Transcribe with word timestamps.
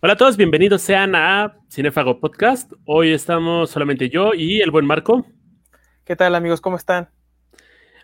Hola 0.00 0.12
a 0.12 0.16
todos, 0.16 0.36
bienvenidos 0.36 0.82
sean 0.82 1.16
a 1.16 1.56
Cinefago 1.68 2.20
Podcast. 2.20 2.72
Hoy 2.84 3.10
estamos 3.10 3.70
solamente 3.70 4.08
yo 4.08 4.32
y 4.32 4.60
el 4.60 4.70
buen 4.70 4.86
Marco. 4.86 5.26
¿Qué 6.04 6.14
tal 6.14 6.36
amigos? 6.36 6.60
¿Cómo 6.60 6.76
están? 6.76 7.10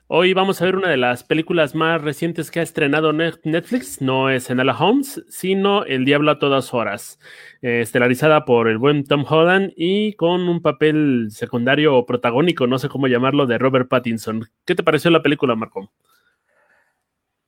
Hoy 0.08 0.34
vamos 0.34 0.60
a 0.60 0.64
ver 0.64 0.74
una 0.74 0.88
de 0.88 0.96
las 0.96 1.22
películas 1.22 1.76
más 1.76 2.02
recientes 2.02 2.50
que 2.50 2.58
ha 2.58 2.64
estrenado 2.64 3.12
Netflix. 3.12 4.02
No 4.02 4.28
es 4.28 4.50
Enola 4.50 4.76
Holmes, 4.76 5.24
sino 5.28 5.84
El 5.84 6.04
Diablo 6.04 6.32
a 6.32 6.40
todas 6.40 6.74
horas. 6.74 7.20
Eh, 7.62 7.82
estelarizada 7.82 8.44
por 8.44 8.66
el 8.66 8.78
buen 8.78 9.04
Tom 9.04 9.24
Holland 9.28 9.72
y 9.76 10.14
con 10.14 10.48
un 10.48 10.62
papel 10.62 11.28
secundario 11.30 11.94
o 11.94 12.06
protagónico, 12.06 12.66
no 12.66 12.80
sé 12.80 12.88
cómo 12.88 13.06
llamarlo, 13.06 13.46
de 13.46 13.56
Robert 13.56 13.88
Pattinson. 13.88 14.50
¿Qué 14.64 14.74
te 14.74 14.82
pareció 14.82 15.12
la 15.12 15.22
película, 15.22 15.54
Marco? 15.54 15.92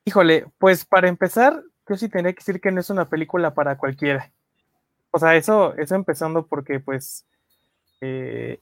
Híjole, 0.05 0.47
pues 0.59 0.85
para 0.85 1.09
empezar, 1.09 1.65
yo 1.89 1.97
sí 1.97 2.09
tendría 2.09 2.33
que 2.33 2.45
decir 2.45 2.61
que 2.61 2.71
no 2.71 2.79
es 2.79 2.91
una 2.91 3.09
película 3.09 3.53
para 3.53 3.77
cualquiera. 3.77 4.33
O 5.17 5.19
sea, 5.19 5.35
eso, 5.35 5.75
eso 5.79 5.95
empezando 5.95 6.47
porque 6.47 6.79
pues 6.79 7.25
eh, 8.03 8.61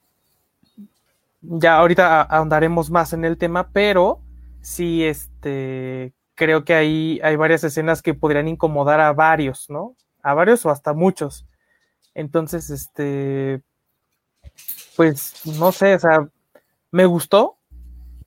ya 1.41 1.75
ahorita 1.75 2.21
ahondaremos 2.21 2.89
más 2.89 3.11
en 3.11 3.25
el 3.25 3.37
tema, 3.37 3.71
pero 3.73 4.21
sí, 4.61 5.03
este, 5.03 6.13
creo 6.33 6.63
que 6.63 6.73
ahí 6.73 7.19
hay 7.23 7.35
varias 7.35 7.65
escenas 7.65 8.01
que 8.01 8.13
podrían 8.13 8.47
incomodar 8.47 9.01
a 9.01 9.11
varios, 9.11 9.69
¿no? 9.69 9.97
A 10.23 10.33
varios 10.33 10.65
o 10.65 10.69
hasta 10.69 10.93
muchos. 10.93 11.45
Entonces, 12.13 12.69
este, 12.69 13.61
pues, 14.95 15.45
no 15.59 15.73
sé, 15.73 15.95
o 15.95 15.99
sea, 15.99 16.29
me 16.89 17.05
gustó. 17.05 17.57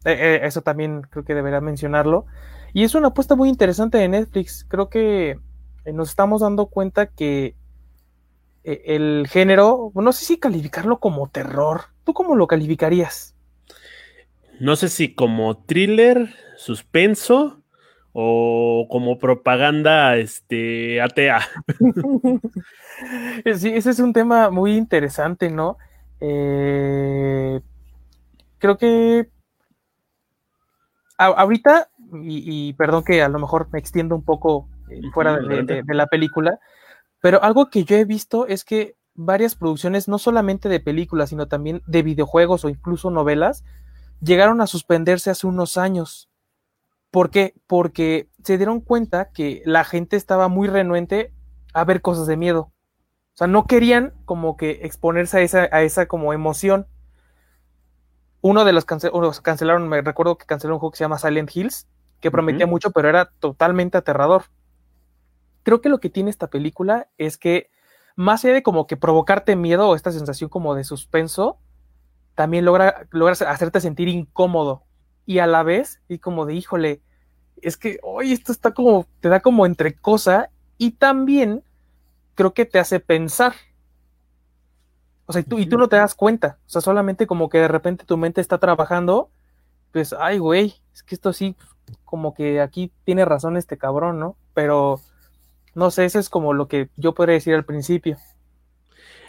Eh, 0.04 0.12
eh, 0.12 0.40
eso 0.42 0.60
también 0.60 1.00
creo 1.08 1.24
que 1.24 1.34
debería 1.34 1.62
mencionarlo. 1.62 2.26
Y 2.74 2.84
es 2.84 2.94
una 2.94 3.08
apuesta 3.08 3.36
muy 3.36 3.48
interesante 3.48 3.96
de 3.96 4.08
Netflix. 4.08 4.66
Creo 4.68 4.90
que 4.90 5.40
nos 5.86 6.10
estamos 6.10 6.42
dando 6.42 6.66
cuenta 6.66 7.06
que 7.06 7.46
eh, 7.46 7.56
el 8.86 9.26
género, 9.28 9.92
no 9.94 10.12
sé 10.12 10.24
si 10.24 10.38
calificarlo 10.38 10.98
como 10.98 11.28
terror. 11.28 11.82
¿Tú 12.04 12.14
cómo 12.14 12.36
lo 12.36 12.46
calificarías? 12.46 13.34
No 14.60 14.76
sé 14.76 14.88
si 14.88 15.14
como 15.14 15.56
thriller, 15.58 16.34
suspenso 16.56 17.62
o 18.12 18.88
como 18.90 19.18
propaganda 19.18 20.16
este, 20.16 21.00
atea. 21.00 21.40
sí, 23.54 23.72
ese 23.72 23.90
es 23.90 24.00
un 24.00 24.12
tema 24.12 24.50
muy 24.50 24.76
interesante, 24.76 25.50
¿no? 25.50 25.78
Eh, 26.20 27.60
creo 28.58 28.76
que 28.76 29.28
ahorita, 31.16 31.90
y, 32.22 32.72
perdón 32.74 33.04
que 33.04 33.22
a 33.22 33.28
lo 33.28 33.38
mejor 33.38 33.68
me 33.72 33.78
extiendo 33.78 34.14
un 34.14 34.24
poco 34.24 34.68
eh, 34.90 35.00
fuera 35.12 35.38
de, 35.38 35.82
la 35.86 36.06
película, 36.06 36.58
pero 37.20 37.42
algo 37.42 37.70
que 37.70 37.84
yo 37.84 37.96
he 37.96 38.04
visto 38.04 38.46
es 38.46 38.64
que 38.64 38.96
varias 39.14 39.56
producciones, 39.56 40.06
no 40.06 40.18
solamente 40.18 40.68
de 40.68 40.80
películas, 40.80 41.30
sino 41.30 41.48
también 41.48 41.82
de 41.86 42.02
videojuegos 42.02 42.64
o 42.64 42.68
incluso 42.68 43.10
novelas, 43.10 43.64
llegaron 44.20 44.60
a 44.60 44.68
suspenderse 44.68 45.30
hace 45.30 45.46
unos 45.46 45.76
años. 45.76 46.30
¿Por 47.10 47.30
qué? 47.30 47.54
Porque 47.66 48.28
se 48.44 48.56
dieron 48.58 48.80
cuenta 48.80 49.30
que 49.30 49.62
la 49.64 49.84
gente 49.84 50.16
estaba 50.16 50.48
muy 50.48 50.68
renuente 50.68 51.32
a 51.74 51.84
ver 51.84 52.00
cosas 52.00 52.26
de 52.26 52.36
miedo. 52.36 52.72
O 53.34 53.38
sea, 53.38 53.46
no 53.46 53.66
querían 53.66 54.14
como 54.24 54.56
que 54.56 54.80
exponerse 54.82 55.38
a 55.38 55.40
esa, 55.40 55.68
a 55.72 55.82
esa 55.82 56.06
como 56.06 56.32
emoción. 56.32 56.86
Uno 58.40 58.64
de 58.64 58.72
los 58.72 58.84
cancelaron, 58.84 59.88
me 59.88 60.00
recuerdo 60.00 60.38
que 60.38 60.46
cancelaron 60.46 60.76
un 60.76 60.80
juego 60.80 60.92
que 60.92 60.98
se 60.98 61.04
llama 61.04 61.18
Silent 61.18 61.54
Hills, 61.54 61.88
que 62.20 62.30
prometía 62.30 62.66
mucho, 62.66 62.92
pero 62.92 63.08
era 63.08 63.30
totalmente 63.40 63.98
aterrador 63.98 64.44
creo 65.62 65.80
que 65.80 65.88
lo 65.88 66.00
que 66.00 66.10
tiene 66.10 66.30
esta 66.30 66.48
película 66.48 67.08
es 67.18 67.38
que 67.38 67.70
más 68.16 68.44
allá 68.44 68.54
de 68.54 68.62
como 68.62 68.86
que 68.86 68.96
provocarte 68.96 69.54
miedo 69.54 69.88
o 69.88 69.94
esta 69.94 70.10
sensación 70.10 70.50
como 70.50 70.74
de 70.74 70.84
suspenso, 70.84 71.58
también 72.34 72.64
logra, 72.64 73.06
logra 73.10 73.32
hacerte 73.32 73.80
sentir 73.80 74.08
incómodo 74.08 74.84
y 75.26 75.38
a 75.38 75.46
la 75.46 75.62
vez 75.62 76.00
y 76.08 76.18
como 76.18 76.46
de 76.46 76.54
híjole, 76.54 77.00
es 77.62 77.76
que 77.76 77.98
hoy 78.02 78.32
esto 78.32 78.52
está 78.52 78.72
como, 78.72 79.06
te 79.20 79.28
da 79.28 79.40
como 79.40 79.66
entre 79.66 79.94
cosa 79.94 80.50
y 80.78 80.92
también 80.92 81.62
creo 82.34 82.54
que 82.54 82.64
te 82.64 82.78
hace 82.78 83.00
pensar. 83.00 83.54
O 85.26 85.32
sea, 85.32 85.42
y 85.42 85.44
tú, 85.44 85.58
y 85.58 85.66
tú 85.66 85.76
no 85.76 85.88
te 85.88 85.96
das 85.96 86.14
cuenta, 86.14 86.58
o 86.66 86.70
sea, 86.70 86.80
solamente 86.80 87.26
como 87.26 87.48
que 87.48 87.58
de 87.58 87.68
repente 87.68 88.06
tu 88.06 88.16
mente 88.16 88.40
está 88.40 88.58
trabajando, 88.58 89.30
pues, 89.92 90.14
ay, 90.18 90.38
güey, 90.38 90.74
es 90.94 91.02
que 91.02 91.14
esto 91.14 91.32
sí, 91.32 91.56
como 92.04 92.34
que 92.34 92.60
aquí 92.60 92.92
tiene 93.04 93.24
razón 93.24 93.56
este 93.56 93.76
cabrón, 93.76 94.18
¿no? 94.18 94.36
Pero 94.54 95.00
no 95.78 95.92
sé, 95.92 96.04
eso 96.04 96.18
es 96.18 96.28
como 96.28 96.52
lo 96.52 96.66
que 96.66 96.88
yo 96.96 97.14
podría 97.14 97.34
decir 97.34 97.54
al 97.54 97.64
principio. 97.64 98.16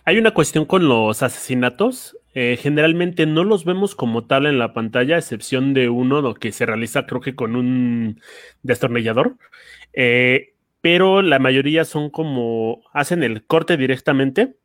Hay 0.03 0.17
una 0.17 0.33
cuestión 0.33 0.65
con 0.65 0.87
los 0.87 1.21
asesinatos. 1.21 2.17
Eh, 2.33 2.57
generalmente 2.59 3.27
no 3.27 3.43
los 3.43 3.65
vemos 3.65 3.93
como 3.93 4.25
tal 4.25 4.47
en 4.47 4.57
la 4.57 4.73
pantalla, 4.73 5.15
a 5.15 5.19
excepción 5.19 5.75
de 5.75 5.89
uno 5.89 6.33
que 6.33 6.51
se 6.51 6.65
realiza 6.65 7.05
creo 7.05 7.21
que 7.21 7.35
con 7.35 7.55
un 7.55 8.19
destornillador. 8.63 9.37
Eh, 9.93 10.55
pero 10.81 11.21
la 11.21 11.37
mayoría 11.37 11.85
son 11.85 12.09
como 12.09 12.81
hacen 12.93 13.21
el 13.21 13.45
corte 13.45 13.77
directamente 13.77 14.55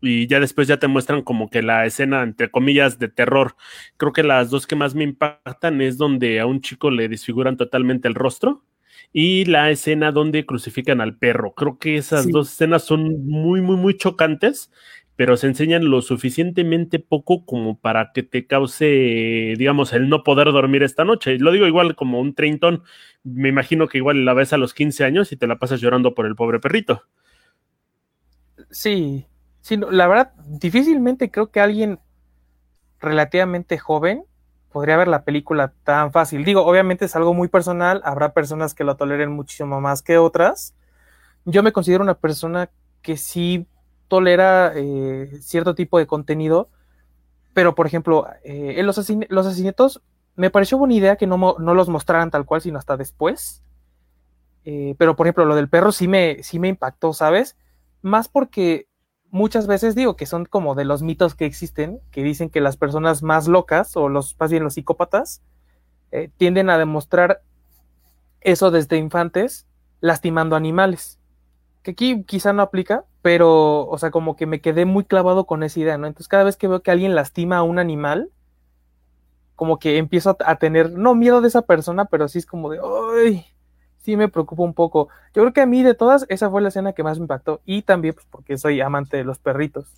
y 0.00 0.26
ya 0.28 0.40
después 0.40 0.68
ya 0.68 0.78
te 0.78 0.88
muestran 0.88 1.22
como 1.22 1.50
que 1.50 1.62
la 1.62 1.84
escena 1.84 2.22
entre 2.22 2.50
comillas 2.50 2.98
de 2.98 3.08
terror. 3.08 3.56
Creo 3.98 4.12
que 4.12 4.22
las 4.22 4.48
dos 4.48 4.66
que 4.66 4.76
más 4.76 4.94
me 4.94 5.04
impactan 5.04 5.82
es 5.82 5.98
donde 5.98 6.40
a 6.40 6.46
un 6.46 6.62
chico 6.62 6.90
le 6.90 7.08
desfiguran 7.08 7.58
totalmente 7.58 8.08
el 8.08 8.14
rostro 8.14 8.62
y 9.12 9.44
la 9.46 9.70
escena 9.70 10.12
donde 10.12 10.46
crucifican 10.46 11.00
al 11.00 11.16
perro. 11.16 11.54
Creo 11.54 11.78
que 11.78 11.96
esas 11.96 12.28
dos 12.28 12.52
escenas 12.52 12.84
son 12.84 13.26
muy, 13.26 13.60
muy, 13.60 13.76
muy 13.76 13.96
chocantes, 13.96 14.70
pero 15.16 15.36
se 15.38 15.46
enseñan 15.46 15.88
lo 15.90 16.02
suficientemente 16.02 16.98
poco 16.98 17.46
como 17.46 17.78
para 17.78 18.12
que 18.12 18.22
te 18.22 18.46
cause, 18.46 19.54
digamos, 19.56 19.94
el 19.94 20.08
no 20.10 20.22
poder 20.22 20.52
dormir 20.52 20.82
esta 20.82 21.04
noche. 21.04 21.38
Lo 21.38 21.52
digo 21.52 21.66
igual 21.66 21.96
como 21.96 22.20
un 22.20 22.34
treintón. 22.34 22.82
Me 23.24 23.48
imagino 23.48 23.88
que 23.88 23.98
igual 23.98 24.24
la 24.26 24.34
ves 24.34 24.52
a 24.52 24.58
los 24.58 24.74
15 24.74 25.04
años 25.04 25.32
y 25.32 25.36
te 25.36 25.46
la 25.46 25.58
pasas 25.58 25.80
llorando 25.80 26.14
por 26.14 26.26
el 26.26 26.36
pobre 26.36 26.60
perrito. 26.60 27.02
Sí, 28.70 29.26
sí, 29.62 29.78
la 29.90 30.06
verdad, 30.06 30.32
difícilmente 30.46 31.30
creo 31.30 31.50
que 31.50 31.60
alguien 31.60 31.98
relativamente 33.00 33.78
joven 33.78 34.24
podría 34.76 34.98
ver 34.98 35.08
la 35.08 35.24
película 35.24 35.72
tan 35.84 36.12
fácil. 36.12 36.44
Digo, 36.44 36.60
obviamente 36.66 37.06
es 37.06 37.16
algo 37.16 37.32
muy 37.32 37.48
personal, 37.48 38.02
habrá 38.04 38.34
personas 38.34 38.74
que 38.74 38.84
lo 38.84 38.94
toleren 38.94 39.32
muchísimo 39.32 39.80
más 39.80 40.02
que 40.02 40.18
otras. 40.18 40.74
Yo 41.46 41.62
me 41.62 41.72
considero 41.72 42.04
una 42.04 42.12
persona 42.12 42.68
que 43.00 43.16
sí 43.16 43.66
tolera 44.06 44.72
eh, 44.76 45.30
cierto 45.40 45.74
tipo 45.74 45.98
de 45.98 46.06
contenido, 46.06 46.68
pero 47.54 47.74
por 47.74 47.86
ejemplo, 47.86 48.26
eh, 48.44 48.82
los, 48.82 48.98
asesinatos 48.98 50.02
me 50.34 50.50
pareció 50.50 50.76
buena 50.76 50.92
idea 50.92 51.16
que 51.16 51.26
no, 51.26 51.56
no, 51.58 51.74
los 51.74 51.88
mostraran 51.88 52.30
tal 52.30 52.44
cual, 52.44 52.60
sino 52.60 52.78
hasta 52.78 52.98
después. 52.98 53.62
Eh, 54.66 54.94
pero 54.98 55.16
por 55.16 55.26
ejemplo, 55.26 55.46
lo 55.46 55.56
del 55.56 55.70
perro 55.70 55.90
sí 55.90 56.06
me, 56.06 56.42
sí 56.42 56.58
me 56.58 56.68
impactó, 56.68 57.14
¿sabes? 57.14 57.56
Más 58.02 58.28
porque 58.28 58.88
muchas 59.30 59.66
veces 59.66 59.94
digo 59.94 60.16
que 60.16 60.26
son 60.26 60.44
como 60.44 60.74
de 60.74 60.84
los 60.84 61.02
mitos 61.02 61.34
que 61.34 61.46
existen, 61.46 62.00
que 62.10 62.22
dicen 62.22 62.50
que 62.50 62.60
las 62.60 62.76
personas 62.76 63.22
más 63.22 63.48
locas 63.48 63.96
o 63.96 64.08
los 64.08 64.36
más 64.38 64.50
bien 64.50 64.64
los 64.64 64.74
psicópatas 64.74 65.42
eh, 66.12 66.30
tienden 66.36 66.70
a 66.70 66.78
demostrar 66.78 67.42
eso 68.40 68.70
desde 68.70 68.96
infantes 68.96 69.66
lastimando 70.00 70.56
animales. 70.56 71.18
Que 71.82 71.92
aquí 71.92 72.24
quizá 72.24 72.52
no 72.52 72.62
aplica, 72.62 73.04
pero, 73.22 73.86
o 73.86 73.98
sea, 73.98 74.10
como 74.10 74.36
que 74.36 74.46
me 74.46 74.60
quedé 74.60 74.84
muy 74.84 75.04
clavado 75.04 75.46
con 75.46 75.62
esa 75.62 75.80
idea, 75.80 75.98
¿no? 75.98 76.06
Entonces, 76.06 76.28
cada 76.28 76.44
vez 76.44 76.56
que 76.56 76.68
veo 76.68 76.82
que 76.82 76.90
alguien 76.90 77.14
lastima 77.14 77.58
a 77.58 77.62
un 77.62 77.78
animal, 77.78 78.30
como 79.56 79.78
que 79.78 79.98
empiezo 79.98 80.36
a, 80.44 80.56
tener, 80.56 80.92
no 80.92 81.14
miedo 81.14 81.40
de 81.40 81.48
esa 81.48 81.62
persona, 81.62 82.04
pero 82.04 82.28
sí 82.28 82.38
es 82.38 82.46
como 82.46 82.70
de, 82.70 82.80
¡ay! 82.80 83.46
Sí 84.06 84.16
me 84.16 84.28
preocupa 84.28 84.62
un 84.62 84.72
poco. 84.72 85.08
Yo 85.34 85.42
creo 85.42 85.52
que 85.52 85.60
a 85.60 85.66
mí 85.66 85.82
de 85.82 85.94
todas, 85.94 86.26
esa 86.28 86.48
fue 86.48 86.62
la 86.62 86.68
escena 86.68 86.92
que 86.92 87.02
más 87.02 87.18
me 87.18 87.24
impactó. 87.24 87.60
Y 87.66 87.82
también 87.82 88.14
pues, 88.14 88.26
porque 88.30 88.56
soy 88.56 88.80
amante 88.80 89.16
de 89.16 89.24
los 89.24 89.40
perritos. 89.40 89.92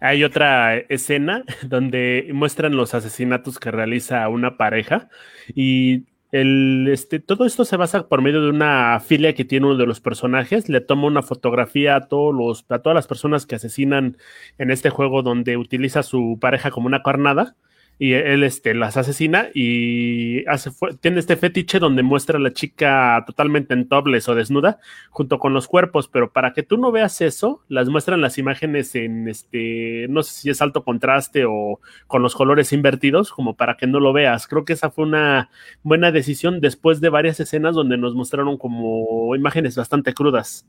Hay 0.00 0.24
otra 0.24 0.76
escena 0.76 1.44
donde 1.62 2.28
muestran 2.34 2.76
los 2.76 2.92
asesinatos 2.94 3.60
que 3.60 3.70
realiza 3.70 4.28
una 4.28 4.56
pareja 4.56 5.08
y 5.54 6.06
el, 6.32 6.88
este, 6.92 7.20
todo 7.20 7.44
esto 7.44 7.64
se 7.64 7.76
basa 7.76 8.08
por 8.08 8.22
medio 8.22 8.40
de 8.42 8.50
una 8.50 8.98
filia 9.00 9.34
que 9.34 9.44
tiene 9.44 9.66
uno 9.66 9.76
de 9.76 9.86
los 9.86 10.00
personajes. 10.00 10.68
Le 10.68 10.80
toma 10.80 11.06
una 11.06 11.22
fotografía 11.22 11.94
a, 11.94 12.08
todos 12.08 12.34
los, 12.34 12.64
a 12.70 12.80
todas 12.80 12.94
las 12.94 13.06
personas 13.06 13.46
que 13.46 13.54
asesinan 13.54 14.16
en 14.58 14.70
este 14.72 14.90
juego 14.90 15.22
donde 15.22 15.56
utiliza 15.56 16.00
a 16.00 16.04
su 16.04 16.38
pareja 16.40 16.72
como 16.72 16.86
una 16.86 17.02
carnada 17.02 17.54
y 18.02 18.14
él 18.14 18.44
este, 18.44 18.72
las 18.72 18.96
asesina 18.96 19.50
y 19.52 20.42
hace, 20.48 20.70
tiene 21.00 21.20
este 21.20 21.36
fetiche 21.36 21.78
donde 21.78 22.02
muestra 22.02 22.38
a 22.38 22.40
la 22.40 22.50
chica 22.50 23.22
totalmente 23.26 23.74
en 23.74 23.88
topless 23.88 24.26
o 24.30 24.34
desnuda 24.34 24.80
junto 25.10 25.38
con 25.38 25.52
los 25.52 25.68
cuerpos, 25.68 26.08
pero 26.08 26.32
para 26.32 26.54
que 26.54 26.62
tú 26.62 26.78
no 26.78 26.92
veas 26.92 27.20
eso, 27.20 27.62
las 27.68 27.90
muestran 27.90 28.22
las 28.22 28.38
imágenes 28.38 28.94
en 28.94 29.28
este, 29.28 30.06
no 30.08 30.22
sé 30.22 30.32
si 30.32 30.48
es 30.48 30.62
alto 30.62 30.82
contraste 30.82 31.44
o 31.46 31.78
con 32.06 32.22
los 32.22 32.34
colores 32.34 32.72
invertidos, 32.72 33.32
como 33.32 33.54
para 33.54 33.76
que 33.76 33.86
no 33.86 34.00
lo 34.00 34.14
veas. 34.14 34.46
Creo 34.46 34.64
que 34.64 34.72
esa 34.72 34.90
fue 34.90 35.04
una 35.04 35.50
buena 35.82 36.10
decisión 36.10 36.62
después 36.62 37.02
de 37.02 37.10
varias 37.10 37.38
escenas 37.38 37.74
donde 37.74 37.98
nos 37.98 38.14
mostraron 38.14 38.56
como 38.56 39.36
imágenes 39.36 39.76
bastante 39.76 40.14
crudas. 40.14 40.66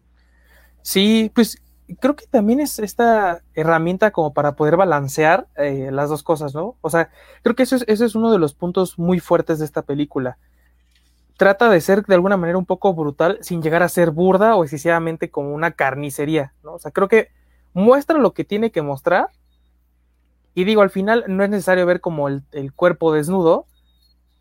Sí, 0.81 1.31
pues 1.33 1.61
creo 1.99 2.15
que 2.15 2.25
también 2.27 2.59
es 2.59 2.79
esta 2.79 3.41
herramienta 3.53 4.11
como 4.11 4.33
para 4.33 4.55
poder 4.55 4.77
balancear 4.77 5.47
eh, 5.55 5.89
las 5.91 6.09
dos 6.09 6.23
cosas, 6.23 6.53
¿no? 6.53 6.75
O 6.81 6.89
sea, 6.89 7.09
creo 7.43 7.55
que 7.55 7.63
ese 7.63 7.77
es, 7.77 7.85
ese 7.87 8.05
es 8.05 8.15
uno 8.15 8.31
de 8.31 8.39
los 8.39 8.53
puntos 8.53 8.97
muy 8.97 9.19
fuertes 9.19 9.59
de 9.59 9.65
esta 9.65 9.81
película. 9.81 10.37
Trata 11.37 11.69
de 11.69 11.81
ser 11.81 12.05
de 12.05 12.15
alguna 12.15 12.37
manera 12.37 12.57
un 12.57 12.65
poco 12.65 12.93
brutal 12.93 13.39
sin 13.41 13.61
llegar 13.61 13.83
a 13.83 13.89
ser 13.89 14.11
burda 14.11 14.55
o 14.55 14.63
excesivamente 14.63 15.31
como 15.31 15.53
una 15.53 15.71
carnicería, 15.71 16.53
¿no? 16.63 16.73
O 16.73 16.79
sea, 16.79 16.91
creo 16.91 17.07
que 17.07 17.29
muestra 17.73 18.17
lo 18.17 18.33
que 18.33 18.43
tiene 18.43 18.71
que 18.71 18.81
mostrar. 18.81 19.29
Y 20.53 20.65
digo, 20.65 20.81
al 20.81 20.89
final 20.89 21.23
no 21.27 21.43
es 21.43 21.49
necesario 21.49 21.85
ver 21.85 22.01
como 22.01 22.27
el, 22.27 22.43
cuerpo 22.75 23.13
desnudo, 23.13 23.65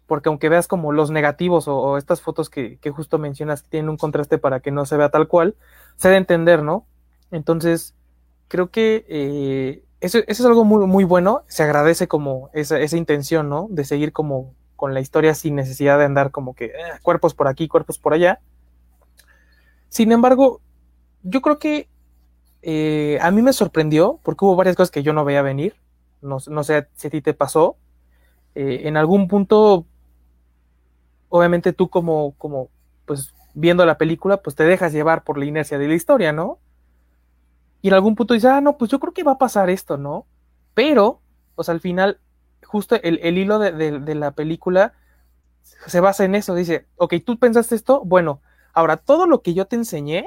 porque 0.06 0.28
aunque 0.28 0.48
veas 0.48 0.66
como 0.66 0.92
los 0.92 1.10
negativos 1.10 1.68
o, 1.68 1.96
estas 1.96 2.20
fotos 2.20 2.50
que, 2.50 2.78
que, 2.78 2.90
justo 2.90 3.18
mencionas 3.18 3.62
tienen 3.62 3.90
un 3.90 3.96
contraste 3.96 4.38
para 4.38 4.58
que 4.58 4.72
no 4.72 4.84
se 4.86 4.96
vea 4.96 5.10
tal 5.10 5.28
cual, 5.28 5.54
se 5.96 6.08
de 6.08 6.16
entender, 6.16 6.64
¿no? 6.64 6.84
Entonces, 7.30 7.94
creo 8.48 8.70
que 8.70 9.06
eh, 9.08 9.84
eso, 10.00 10.18
es 10.26 10.44
algo 10.44 10.64
muy, 10.64 10.86
muy 10.86 11.04
bueno. 11.04 11.44
Se 11.46 11.62
agradece 11.62 12.08
como 12.08 12.50
esa, 12.52 12.78
esa, 12.80 12.96
intención, 12.96 13.48
¿no? 13.48 13.68
De 13.70 13.84
seguir 13.84 14.12
como 14.12 14.54
con 14.76 14.92
la 14.94 15.00
historia 15.00 15.34
sin 15.34 15.54
necesidad 15.54 15.98
de 15.98 16.04
andar 16.04 16.30
como 16.30 16.54
que 16.54 16.66
eh, 16.66 16.72
cuerpos 17.02 17.34
por 17.34 17.48
aquí, 17.48 17.68
cuerpos 17.68 17.98
por 17.98 18.12
allá. 18.12 18.40
Sin 19.88 20.10
embargo, 20.10 20.60
yo 21.22 21.42
creo 21.42 21.58
que 21.58 21.88
eh, 22.62 23.18
a 23.22 23.30
mí 23.30 23.42
me 23.42 23.52
sorprendió 23.52 24.18
porque 24.22 24.44
hubo 24.44 24.56
varias 24.56 24.76
cosas 24.76 24.90
que 24.90 25.02
yo 25.02 25.12
no 25.12 25.24
veía 25.24 25.42
venir. 25.42 25.76
No, 26.22 26.38
no 26.48 26.64
sé 26.64 26.88
si 26.94 27.06
a 27.06 27.10
ti 27.10 27.22
te 27.22 27.34
pasó. 27.34 27.76
en 28.54 28.96
algún 28.96 29.28
punto, 29.28 29.86
obviamente 31.28 31.72
tú 31.72 31.88
como, 31.88 32.34
como, 32.36 32.68
pues 33.06 33.32
viendo 33.54 33.86
la 33.86 33.96
película, 33.96 34.38
pues 34.38 34.56
te 34.56 34.64
dejas 34.64 34.92
llevar 34.92 35.22
por 35.24 35.38
la 35.38 35.44
inercia 35.44 35.78
de 35.78 35.88
la 35.88 35.94
historia, 35.94 36.32
¿no? 36.32 36.58
Y 37.82 37.88
en 37.88 37.94
algún 37.94 38.14
punto 38.14 38.34
dice, 38.34 38.48
ah, 38.48 38.60
no, 38.60 38.76
pues 38.76 38.90
yo 38.90 39.00
creo 39.00 39.14
que 39.14 39.22
va 39.22 39.32
a 39.32 39.38
pasar 39.38 39.70
esto, 39.70 39.96
¿no? 39.96 40.26
Pero, 40.74 41.20
o 41.54 41.62
sea, 41.62 41.74
al 41.74 41.80
final, 41.80 42.20
justo 42.64 42.96
el, 43.02 43.38
hilo 43.38 43.58
de, 43.58 44.14
la 44.14 44.32
película 44.32 44.94
se 45.62 46.00
basa 46.00 46.24
en 46.24 46.34
eso, 46.34 46.54
dice, 46.54 46.86
ok, 46.96 47.14
tú 47.24 47.38
pensaste 47.38 47.74
esto, 47.74 48.04
bueno, 48.04 48.40
ahora 48.72 48.98
todo 48.98 49.26
lo 49.26 49.42
que 49.42 49.54
yo 49.54 49.66
te 49.66 49.76
enseñé 49.76 50.26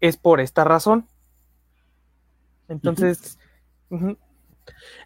es 0.00 0.16
por 0.16 0.40
esta 0.40 0.64
razón. 0.64 1.06
Entonces, 2.68 3.38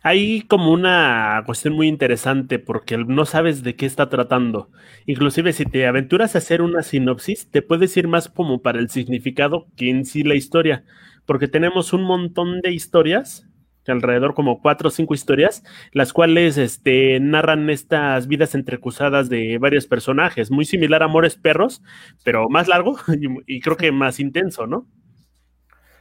Hay 0.03 0.43
como 0.43 0.73
una 0.73 1.43
cuestión 1.45 1.75
muy 1.75 1.89
interesante 1.89 2.59
porque 2.59 2.97
no 2.97 3.27
sabes 3.27 3.63
de 3.63 3.77
qué 3.77 3.85
está 3.85 4.09
tratando. 4.09 4.71
Inclusive 5.07 5.53
si 5.53 5.67
te 5.67 5.87
aventuras 5.87 6.35
a 6.35 6.39
hacer 6.39 6.63
una 6.63 6.83
sinopsis, 6.83 7.51
te 7.51 7.63
puedes 7.63 7.97
ir 7.97 8.09
más 8.09 8.29
como 8.29 8.63
para 8.63 8.79
el 8.79 8.89
significado 8.91 9.67
que 9.77 9.91
en 9.91 10.07
sí 10.07 10.23
la 10.23 10.35
historia 10.35 10.85
porque 11.27 11.49
tenemos 11.49 11.93
un 11.93 12.03
montón 12.03 12.61
de 12.61 12.73
historias, 12.73 13.51
alrededor 13.91 14.35
como 14.35 14.61
cuatro 14.61 14.89
o 14.89 14.91
cinco 14.91 15.15
historias, 15.15 15.63
las 15.93 16.13
cuales 16.13 16.57
este, 16.57 17.19
narran 17.21 17.69
estas 17.71 18.27
vidas 18.27 18.55
entrecruzadas 18.55 19.29
de 19.29 19.59
varios 19.59 19.87
personajes, 19.87 20.51
muy 20.51 20.65
similar 20.65 21.03
a 21.03 21.07
Amores 21.07 21.37
Perros, 21.37 21.83
pero 22.25 22.49
más 22.49 22.69
largo 22.69 22.97
y, 23.47 23.61
creo 23.61 23.77
que 23.77 23.93
más 23.93 24.21
intenso, 24.21 24.67
¿no? 24.67 24.87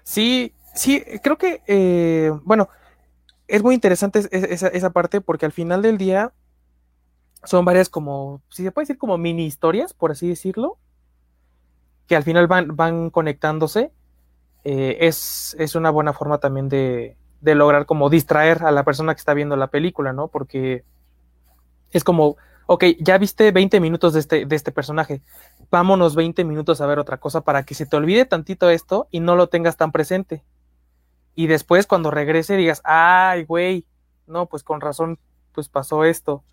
Sí, 0.04 0.54
sí, 0.74 1.04
creo 1.24 1.38
que, 1.38 1.62
eh, 1.68 2.32
bueno, 2.44 2.70
es 3.48 3.64
muy 3.64 3.76
interesante 3.76 4.20
esa, 4.32 4.68
esa, 4.68 4.90
parte 4.92 5.22
porque 5.22 5.46
al 5.46 5.52
final 5.52 5.82
del 5.82 5.98
día 5.98 6.34
son 7.44 7.66
varias 7.66 7.90
como, 7.90 8.42
si 8.50 8.64
se 8.64 8.72
puede 8.72 8.84
decir 8.84 8.98
como 8.98 9.18
mini 9.18 9.46
historias, 9.46 9.94
por 9.94 10.12
así 10.12 10.28
decirlo, 10.28 10.78
que 12.08 12.16
al 12.16 12.24
final 12.24 12.48
van, 12.48 12.76
van 12.76 13.12
conectándose 13.12 13.92
eh, 14.64 14.98
es, 15.02 15.56
es, 15.60 15.76
una 15.76 15.90
buena 15.90 16.14
forma 16.14 16.40
también 16.40 16.70
de, 16.70 17.16
de, 17.42 17.56
lograr 17.56 17.86
como 17.86 18.10
distraer 18.10 18.64
a 18.64 18.72
la 18.72 18.84
persona 18.84 19.14
que 19.14 19.20
está 19.20 19.34
viendo 19.34 19.56
la 19.56 19.68
película, 19.68 20.14
¿no? 20.14 20.28
Porque 20.28 20.84
es 21.92 22.04
como, 22.04 22.38
ok, 22.66 22.84
ya 23.00 23.18
viste 23.18 23.52
20 23.52 23.80
minutos 23.80 24.14
de 24.14 24.20
este, 24.20 24.46
de 24.46 24.56
este 24.56 24.72
personaje, 24.72 25.22
vámonos 25.72 26.16
20 26.16 26.44
minutos 26.44 26.82
a 26.82 26.86
ver 26.86 27.00
otra 27.00 27.18
cosa 27.18 27.42
para 27.42 27.64
que 27.64 27.74
se 27.74 27.86
te 27.86 27.98
olvide 27.98 28.26
tantito 28.26 28.70
esto 28.70 29.08
y 29.12 29.22
no 29.22 29.36
lo 29.36 29.48
tengas 29.48 29.78
tan 29.78 29.92
presente. 29.92 30.44
Y 31.36 31.48
después 31.48 31.88
cuando 31.88 32.12
regrese 32.12 32.58
digas, 32.58 32.82
ay, 32.84 33.46
güey, 33.46 33.86
no, 34.28 34.48
pues 34.48 34.64
con 34.64 34.82
razón, 34.82 35.20
pues 35.54 35.70
pasó 35.70 36.04
esto. 36.04 36.44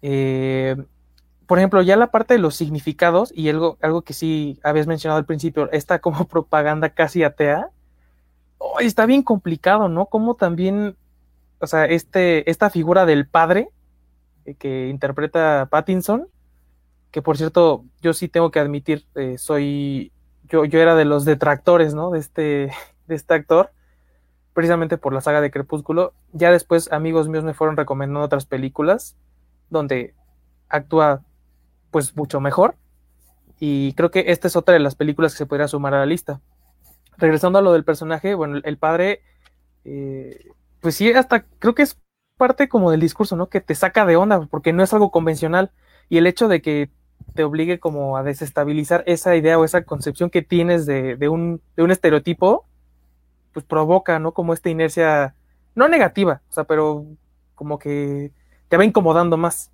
Eh, 0.00 0.76
por 1.46 1.58
ejemplo, 1.58 1.82
ya 1.82 1.96
la 1.96 2.10
parte 2.10 2.34
de 2.34 2.40
los 2.40 2.56
significados 2.56 3.32
y 3.34 3.48
algo, 3.48 3.78
algo 3.80 4.02
que 4.02 4.12
sí 4.12 4.58
habías 4.62 4.86
mencionado 4.86 5.18
al 5.18 5.26
principio, 5.26 5.70
esta 5.72 6.00
como 6.00 6.24
propaganda 6.28 6.90
casi 6.90 7.22
atea, 7.22 7.70
está 8.80 9.06
bien 9.06 9.22
complicado, 9.22 9.88
¿no? 9.88 10.06
Como 10.06 10.34
también, 10.34 10.96
o 11.60 11.66
sea, 11.66 11.84
este, 11.84 12.50
esta 12.50 12.70
figura 12.70 13.06
del 13.06 13.26
padre 13.26 13.68
eh, 14.44 14.54
que 14.54 14.88
interpreta 14.88 15.68
Pattinson, 15.70 16.28
que 17.10 17.22
por 17.22 17.36
cierto, 17.36 17.84
yo 18.02 18.12
sí 18.12 18.28
tengo 18.28 18.50
que 18.50 18.60
admitir, 18.60 19.06
eh, 19.14 19.38
soy, 19.38 20.12
yo, 20.44 20.64
yo 20.64 20.80
era 20.80 20.94
de 20.96 21.04
los 21.04 21.24
detractores, 21.24 21.94
¿no? 21.94 22.10
De 22.10 22.18
este, 22.18 22.72
de 23.06 23.14
este 23.14 23.34
actor, 23.34 23.70
precisamente 24.52 24.98
por 24.98 25.12
la 25.12 25.20
saga 25.20 25.40
de 25.40 25.50
Crepúsculo. 25.50 26.12
Ya 26.32 26.50
después 26.50 26.90
amigos 26.90 27.28
míos 27.28 27.44
me 27.44 27.54
fueron 27.54 27.76
recomendando 27.76 28.24
otras 28.24 28.46
películas 28.46 29.16
donde 29.70 30.14
actúa 30.68 31.22
pues 31.90 32.16
mucho 32.16 32.40
mejor. 32.40 32.76
Y 33.58 33.94
creo 33.94 34.10
que 34.10 34.24
esta 34.28 34.48
es 34.48 34.56
otra 34.56 34.74
de 34.74 34.80
las 34.80 34.94
películas 34.94 35.32
que 35.32 35.38
se 35.38 35.46
podría 35.46 35.68
sumar 35.68 35.94
a 35.94 36.00
la 36.00 36.06
lista. 36.06 36.40
Regresando 37.16 37.58
a 37.58 37.62
lo 37.62 37.72
del 37.72 37.84
personaje, 37.84 38.34
bueno, 38.34 38.60
el 38.62 38.76
padre, 38.78 39.22
eh, 39.84 40.50
pues 40.80 40.96
sí, 40.96 41.10
hasta 41.12 41.44
creo 41.58 41.74
que 41.74 41.82
es 41.82 41.98
parte 42.36 42.68
como 42.68 42.90
del 42.90 43.00
discurso, 43.00 43.36
¿no? 43.36 43.48
Que 43.48 43.60
te 43.60 43.74
saca 43.74 44.04
de 44.04 44.16
onda, 44.16 44.46
porque 44.46 44.72
no 44.72 44.82
es 44.82 44.92
algo 44.92 45.10
convencional. 45.10 45.70
Y 46.08 46.18
el 46.18 46.26
hecho 46.26 46.48
de 46.48 46.60
que 46.60 46.90
te 47.34 47.44
obligue 47.44 47.80
como 47.80 48.16
a 48.16 48.22
desestabilizar 48.22 49.02
esa 49.06 49.36
idea 49.36 49.58
o 49.58 49.64
esa 49.64 49.82
concepción 49.84 50.30
que 50.30 50.42
tienes 50.42 50.86
de, 50.86 51.16
de, 51.16 51.28
un, 51.28 51.60
de 51.76 51.82
un 51.82 51.90
estereotipo, 51.90 52.66
pues 53.52 53.64
provoca, 53.64 54.18
¿no? 54.18 54.32
Como 54.32 54.52
esta 54.52 54.68
inercia, 54.70 55.34
no 55.74 55.88
negativa, 55.88 56.42
o 56.50 56.52
sea, 56.52 56.64
pero 56.64 57.06
como 57.54 57.78
que 57.78 58.32
te 58.68 58.76
va 58.76 58.84
incomodando 58.84 59.36
más. 59.36 59.70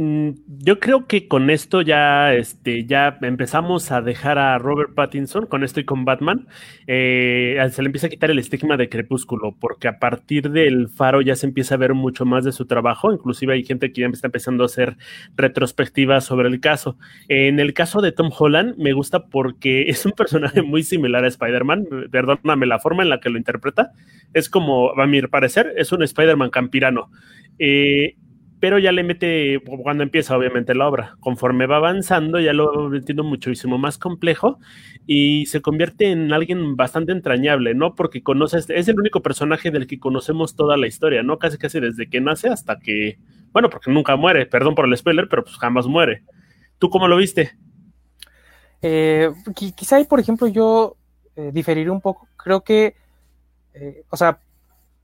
Mm, 0.00 0.30
yo 0.62 0.78
creo 0.78 1.08
que 1.08 1.26
con 1.26 1.50
esto 1.50 1.82
ya, 1.82 2.32
este, 2.32 2.84
ya 2.86 3.18
empezamos 3.20 3.90
a 3.90 4.00
dejar 4.00 4.38
a 4.38 4.56
Robert 4.56 4.94
Pattinson, 4.94 5.46
con 5.46 5.64
esto 5.64 5.80
y 5.80 5.84
con 5.84 6.04
Batman, 6.04 6.46
eh, 6.86 7.58
se 7.72 7.82
le 7.82 7.86
empieza 7.86 8.06
a 8.06 8.10
quitar 8.10 8.30
el 8.30 8.38
estigma 8.38 8.76
de 8.76 8.88
Crepúsculo, 8.88 9.56
porque 9.58 9.88
a 9.88 9.98
partir 9.98 10.50
del 10.52 10.88
Faro 10.88 11.20
ya 11.20 11.34
se 11.34 11.46
empieza 11.46 11.74
a 11.74 11.78
ver 11.78 11.94
mucho 11.94 12.24
más 12.24 12.44
de 12.44 12.52
su 12.52 12.66
trabajo, 12.66 13.12
inclusive 13.12 13.54
hay 13.54 13.64
gente 13.64 13.92
que 13.92 14.02
ya 14.02 14.06
está 14.06 14.28
empezando 14.28 14.62
a 14.62 14.66
hacer 14.66 14.96
retrospectivas 15.34 16.24
sobre 16.24 16.48
el 16.48 16.60
caso. 16.60 16.96
En 17.26 17.58
el 17.58 17.74
caso 17.74 18.00
de 18.00 18.12
Tom 18.12 18.30
Holland 18.38 18.76
me 18.78 18.92
gusta 18.92 19.26
porque 19.26 19.82
es 19.88 20.06
un 20.06 20.12
personaje 20.12 20.62
muy 20.62 20.84
similar 20.84 21.24
a 21.24 21.28
Spider-Man, 21.28 21.88
perdóname 22.12 22.66
la 22.66 22.78
forma 22.78 23.02
en 23.02 23.08
la 23.08 23.18
que 23.18 23.30
lo 23.30 23.38
interpreta, 23.38 23.90
es 24.32 24.48
como, 24.48 24.92
a 24.92 25.06
mi 25.08 25.20
parecer, 25.22 25.74
es 25.76 25.90
un 25.90 26.04
Spider-Man 26.04 26.50
campirano. 26.50 27.10
Eh, 27.58 28.14
pero 28.60 28.78
ya 28.78 28.90
le 28.92 29.04
mete, 29.04 29.60
cuando 29.82 30.02
empieza 30.02 30.36
obviamente 30.36 30.74
la 30.74 30.88
obra, 30.88 31.16
conforme 31.20 31.66
va 31.66 31.76
avanzando, 31.76 32.40
ya 32.40 32.52
lo 32.52 32.94
entiendo 32.94 33.22
muchísimo 33.22 33.78
más 33.78 33.98
complejo 33.98 34.58
y 35.06 35.46
se 35.46 35.60
convierte 35.62 36.10
en 36.10 36.32
alguien 36.32 36.76
bastante 36.76 37.12
entrañable, 37.12 37.74
¿no? 37.74 37.94
Porque 37.94 38.22
conoces, 38.22 38.68
es 38.70 38.88
el 38.88 38.98
único 38.98 39.22
personaje 39.22 39.70
del 39.70 39.86
que 39.86 40.00
conocemos 40.00 40.56
toda 40.56 40.76
la 40.76 40.88
historia, 40.88 41.22
¿no? 41.22 41.38
Casi 41.38 41.56
casi 41.56 41.78
desde 41.78 42.08
que 42.10 42.20
nace 42.20 42.48
hasta 42.48 42.80
que, 42.80 43.18
bueno, 43.52 43.70
porque 43.70 43.92
nunca 43.92 44.16
muere, 44.16 44.46
perdón 44.46 44.74
por 44.74 44.86
el 44.86 44.96
spoiler, 44.96 45.28
pero 45.28 45.44
pues 45.44 45.56
jamás 45.56 45.86
muere. 45.86 46.24
¿Tú 46.78 46.90
cómo 46.90 47.06
lo 47.06 47.16
viste? 47.16 47.52
Eh, 48.82 49.30
quizá 49.54 49.96
ahí, 49.96 50.04
por 50.04 50.18
ejemplo, 50.18 50.48
yo 50.48 50.96
eh, 51.36 51.50
diferiré 51.52 51.90
un 51.90 52.00
poco, 52.00 52.28
creo 52.36 52.62
que, 52.62 52.96
eh, 53.74 54.04
o 54.10 54.16
sea, 54.16 54.40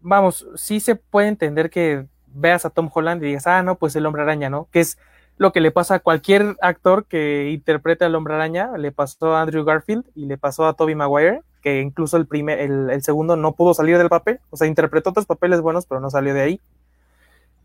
vamos, 0.01 0.47
sí 0.57 0.81
se 0.81 0.97
puede 0.97 1.29
entender 1.29 1.71
que 1.71 2.07
veas 2.35 2.65
a 2.65 2.71
Tom 2.71 2.91
Holland 2.93 3.23
y 3.23 3.29
digas, 3.29 3.47
ah, 3.47 3.63
no, 3.63 3.77
pues 3.77 3.97
el 3.97 4.07
hombre 4.07 4.23
araña, 4.23 4.51
¿no? 4.51 4.69
Que 4.71 4.81
es 4.81 4.99
lo 5.37 5.53
que 5.53 5.61
le 5.61 5.71
pasa 5.71 5.97
a 5.97 5.99
cualquier 6.01 6.57
actor 6.61 7.07
que 7.07 7.51
interprete 7.51 8.05
al 8.05 8.15
hombre 8.15 8.35
araña, 8.35 8.77
le 8.77 8.93
pasó 8.93 9.35
a 9.35 9.43
Andrew 9.43 9.65
Garfield 9.65 10.05
y 10.15 10.27
le 10.27 10.39
pasó 10.39 10.67
a 10.67 10.75
Toby 10.75 10.95
Maguire, 10.95 11.43
que 11.61 11.81
incluso 11.81 12.17
el, 12.17 12.27
primer, 12.27 12.61
el, 12.61 13.03
segundo 13.03 13.37
no 13.37 13.55
pudo 13.55 13.75
salir 13.75 13.99
del 13.99 14.09
papel, 14.09 14.41
o 14.51 14.57
sea, 14.57 14.67
interpretó 14.67 15.11
otros 15.11 15.27
papeles 15.27 15.61
buenos, 15.61 15.87
pero 15.87 16.01
no 16.01 16.11
salió 16.11 16.35
de 16.35 16.43
ahí. 16.43 16.61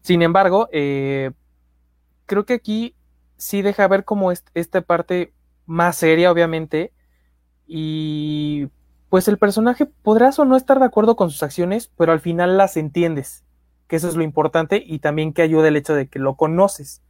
Sin 0.01 0.21
embargo, 0.21 0.69
eh, 0.71 1.31
creo 2.25 2.45
que 2.45 2.53
aquí 2.53 2.95
sí 3.37 3.61
deja 3.61 3.87
ver 3.87 4.05
como 4.05 4.31
esta 4.31 4.81
parte 4.81 5.33
más 5.65 5.97
seria, 5.97 6.31
obviamente, 6.31 6.91
y 7.67 8.69
pues 9.09 9.27
el 9.27 9.37
personaje 9.37 9.85
podrás 9.85 10.39
o 10.39 10.45
no 10.45 10.55
estar 10.55 10.79
de 10.79 10.85
acuerdo 10.85 11.15
con 11.15 11.29
sus 11.29 11.43
acciones, 11.43 11.91
pero 11.97 12.11
al 12.11 12.19
final 12.19 12.57
las 12.57 12.77
entiendes 12.77 13.43
que 13.89 13.95
eso 13.95 14.07
es 14.07 14.15
lo 14.15 14.23
importante 14.23 14.81
y 14.85 14.99
también 14.99 15.33
que 15.33 15.41
ayuda 15.41 15.67
el 15.67 15.75
hecho 15.75 15.95
de 15.95 16.07
que 16.07 16.19
lo 16.19 16.35
conoces. 16.35 17.01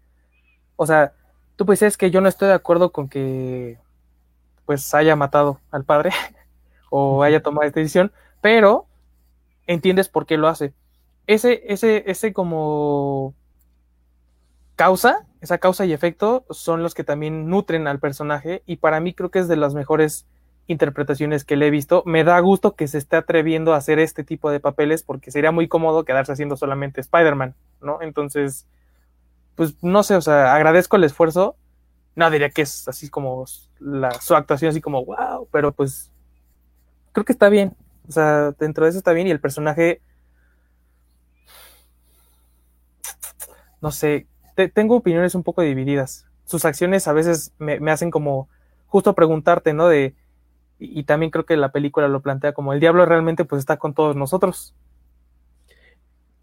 O 0.77 0.87
sea, 0.87 1.13
tú 1.57 1.65
pues 1.65 1.81
es 1.81 1.97
que 1.97 2.09
yo 2.09 2.21
no 2.21 2.29
estoy 2.29 2.47
de 2.47 2.53
acuerdo 2.53 2.91
con 2.93 3.09
que 3.09 3.77
pues 4.65 4.93
haya 4.93 5.17
matado 5.17 5.59
al 5.71 5.83
padre 5.83 6.11
o 6.89 7.21
haya 7.21 7.43
tomado 7.43 7.67
esta 7.67 7.81
decisión, 7.81 8.13
pero 8.39 8.87
entiendes 9.67 10.07
por 10.07 10.25
qué 10.25 10.37
lo 10.37 10.47
hace. 10.47 10.73
Ese, 11.27 11.63
ese, 11.67 12.09
ese 12.09 12.31
como 12.31 13.33
causa, 14.77 15.27
esa 15.41 15.57
causa 15.57 15.85
y 15.85 15.91
efecto 15.91 16.45
son 16.49 16.81
los 16.81 16.93
que 16.93 17.03
también 17.03 17.49
nutren 17.49 17.87
al 17.87 17.99
personaje 17.99 18.63
y 18.65 18.77
para 18.77 19.01
mí 19.01 19.13
creo 19.13 19.31
que 19.31 19.39
es 19.39 19.49
de 19.49 19.57
las 19.57 19.73
mejores 19.73 20.25
interpretaciones 20.69 21.43
que 21.43 21.55
le 21.55 21.67
he 21.67 21.71
visto. 21.71 22.03
Me 22.05 22.23
da 22.23 22.39
gusto 22.39 22.75
que 22.75 22.87
se 22.87 22.99
esté 22.99 23.17
atreviendo 23.17 23.73
a 23.73 23.77
hacer 23.77 23.97
este 23.97 24.23
tipo 24.23 24.51
de 24.51 24.59
papeles 24.59 25.01
porque 25.01 25.31
sería 25.31 25.51
muy 25.51 25.67
cómodo 25.67 26.05
quedarse 26.05 26.31
haciendo 26.31 26.55
solamente 26.55 27.01
Spider-Man, 27.01 27.55
¿no? 27.81 28.01
Entonces, 28.01 28.67
pues 29.55 29.75
no 29.83 30.03
sé, 30.03 30.15
o 30.15 30.21
sea, 30.21 30.53
agradezco 30.53 30.95
el 30.95 31.03
esfuerzo. 31.03 31.55
No 32.15 32.29
diría 32.29 32.51
que 32.51 32.61
es 32.61 32.87
así 32.87 33.09
como 33.09 33.45
la, 33.79 34.11
su 34.11 34.35
actuación, 34.35 34.69
así 34.69 34.79
como 34.79 35.03
wow, 35.03 35.47
pero 35.51 35.71
pues 35.71 36.11
creo 37.13 37.25
que 37.25 37.33
está 37.33 37.49
bien. 37.49 37.75
O 38.07 38.11
sea, 38.11 38.51
dentro 38.51 38.85
de 38.85 38.91
eso 38.91 38.99
está 38.99 39.11
bien 39.13 39.25
y 39.25 39.31
el 39.31 39.39
personaje. 39.39 40.01
No 43.81 43.91
sé, 43.91 44.27
tengo 44.73 44.97
opiniones 44.97 45.33
un 45.33 45.43
poco 45.43 45.63
divididas. 45.63 46.27
Sus 46.45 46.63
acciones 46.63 47.07
a 47.07 47.13
veces 47.13 47.53
me, 47.57 47.79
me 47.79 47.91
hacen 47.91 48.11
como 48.11 48.49
justo 48.85 49.15
preguntarte, 49.15 49.73
¿no? 49.73 49.87
De 49.87 50.15
y, 50.79 51.03
también 51.03 51.29
creo 51.29 51.45
que 51.45 51.57
la 51.57 51.71
película 51.71 52.07
lo 52.07 52.21
plantea 52.21 52.53
como 52.53 52.73
el 52.73 52.79
diablo 52.79 53.05
realmente 53.05 53.45
pues 53.45 53.59
está 53.59 53.77
con 53.77 53.93
todos 53.93 54.15
nosotros. 54.15 54.73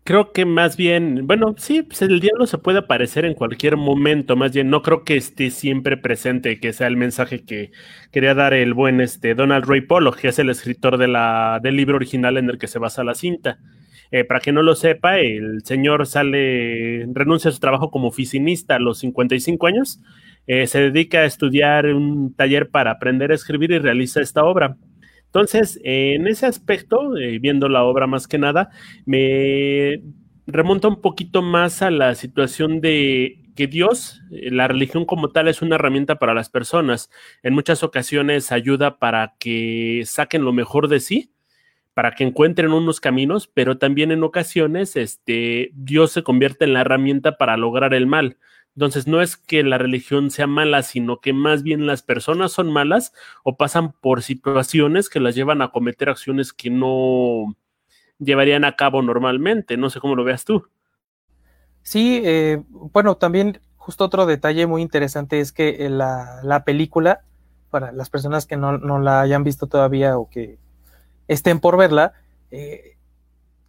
Creo 0.05 0.33
que 0.33 0.45
más 0.45 0.77
bien, 0.77 1.27
bueno, 1.27 1.57
sí, 1.59 1.83
pues 1.83 2.01
el 2.03 2.21
diablo 2.21 2.47
se 2.47 2.59
puede 2.59 2.79
aparecer 2.79 3.25
en 3.25 3.35
cualquier 3.35 3.77
momento, 3.77 4.37
más 4.37 4.53
bien 4.53 4.71
no 4.71 4.83
creo 4.83 5.03
que 5.03 5.17
esté 5.17 5.51
siempre 5.51 5.97
presente, 5.97 6.61
que 6.61 6.73
sea 6.73 6.87
el 6.87 6.97
mensaje 6.97 7.45
que 7.45 7.73
quería 8.13 8.35
dar 8.35 8.55
el 8.55 8.73
buen 8.73 9.01
este 9.01 9.35
Donald 9.35 9.65
Ray 9.65 9.81
Pollock, 9.81 10.19
que 10.19 10.29
es 10.29 10.39
el 10.39 10.51
escritor 10.51 10.97
de 10.97 11.09
la, 11.09 11.59
del 11.61 11.77
libro 11.77 11.97
original 11.97 12.37
en 12.37 12.49
el 12.49 12.59
que 12.59 12.69
se 12.69 12.79
basa 12.79 13.03
la 13.03 13.17
cinta. 13.17 13.59
Eh, 14.13 14.23
para 14.23 14.39
que 14.39 14.53
no 14.53 14.63
lo 14.63 14.77
sepa, 14.77 15.19
el 15.19 15.65
señor 15.65 16.07
sale, 16.07 17.05
renuncia 17.13 17.51
a 17.51 17.53
su 17.53 17.59
trabajo 17.59 17.91
como 17.91 18.07
oficinista 18.07 18.77
a 18.77 18.79
los 18.79 18.99
55 18.99 19.67
años 19.67 20.01
eh, 20.47 20.67
se 20.67 20.91
dedica 20.91 21.19
a 21.19 21.25
estudiar 21.25 21.87
un 21.87 22.35
taller 22.35 22.71
para 22.71 22.93
aprender 22.93 23.33
a 23.33 23.35
escribir 23.35 23.71
y 23.73 23.79
realiza 23.79 24.21
esta 24.21 24.45
obra. 24.45 24.77
Entonces, 25.27 25.79
en 25.85 26.27
ese 26.27 26.47
aspecto, 26.47 27.17
eh, 27.17 27.39
viendo 27.39 27.69
la 27.69 27.85
obra 27.85 28.07
más 28.07 28.27
que 28.27 28.39
nada, 28.39 28.71
me 29.05 30.01
remonta 30.47 30.89
un 30.89 31.01
poquito 31.01 31.43
más 31.43 31.83
a 31.83 31.91
la 31.91 32.15
situación 32.15 32.81
de 32.81 33.43
que 33.57 33.67
Dios, 33.67 34.23
eh, 34.31 34.51
la 34.51 34.69
religión 34.69 35.05
como 35.05 35.31
tal, 35.31 35.49
es 35.49 35.63
una 35.63 35.75
herramienta 35.75 36.17
para 36.17 36.35
las 36.35 36.49
personas. 36.49 37.11
En 37.43 37.55
muchas 37.55 37.83
ocasiones 37.83 38.53
ayuda 38.53 38.99
para 38.99 39.35
que 39.39 40.03
saquen 40.05 40.45
lo 40.45 40.53
mejor 40.53 40.89
de 40.89 41.01
sí, 41.01 41.33
para 41.95 42.13
que 42.13 42.25
encuentren 42.25 42.73
unos 42.73 43.01
caminos, 43.01 43.47
pero 43.47 43.79
también 43.79 44.13
en 44.13 44.23
ocasiones 44.23 44.97
este, 44.97 45.71
Dios 45.75 46.13
se 46.13 46.23
convierte 46.23 46.67
en 46.67 46.75
la 46.75 46.83
herramienta 46.83 47.39
para 47.39 47.57
lograr 47.57 47.95
el 47.95 48.07
mal. 48.07 48.37
Entonces, 48.77 49.07
no 49.07 49.23
es 49.23 49.39
que 49.39 49.63
la 49.63 49.79
religión 49.79 50.31
sea 50.31 50.47
mala, 50.47 50.83
sino 50.83 51.21
que 51.21 51.33
más 51.33 51.63
bien 51.63 51.87
las 51.87 52.03
personas 52.03 52.53
son 52.53 52.71
malas 52.71 53.15
o 53.43 53.57
pasan 53.57 53.93
por 53.93 54.23
situaciones 54.23 55.09
que 55.09 55.19
las 55.19 55.35
llevan 55.35 55.63
a 55.63 55.71
cometer 55.71 56.11
acciones 56.11 56.53
que 56.53 56.69
no 56.69 57.57
llevarían 58.19 58.67
a 58.67 58.77
cabo 58.77 59.01
normalmente. 59.01 59.79
No 59.79 59.89
sé 59.89 59.99
cómo 59.99 60.15
lo 60.15 60.25
veas 60.25 60.45
tú. 60.45 60.69
Sí, 61.83 62.21
eh, 62.23 62.63
bueno, 62.69 63.17
también 63.17 63.61
justo 63.77 64.05
otro 64.05 64.27
detalle 64.27 64.67
muy 64.67 64.83
interesante 64.83 65.41
es 65.41 65.53
que 65.53 65.89
la, 65.89 66.41
la 66.43 66.65
película, 66.65 67.23
para 67.71 67.93
las 67.93 68.11
personas 68.11 68.45
que 68.45 68.59
no, 68.59 68.77
no, 68.77 68.99
la 68.99 69.23
hayan 69.23 69.43
visto 69.43 69.69
todavía 69.69 70.19
o 70.19 70.29
que 70.29 70.59
estén 71.29 71.61
por 71.61 71.79
verla, 71.79 72.13
eh, 72.51 72.96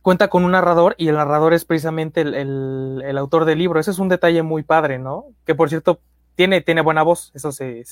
cuenta 0.07 0.29
con 0.29 0.45
un 0.45 0.51
narrador 0.51 0.95
y 0.97 1.09
el 1.09 1.15
narrador 1.15 1.53
es 1.53 1.65
precisamente 1.65 2.21
el, 2.21 3.17
autor 3.17 3.43
del 3.43 3.59
libro. 3.59 3.77
Ese 3.77 3.91
es 3.91 3.99
un 3.99 4.07
detalle 4.07 4.41
muy 4.41 4.63
padre, 4.63 4.99
¿no? 4.99 5.25
Que 5.45 5.53
por 5.53 5.67
cierto, 5.67 5.99
tiene, 6.35 6.61
tiene 6.61 6.79
buena 6.79 7.03
voz, 7.03 7.33
eso 7.35 7.51
se, 7.51 7.83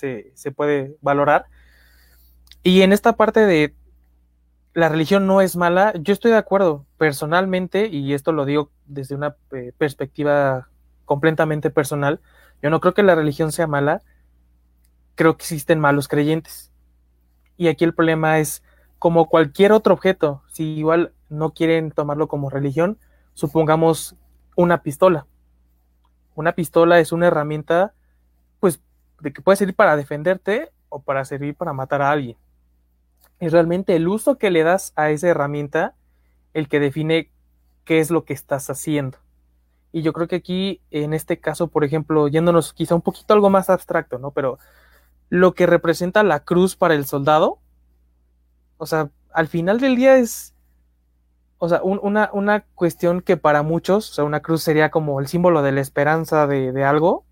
puede 0.55 0.95
valorar. 1.01 1.47
Y 2.63 2.83
en 2.83 2.93
esta 2.93 3.17
parte 3.17 3.41
de 3.41 3.75
la 4.73 4.87
religión 4.87 5.27
no 5.27 5.41
es 5.41 5.57
mala, 5.57 5.91
yo 5.99 6.13
estoy 6.13 6.31
de 6.31 6.37
acuerdo 6.37 6.85
personalmente, 6.97 7.87
y 7.87 8.13
esto 8.13 8.31
lo 8.31 8.45
digo 8.45 8.71
desde 8.85 9.13
una 9.15 9.35
eh, 9.51 9.73
perspectiva 9.77 10.69
completamente 11.03 11.69
personal, 11.69 12.21
yo 12.61 12.69
no 12.69 12.79
creo 12.79 12.93
que 12.93 13.03
la 13.03 13.15
religión 13.15 13.51
sea 13.51 13.67
mala, 13.67 14.03
creo 15.15 15.35
que 15.35 15.43
existen 15.43 15.81
malos 15.81 16.07
creyentes. 16.07 16.71
Y 17.57 17.67
aquí 17.67 17.83
el 17.83 17.93
problema 17.93 18.39
es, 18.39 18.63
como 18.99 19.27
cualquier 19.27 19.73
otro 19.73 19.93
objeto, 19.93 20.43
si 20.47 20.63
igual 20.77 21.11
no 21.29 21.53
quieren 21.53 21.91
tomarlo 21.91 22.27
como 22.27 22.49
religión, 22.49 22.97
supongamos 23.33 24.15
una 24.55 24.81
pistola. 24.81 25.27
Una 26.35 26.53
pistola 26.53 26.99
es 26.99 27.11
una 27.11 27.27
herramienta, 27.27 27.93
pues, 28.59 28.81
de 29.21 29.33
que 29.33 29.41
puede 29.41 29.55
servir 29.57 29.75
para 29.75 29.95
defenderte 29.95 30.71
o 30.89 31.01
para 31.01 31.25
servir 31.25 31.55
para 31.55 31.73
matar 31.73 32.01
a 32.01 32.11
alguien. 32.11 32.37
Es 33.39 33.51
realmente 33.51 33.95
el 33.95 34.07
uso 34.07 34.37
que 34.37 34.51
le 34.51 34.63
das 34.63 34.93
a 34.95 35.09
esa 35.09 35.27
herramienta 35.27 35.95
el 36.53 36.69
que 36.69 36.79
define 36.79 37.31
qué 37.83 37.99
es 37.99 38.11
lo 38.11 38.23
que 38.25 38.33
estás 38.33 38.69
haciendo. 38.69 39.17
Y 39.91 40.01
yo 40.01 40.13
creo 40.13 40.27
que 40.27 40.37
aquí, 40.37 40.81
en 40.91 41.13
este 41.13 41.39
caso, 41.39 41.67
por 41.67 41.83
ejemplo, 41.83 42.27
yéndonos 42.27 42.73
quizá 42.73 42.95
un 42.95 43.01
poquito 43.01 43.33
algo 43.33 43.49
más 43.49 43.69
abstracto, 43.69 44.19
¿no? 44.19 44.31
Pero 44.31 44.57
lo 45.29 45.53
que 45.53 45.65
representa 45.65 46.23
la 46.23 46.41
cruz 46.41 46.75
para 46.75 46.95
el 46.95 47.05
soldado, 47.05 47.59
o 48.77 48.85
sea, 48.85 49.09
al 49.31 49.47
final 49.47 49.79
del 49.79 49.95
día 49.95 50.17
es 50.17 50.54
o 51.65 51.69
sea, 51.69 51.81
una, 51.81 52.29
una, 52.31 52.63
cuestión 52.75 53.21
que 53.21 53.37
para 53.37 53.63
muchos, 53.63 54.11
o 54.11 54.13
sea, 54.13 54.23
una 54.23 54.41
cruz 54.41 54.61
sería 54.61 54.91
como 54.91 55.19
el 55.19 55.25
símbolo 55.25 55.63
de 55.63 55.71
la 55.71 55.81
esperanza 55.81 56.45
de, 56.45 56.83
algo, 56.83 57.25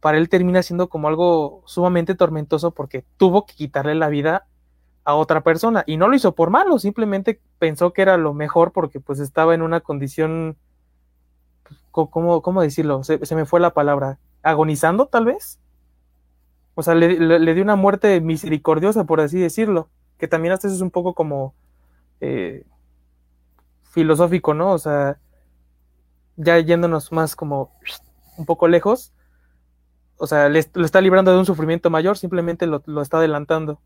para 0.00 0.16
él 0.16 0.30
termina 0.30 0.62
siendo 0.62 0.88
como 0.88 1.08
algo 1.08 1.62
sumamente 1.66 2.14
tormentoso 2.14 2.70
porque 2.70 3.04
tuvo 3.18 3.44
que 3.44 3.54
quitarle 3.54 3.94
la 3.94 4.08
vida 4.08 4.46
a 5.04 5.14
otra 5.14 5.42
persona 5.42 5.84
y 5.86 5.98
no 5.98 6.08
lo 6.08 6.16
hizo 6.16 6.34
por 6.34 6.48
malo, 6.48 6.78
simplemente 6.78 7.38
pensó 7.58 7.92
que 7.92 8.00
era 8.00 8.16
lo 8.16 8.32
mejor 8.32 8.72
porque 8.72 8.98
pues 8.98 9.20
estaba 9.20 9.54
en 9.54 9.60
una 9.60 9.80
condición, 9.80 10.56
¿cómo, 11.90 12.40
cómo 12.40 12.62
decirlo? 12.62 13.04
Se, 13.04 13.18
me 13.34 13.44
fue 13.44 13.60
la 13.60 13.74
palabra, 13.74 14.18
agonizando 14.42 15.06
tal 15.06 15.26
vez. 15.26 15.58
O 16.74 16.82
sea, 16.82 16.94
le, 16.94 17.18
le, 17.18 17.54
dio 17.54 17.62
una 17.62 17.76
muerte 17.76 18.20
misericordiosa, 18.22 19.04
por 19.04 19.20
así 19.20 19.38
decirlo, 19.38 19.88
que 20.18 20.28
también 20.28 20.52
hasta 20.54 20.66
eso 20.66 20.76
es 20.76 20.82
un 20.82 20.90
poco 20.90 21.12
como... 21.12 21.52
Eh, 22.22 22.64
filosófico, 23.96 24.52
¿no? 24.52 24.72
O 24.72 24.78
sea, 24.78 25.18
ya 26.36 26.58
yéndonos 26.58 27.12
más 27.12 27.34
como 27.34 27.72
un 28.36 28.44
poco 28.44 28.68
lejos, 28.68 29.14
o 30.18 30.26
sea, 30.26 30.50
le, 30.50 30.62
lo 30.74 30.84
está 30.84 31.00
librando 31.00 31.32
de 31.32 31.38
un 31.38 31.46
sufrimiento 31.46 31.88
mayor, 31.88 32.18
simplemente 32.18 32.66
lo, 32.66 32.82
está 33.00 33.16
adelantando. 33.16 33.80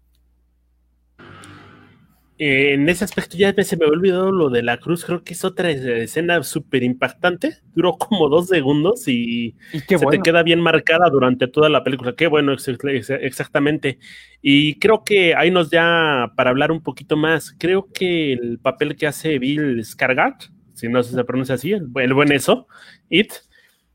Eh, 2.43 2.73
en 2.73 2.89
ese 2.89 3.05
aspecto 3.05 3.37
ya 3.37 3.53
se 3.63 3.77
me 3.77 3.85
ha 3.85 3.89
olvidado 3.89 4.33
lo 4.33 4.49
de 4.49 4.63
la 4.63 4.79
cruz, 4.79 5.05
creo 5.05 5.23
que 5.23 5.35
es 5.35 5.45
otra 5.45 5.71
escena 5.71 6.43
súper 6.43 6.83
impactante, 6.83 7.59
duró 7.75 7.99
como 7.99 8.31
dos 8.31 8.49
segundos 8.49 9.07
y, 9.09 9.57
se 9.71 9.99
te 9.99 10.21
queda 10.21 10.43
bien 10.43 10.59
marcada 10.59 11.11
durante 11.11 11.49
toda 11.49 11.69
la 11.69 11.85
película, 11.85 12.15
qué 12.17 12.29
bueno, 12.29 12.55
exactamente. 12.55 13.99
Y 14.41 14.79
creo 14.79 15.05
que 15.05 15.35
ahí 15.35 15.51
nos 15.51 15.71
ya, 15.71 16.33
para 16.35 16.49
hablar 16.49 16.73
un 16.73 16.83
poquito 16.83 17.15
más, 17.15 17.55
creo 17.59 17.93
que 17.93 18.33
el 18.33 18.59
papel 18.59 18.97
que 18.97 19.07
hace 19.07 19.39
Bill 19.39 19.85
Scargard, 19.85 20.37
si 20.73 20.89
no 20.89 21.03
se 21.03 21.23
pronuncia 21.25 21.57
así, 21.57 21.73
el, 21.73 22.15
buen 22.15 22.33
eso, 22.33 22.67
It, 23.11 23.35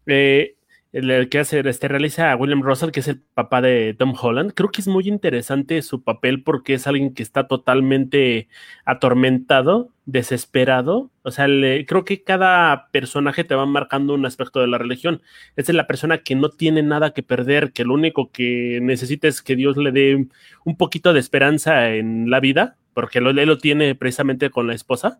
eh, 0.05 0.53
el, 0.95 1.27
que 1.27 1.39
hace, 1.39 1.59
este, 1.67 1.89
realiza 1.89 2.31
a 2.31 2.37
William 2.37 2.61
Russell, 2.61 2.91
que 2.91 3.01
es 3.01 3.07
el 3.09 3.19
papá 3.19 3.61
de 3.61 3.93
Tom 3.99 4.13
Holland. 4.19 4.53
Creo 4.53 4.69
que 4.71 4.79
es 4.79 4.87
muy 4.87 5.09
interesante 5.09 5.81
su 5.81 6.03
papel 6.03 6.41
porque 6.41 6.75
es 6.75 6.87
alguien 6.87 7.13
que 7.13 7.21
está 7.21 7.47
totalmente 7.47 8.47
atormentado, 8.85 9.89
desesperado. 10.05 11.11
O 11.23 11.31
sea, 11.31 11.47
creo 11.85 12.05
que 12.05 12.23
cada 12.23 12.87
personaje 12.91 13.43
te 13.43 13.55
va 13.55 13.65
marcando 13.65 14.13
un 14.13 14.25
aspecto 14.25 14.61
de 14.61 14.67
la 14.67 14.77
religión. 14.77 15.21
Esa 15.57 15.73
es 15.73 15.75
la 15.75 15.87
persona 15.87 16.19
que 16.19 16.35
no 16.35 16.49
tiene 16.49 16.81
nada 16.81 17.11
que 17.11 17.23
perder, 17.23 17.73
que 17.73 17.83
lo 17.83 17.93
único 17.93 18.31
que 18.31 18.79
necesita 18.81 19.27
es 19.27 19.41
que 19.41 19.57
Dios 19.57 19.75
le 19.75 19.91
dé 19.91 20.27
un 20.63 20.77
poquito 20.77 21.11
de 21.11 21.19
esperanza 21.19 21.89
en 21.89 22.29
la 22.29 22.39
vida, 22.39 22.77
porque 22.93 23.19
él 23.19 23.33
lo 23.33 23.57
tiene 23.57 23.95
precisamente 23.95 24.49
con 24.49 24.67
la 24.67 24.75
esposa 24.75 25.19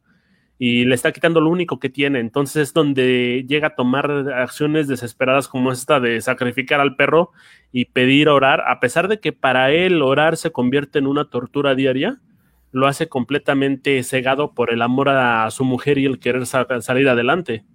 y 0.57 0.85
le 0.85 0.95
está 0.95 1.11
quitando 1.11 1.41
lo 1.41 1.49
único 1.49 1.79
que 1.79 1.89
tiene. 1.89 2.19
Entonces 2.19 2.69
es 2.69 2.73
donde 2.73 3.45
llega 3.47 3.67
a 3.67 3.75
tomar 3.75 4.09
acciones 4.33 4.87
desesperadas 4.87 5.47
como 5.47 5.71
esta 5.71 5.99
de 5.99 6.21
sacrificar 6.21 6.79
al 6.79 6.95
perro 6.95 7.31
y 7.71 7.85
pedir 7.85 8.29
orar, 8.29 8.63
a 8.67 8.79
pesar 8.79 9.07
de 9.07 9.19
que 9.19 9.33
para 9.33 9.71
él 9.71 10.01
orar 10.01 10.37
se 10.37 10.51
convierte 10.51 10.99
en 10.99 11.07
una 11.07 11.29
tortura 11.29 11.75
diaria, 11.75 12.21
lo 12.71 12.87
hace 12.87 13.07
completamente 13.07 14.01
cegado 14.03 14.53
por 14.53 14.71
el 14.71 14.81
amor 14.81 15.09
a 15.09 15.49
su 15.51 15.63
mujer 15.63 15.97
y 15.97 16.05
el 16.05 16.19
querer 16.19 16.45
salir 16.45 17.07
adelante. 17.09 17.65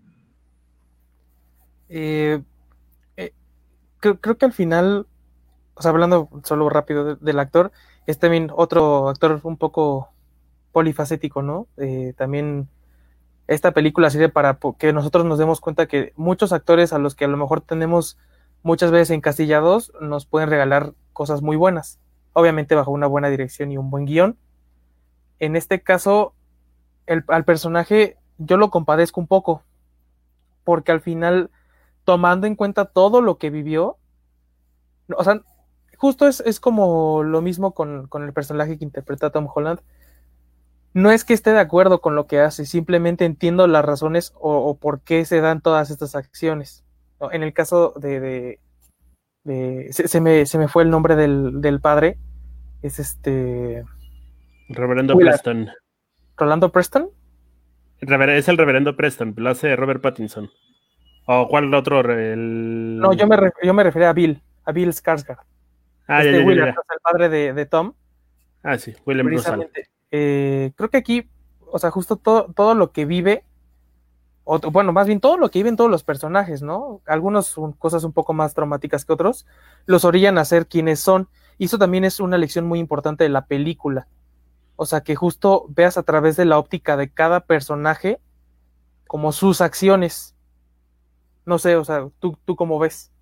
Eh, 1.89 2.43
eh, 3.17 3.33
creo, 3.99 4.39
que 4.39 4.45
al 4.45 4.53
final, 4.53 5.07
o 5.75 5.83
sea, 5.83 5.91
hablando 5.91 6.29
solo 6.45 6.69
rápido 6.69 7.17
del 7.17 7.39
actor, 7.39 7.73
es 8.07 8.19
también 8.19 8.51
otro 8.55 9.09
actor 9.09 9.41
un 9.43 9.57
poco 9.57 10.11
polifacético, 10.73 11.43
¿no? 11.43 11.67
Eh, 11.77 12.15
también 12.17 12.69
esta 13.47 13.73
película 13.73 14.11
sirve 14.11 14.29
para 14.29 14.59
que 14.79 14.93
nosotros 14.93 15.25
nos 15.25 15.39
demos 15.39 15.61
cuenta 15.61 15.87
que 15.87 16.13
muchos 16.17 16.53
actores 16.53 16.93
a 16.93 16.99
los 16.99 17.15
que 17.15 17.25
a 17.25 17.29
lo 17.29 17.37
mejor 17.37 17.61
tenemos 17.61 18.17
muchas 18.63 18.91
veces 18.91 19.11
encastillados 19.11 19.93
nos 20.01 20.27
pueden 20.27 20.51
regalar 20.51 20.93
cosas 21.13 21.43
muy 21.43 21.57
buenas, 21.57 21.99
obviamente 22.33 22.75
bajo 22.75 22.91
una 22.91 23.07
buena 23.07 23.29
dirección 23.29 23.73
y 23.73 23.79
un 23.79 23.91
buen 23.91 24.05
guion. 24.05 24.37
En 25.39 25.57
este 25.57 25.83
caso, 25.83 26.35
el, 27.07 27.25
al 27.29 27.45
personaje 27.45 28.17
yo 28.39 28.57
lo 28.57 28.71
compadezco 28.71 29.21
un 29.21 29.27
poco, 29.27 29.63
porque 30.65 30.93
al 30.93 31.01
final, 31.01 31.51
tomando 32.05 32.47
en 32.47 32.57
cuenta 32.57 32.85
todo 32.85 33.21
lo 33.21 33.39
que 33.39 33.51
vivió, 33.51 33.99
o 35.17 35.25
sea, 35.25 35.43
justo 35.97 36.27
es, 36.29 36.41
es 36.41 36.61
como 36.61 37.23
lo 37.23 37.43
mismo 37.43 37.73
con, 37.73 38.07
con, 38.07 38.23
el 38.23 38.33
personaje 38.33 38.79
que 38.79 38.85
interpreta 38.85 39.31
Tom 39.31 39.49
Holland. 39.53 39.81
No 40.93 41.11
es 41.11 41.25
que 41.25 41.35
esté 41.35 41.53
de 41.53 41.61
acuerdo 41.61 42.01
con 42.01 42.17
lo 42.17 42.27
que 42.27 42.41
hace, 42.41 42.67
simplemente 42.67 43.25
entiendo 43.25 43.67
las 43.67 43.85
razones 43.85 44.33
o, 44.37 44.57
o 44.59 44.77
por 44.77 45.01
qué 45.01 45.25
se 45.25 45.41
dan 45.41 45.61
todas 45.61 45.91
estas 45.91 46.17
acciones. 46.17 46.85
En 47.33 47.43
el 47.43 47.53
caso 47.53 47.93
de, 47.97 48.19
de, 49.45 49.89
se, 49.93 50.09
se, 50.09 50.21
me, 50.21 50.47
se, 50.47 50.59
me, 50.59 50.69
fue 50.69 50.83
el 50.83 50.91
nombre 50.91 51.17
del, 51.17 51.61
del 51.61 51.81
padre, 51.81 52.19
es 52.83 52.99
este... 52.99 53.85
Reverendo 54.69 55.17
Preston. 55.17 55.69
¿Rolando 56.37 56.73
Preston? 56.73 57.11
Es 58.01 58.49
el 58.49 58.57
reverendo 58.57 58.97
Preston, 58.97 59.35
lo 59.37 59.51
hace 59.51 59.77
Robert 59.77 60.01
Pattinson. 60.01 60.51
¿O 61.27 61.47
cuál 61.49 61.73
otro? 61.75 62.01
El... 62.01 62.99
No, 62.99 63.13
yo 63.13 63.27
me, 63.27 63.37
yo 63.63 63.75
me 63.75 63.85
refería 63.85 64.11
a 64.11 64.13
Bill, 64.13 64.43
a 64.65 64.73
Bill 64.73 64.91
Skarsgård. 64.91 65.41
Ah, 66.07 66.21
este 66.21 66.33
ya, 66.33 66.39
ya, 66.39 66.47
William, 66.47 66.69
el 66.69 67.01
padre 67.03 67.29
de, 67.29 67.53
de, 67.53 67.67
Tom. 67.67 67.93
Ah, 68.63 68.79
sí, 68.79 68.95
William 69.05 69.27
Precisamente. 69.27 69.89
Eh, 70.11 70.73
creo 70.77 70.91
que 70.91 70.97
aquí, 70.97 71.29
o 71.67 71.79
sea, 71.79 71.91
justo 71.91 72.17
todo, 72.17 72.53
todo 72.55 72.75
lo 72.75 72.93
que 72.93 73.05
vive, 73.05 73.45
o, 74.45 74.59
bueno, 74.71 74.93
más 74.93 75.07
bien 75.07 75.21
todo 75.21 75.37
lo 75.37 75.51
que 75.51 75.61
viven 75.61 75.77
todos 75.77 75.91
los 75.91 76.03
personajes, 76.03 76.63
¿no? 76.63 77.03
Algunos 77.07 77.47
son 77.47 77.73
cosas 77.73 78.05
un 78.05 78.13
poco 78.13 78.33
más 78.33 78.55
traumáticas 78.55 79.05
que 79.05 79.13
otros, 79.13 79.47
los 79.87 80.05
orillan 80.05 80.39
a 80.39 80.45
ser 80.45 80.67
quienes 80.67 81.01
son. 81.01 81.29
Y 81.59 81.67
eso 81.67 81.79
también 81.79 82.05
es 82.05 82.21
una 82.21 82.39
lección 82.39 82.67
muy 82.67 82.79
importante 82.79 83.25
de 83.25 83.31
la 83.31 83.47
película. 83.47 84.09
O 84.77 84.87
sea, 84.87 85.03
que 85.03 85.15
justo 85.15 85.67
veas 85.69 85.99
a 85.99 86.03
través 86.03 86.37
de 86.37 86.47
la 86.47 86.59
óptica 86.59 86.97
de 86.97 87.11
cada 87.11 87.41
personaje 87.41 88.19
como 89.07 89.31
sus 89.33 89.61
acciones. 89.61 90.35
No 91.45 91.59
sé, 91.59 91.77
o 91.77 91.85
sea, 91.85 92.09
¿tú, 92.19 92.39
tú 92.45 92.57
cómo 92.57 92.79
ves? 92.79 93.13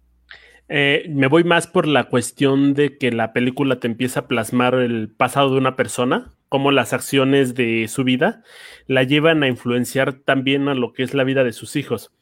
Eh, 0.69 1.07
me 1.09 1.29
voy 1.29 1.45
más 1.45 1.67
por 1.67 1.87
la 1.87 2.09
cuestión 2.09 2.75
de 2.75 2.99
que 2.99 3.11
la 3.11 3.33
película 3.33 3.81
te 3.81 3.87
empieza 3.87 4.21
a 4.21 4.29
plasmar 4.29 4.75
el 4.75 5.09
pasado 5.11 5.51
de 5.51 5.59
una 5.59 5.77
persona, 5.77 6.31
como 6.49 6.71
las 6.71 6.93
acciones 6.93 7.55
de 7.55 7.87
su 7.89 8.05
vida 8.05 8.43
la 8.87 9.03
llevan 9.03 9.43
a 9.43 9.49
influenciar 9.49 10.15
también 10.15 10.69
a 10.69 10.75
lo 10.75 10.93
que 10.93 11.03
es 11.03 11.15
la 11.15 11.25
vida 11.25 11.45
de 11.45 11.53
sus 11.53 11.77
hijos. 11.77 12.13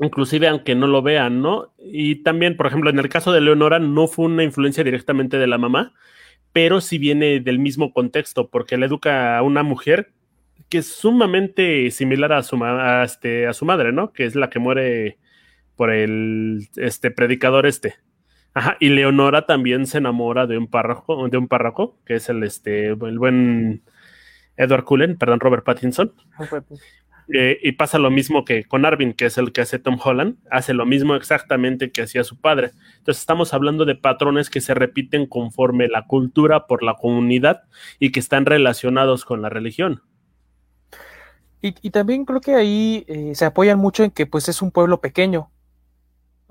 Inclusive 0.00 0.48
aunque 0.48 0.74
no 0.74 0.86
lo 0.86 1.02
vean, 1.02 1.42
¿no? 1.42 1.74
Y 1.78 2.22
también, 2.22 2.56
por 2.56 2.66
ejemplo, 2.66 2.90
en 2.90 2.98
el 2.98 3.08
caso 3.08 3.32
de 3.32 3.40
Leonora 3.40 3.78
no 3.78 4.08
fue 4.08 4.26
una 4.26 4.42
influencia 4.42 4.84
directamente 4.84 5.38
de 5.38 5.46
la 5.46 5.58
mamá, 5.58 5.92
pero 6.52 6.80
sí 6.80 6.98
viene 6.98 7.40
del 7.40 7.58
mismo 7.58 7.92
contexto, 7.92 8.48
porque 8.48 8.76
le 8.76 8.86
educa 8.86 9.38
a 9.38 9.42
una 9.42 9.62
mujer 9.62 10.12
que 10.68 10.78
es 10.78 10.86
sumamente 10.86 11.90
similar 11.90 12.32
a 12.32 12.42
su, 12.42 12.58
este, 13.04 13.46
a 13.46 13.52
su 13.52 13.64
madre, 13.64 13.92
¿no? 13.92 14.12
Que 14.12 14.24
es 14.24 14.34
la 14.34 14.50
que 14.50 14.58
muere 14.58 15.18
por 15.76 15.92
el 15.92 16.68
este, 16.76 17.10
predicador 17.10 17.66
este. 17.66 17.96
Ajá, 18.54 18.76
y 18.80 18.90
Leonora 18.90 19.46
también 19.46 19.86
se 19.86 19.98
enamora 19.98 20.46
de 20.46 20.58
un 20.58 20.66
párroco, 20.66 21.28
de 21.28 21.38
un 21.38 21.48
párroco, 21.48 21.96
que 22.04 22.16
es 22.16 22.28
el, 22.28 22.42
este, 22.42 22.88
el 22.88 23.18
buen 23.18 23.82
Edward 24.56 24.84
Cullen, 24.84 25.16
perdón, 25.16 25.40
Robert 25.40 25.64
Pattinson. 25.64 26.12
Eh, 27.32 27.58
y 27.62 27.72
pasa 27.72 27.98
lo 27.98 28.10
mismo 28.10 28.44
que 28.44 28.64
con 28.64 28.84
Arvin, 28.84 29.14
que 29.14 29.26
es 29.26 29.38
el 29.38 29.52
que 29.52 29.62
hace 29.62 29.78
Tom 29.78 29.96
Holland, 30.02 30.36
hace 30.50 30.74
lo 30.74 30.84
mismo 30.84 31.14
exactamente 31.14 31.90
que 31.90 32.02
hacía 32.02 32.24
su 32.24 32.38
padre. 32.38 32.72
Entonces 32.98 33.20
estamos 33.20 33.54
hablando 33.54 33.84
de 33.84 33.94
patrones 33.94 34.50
que 34.50 34.60
se 34.60 34.74
repiten 34.74 35.26
conforme 35.26 35.88
la 35.88 36.06
cultura 36.06 36.66
por 36.66 36.82
la 36.82 36.94
comunidad 36.94 37.62
y 37.98 38.12
que 38.12 38.20
están 38.20 38.44
relacionados 38.44 39.24
con 39.24 39.40
la 39.40 39.48
religión. 39.48 40.02
Y, 41.62 41.74
y 41.80 41.90
también 41.90 42.24
creo 42.24 42.40
que 42.40 42.54
ahí 42.54 43.04
eh, 43.06 43.34
se 43.34 43.44
apoyan 43.44 43.78
mucho 43.78 44.02
en 44.02 44.10
que 44.10 44.26
pues 44.26 44.48
es 44.48 44.60
un 44.60 44.72
pueblo 44.72 45.00
pequeño. 45.00 45.48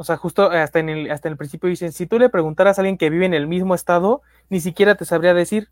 O 0.02 0.04
sea, 0.04 0.18
justo 0.18 0.50
hasta 0.50 0.80
en, 0.80 0.90
el, 0.90 1.12
hasta 1.12 1.28
en 1.28 1.34
el 1.34 1.38
principio 1.38 1.70
dicen, 1.70 1.92
si 1.92 2.08
tú 2.08 2.18
le 2.18 2.28
preguntaras 2.28 2.80
a 2.80 2.82
alguien 2.82 2.98
que 2.98 3.12
vive 3.12 3.28
en 3.28 3.36
el 3.36 3.46
mismo 3.46 3.76
estado, 3.76 4.24
ni 4.50 4.60
siquiera 4.60 4.96
te 4.96 5.06
sabría 5.06 5.36
decir. 5.36 5.70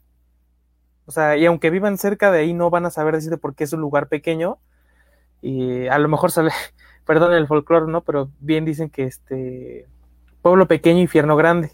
O 1.08 1.12
sea, 1.12 1.36
y 1.36 1.48
aunque 1.48 1.72
vivan 1.72 1.98
cerca 1.98 2.32
de 2.32 2.42
ahí, 2.42 2.54
no 2.54 2.70
van 2.70 2.86
a 2.86 2.92
saber 2.92 3.16
decirte 3.16 3.38
por 3.38 3.56
qué 3.56 3.64
es 3.64 3.74
un 3.74 3.82
lugar 3.82 4.08
pequeño 4.08 4.60
y 5.42 5.88
a 5.88 5.98
lo 5.98 6.10
mejor 6.10 6.30
sale, 6.30 6.52
perdón 7.08 7.34
el 7.34 7.48
folclore, 7.48 7.92
¿no? 7.92 8.02
Pero 8.02 8.30
bien 8.40 8.66
dicen 8.66 8.92
que 8.92 9.06
este 9.06 9.88
pueblo 10.44 10.68
pequeño, 10.68 11.00
infierno 11.00 11.36
grande. 11.36 11.72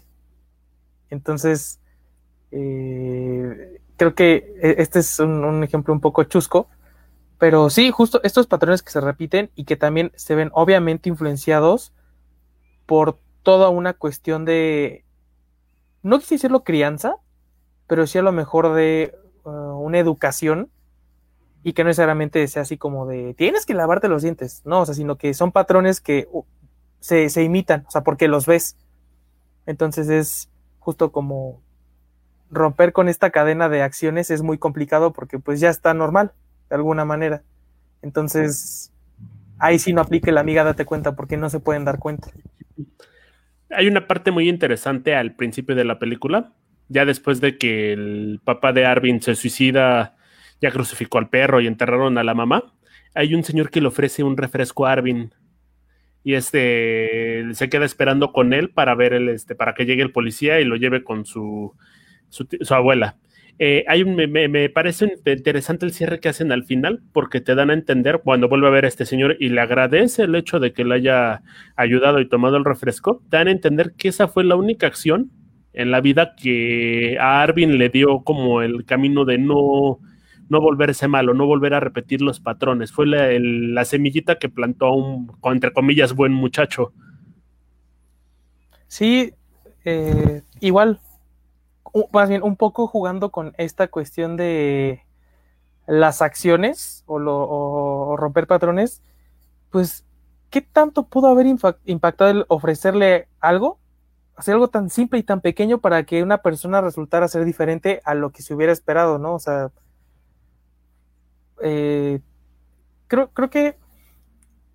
Entonces, 1.10 1.78
eh, 2.52 3.82
creo 3.98 4.14
que 4.14 4.54
este 4.62 5.00
es 5.00 5.20
un, 5.20 5.62
ejemplo 5.62 5.92
un 5.92 6.00
poco 6.00 6.24
chusco, 6.24 6.70
pero 7.36 7.68
sí, 7.68 7.90
justo 7.90 8.18
estos 8.22 8.46
patrones 8.46 8.82
que 8.82 8.92
se 8.92 9.02
repiten 9.02 9.50
y 9.54 9.64
que 9.64 9.76
también 9.76 10.10
se 10.14 10.34
ven 10.34 10.48
obviamente 10.54 11.10
influenciados 11.10 11.92
por 12.86 13.18
toda 13.42 13.68
una 13.68 13.92
cuestión 13.92 14.44
de, 14.44 15.04
no 16.02 16.18
quise 16.18 16.36
decirlo 16.36 16.64
crianza, 16.64 17.16
pero 17.86 18.06
sí 18.06 18.18
a 18.18 18.22
lo 18.22 18.32
mejor 18.32 18.74
de 18.74 19.14
uh, 19.44 19.50
una 19.50 19.98
educación 19.98 20.70
y 21.62 21.72
que 21.72 21.82
no 21.82 21.88
necesariamente 21.88 22.46
sea 22.48 22.62
así 22.62 22.76
como 22.78 23.06
de 23.06 23.34
tienes 23.34 23.66
que 23.66 23.74
lavarte 23.74 24.08
los 24.08 24.22
dientes, 24.22 24.62
no, 24.64 24.82
o 24.82 24.86
sea, 24.86 24.94
sino 24.94 25.16
que 25.16 25.34
son 25.34 25.52
patrones 25.52 26.00
que 26.00 26.28
se, 27.00 27.28
se, 27.28 27.42
imitan, 27.42 27.84
o 27.88 27.90
sea, 27.90 28.02
porque 28.02 28.28
los 28.28 28.46
ves. 28.46 28.76
Entonces 29.66 30.08
es 30.08 30.48
justo 30.78 31.10
como 31.10 31.60
romper 32.50 32.92
con 32.92 33.08
esta 33.08 33.30
cadena 33.30 33.68
de 33.68 33.82
acciones 33.82 34.30
es 34.30 34.42
muy 34.42 34.58
complicado 34.58 35.12
porque 35.12 35.38
pues 35.38 35.60
ya 35.60 35.70
está 35.70 35.94
normal, 35.94 36.32
de 36.68 36.76
alguna 36.76 37.04
manera. 37.04 37.42
Entonces, 38.02 38.92
ahí 39.58 39.78
sí 39.78 39.92
no 39.92 40.00
aplique 40.00 40.32
la 40.32 40.40
amiga, 40.40 40.64
date 40.64 40.84
cuenta, 40.84 41.16
porque 41.16 41.36
no 41.36 41.50
se 41.50 41.60
pueden 41.60 41.84
dar 41.84 41.98
cuenta. 41.98 42.28
Hay 43.70 43.86
una 43.88 44.06
parte 44.06 44.30
muy 44.30 44.48
interesante 44.48 45.14
al 45.14 45.34
principio 45.34 45.74
de 45.74 45.84
la 45.84 45.98
película, 45.98 46.52
ya 46.88 47.04
después 47.04 47.40
de 47.40 47.58
que 47.58 47.92
el 47.92 48.40
papá 48.44 48.72
de 48.72 48.86
Arvin 48.86 49.20
se 49.20 49.34
suicida 49.34 50.16
ya 50.60 50.70
crucificó 50.70 51.18
al 51.18 51.28
perro 51.28 51.60
y 51.60 51.66
enterraron 51.66 52.16
a 52.18 52.24
la 52.24 52.34
mamá, 52.34 52.72
hay 53.14 53.34
un 53.34 53.44
señor 53.44 53.70
que 53.70 53.80
le 53.80 53.88
ofrece 53.88 54.22
un 54.22 54.36
refresco 54.36 54.86
a 54.86 54.92
Arvin 54.92 55.34
y 56.22 56.34
este 56.34 57.44
se 57.52 57.68
queda 57.68 57.84
esperando 57.84 58.32
con 58.32 58.52
él 58.52 58.70
para 58.70 58.94
ver 58.94 59.12
el 59.12 59.28
este 59.28 59.54
para 59.54 59.74
que 59.74 59.86
llegue 59.86 60.02
el 60.02 60.12
policía 60.12 60.60
y 60.60 60.64
lo 60.64 60.76
lleve 60.76 61.04
con 61.04 61.24
su 61.24 61.74
su, 62.28 62.48
su 62.60 62.74
abuela. 62.74 63.16
Eh, 63.58 63.84
hay 63.88 64.02
un, 64.02 64.14
me, 64.14 64.26
me, 64.26 64.68
parece 64.68 65.14
interesante 65.24 65.86
el 65.86 65.92
cierre 65.92 66.20
que 66.20 66.28
hacen 66.28 66.52
al 66.52 66.64
final 66.64 67.02
porque 67.12 67.40
te 67.40 67.54
dan 67.54 67.70
a 67.70 67.74
entender 67.74 68.20
cuando 68.22 68.50
vuelve 68.50 68.66
a 68.66 68.70
ver 68.70 68.84
a 68.84 68.88
este 68.88 69.06
señor 69.06 69.36
y 69.40 69.48
le 69.48 69.62
agradece 69.62 70.24
el 70.24 70.34
hecho 70.34 70.60
de 70.60 70.74
que 70.74 70.84
le 70.84 70.96
haya 70.96 71.42
ayudado 71.74 72.20
y 72.20 72.28
tomado 72.28 72.58
el 72.58 72.66
refresco, 72.66 73.22
te 73.30 73.38
dan 73.38 73.48
a 73.48 73.52
entender 73.52 73.94
que 73.96 74.08
esa 74.08 74.28
fue 74.28 74.44
la 74.44 74.56
única 74.56 74.86
acción 74.86 75.30
en 75.72 75.90
la 75.90 76.00
vida 76.02 76.34
que 76.36 77.16
a 77.18 77.42
Arvin 77.42 77.78
le 77.78 77.88
dio 77.88 78.20
como 78.24 78.60
el 78.60 78.84
camino 78.84 79.24
de 79.24 79.38
no 79.38 80.00
no 80.48 80.60
volverse 80.60 81.08
malo, 81.08 81.34
no 81.34 81.46
volver 81.46 81.74
a 81.74 81.80
repetir 81.80 82.22
los 82.22 82.40
patrones. 82.40 82.92
Fue 82.92 83.06
la, 83.06 83.28
la 83.38 83.84
semillita 83.84 84.38
que 84.38 84.48
plantó 84.48 84.86
a 84.86 84.96
un, 84.96 85.32
entre 85.44 85.72
comillas, 85.72 86.14
buen 86.14 86.32
muchacho. 86.32 86.92
Sí, 88.86 89.32
eh, 89.84 90.42
igual, 90.60 91.00
más 92.12 92.28
bien 92.28 92.42
un 92.42 92.56
poco 92.56 92.86
jugando 92.86 93.30
con 93.30 93.54
esta 93.58 93.88
cuestión 93.88 94.36
de 94.36 95.04
las 95.86 96.22
acciones 96.22 97.04
o, 97.06 98.16
romper 98.16 98.46
patrones, 98.46 99.02
pues, 99.70 100.04
¿qué 100.50 100.60
tanto 100.60 101.04
pudo 101.04 101.28
haber 101.28 101.46
impactado 101.84 102.30
el 102.30 102.44
ofrecerle 102.48 103.28
algo? 103.40 103.78
Hacer 104.36 104.54
algo 104.54 104.68
tan 104.68 104.90
simple 104.90 105.18
y 105.18 105.22
tan 105.22 105.40
pequeño 105.40 105.78
para 105.80 106.04
que 106.04 106.22
una 106.22 106.38
persona 106.42 106.80
resultara 106.80 107.28
ser 107.28 107.44
diferente 107.44 108.02
a 108.04 108.14
lo 108.14 108.30
que 108.30 108.42
se 108.42 108.54
hubiera 108.54 108.72
esperado, 108.72 109.18
¿no? 109.18 109.34
O 109.34 109.38
sea, 109.38 109.70
eh, 111.62 112.20
creo, 113.08 113.30
creo 113.30 113.50
que 113.50 113.76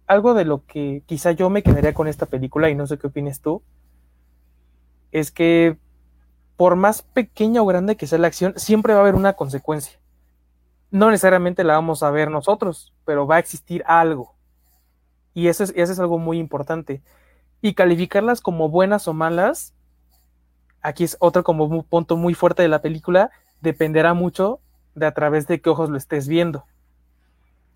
algo 0.08 0.34
de 0.34 0.46
lo 0.46 0.66
que 0.66 1.04
quizá 1.06 1.32
yo 1.32 1.50
me 1.50 1.64
quedaría 1.64 1.94
con 1.94 2.08
esta 2.08 2.26
película, 2.26 2.70
y 2.70 2.76
no 2.76 2.88
sé 2.88 2.98
qué 2.98 3.08
opines 3.08 3.42
tú, 3.42 3.62
es 5.12 5.32
que 5.32 5.78
por 6.58 6.76
más 6.76 7.02
pequeña 7.02 7.62
o 7.62 7.66
grande 7.66 7.98
que 7.98 8.08
sea 8.08 8.20
la 8.20 8.28
acción, 8.28 8.54
siempre 8.58 8.94
va 8.94 9.00
a 9.00 9.02
haber 9.02 9.16
una 9.16 9.34
consecuencia. 9.34 10.00
No 10.92 11.10
necesariamente 11.10 11.64
la 11.64 11.74
vamos 11.74 12.04
a 12.04 12.12
ver 12.12 12.30
nosotros, 12.30 12.94
pero 13.06 13.26
va 13.26 13.38
a 13.38 13.40
existir 13.40 13.84
algo. 13.88 14.36
Y 15.34 15.48
eso 15.48 15.64
es, 15.64 16.00
algo 16.00 16.18
muy 16.18 16.38
importante. 16.38 17.02
Y 17.62 17.74
calificarlas 17.74 18.42
como 18.42 18.70
buenas 18.70 19.08
o 19.08 19.14
malas, 19.14 19.74
aquí 20.82 21.04
es 21.04 21.16
otro 21.20 21.44
como 21.44 21.66
un 21.66 21.84
punto 21.84 22.18
muy 22.18 22.34
fuerte 22.34 22.62
de 22.62 22.68
la 22.68 22.82
película, 22.82 23.32
dependerá 23.62 24.14
mucho 24.14 24.60
de 24.96 25.06
a 25.06 25.14
través 25.14 25.48
de 25.48 25.62
qué 25.62 25.70
ojos 25.70 25.90
lo 25.90 25.98
estés 25.98 26.28
viendo. 26.28 26.66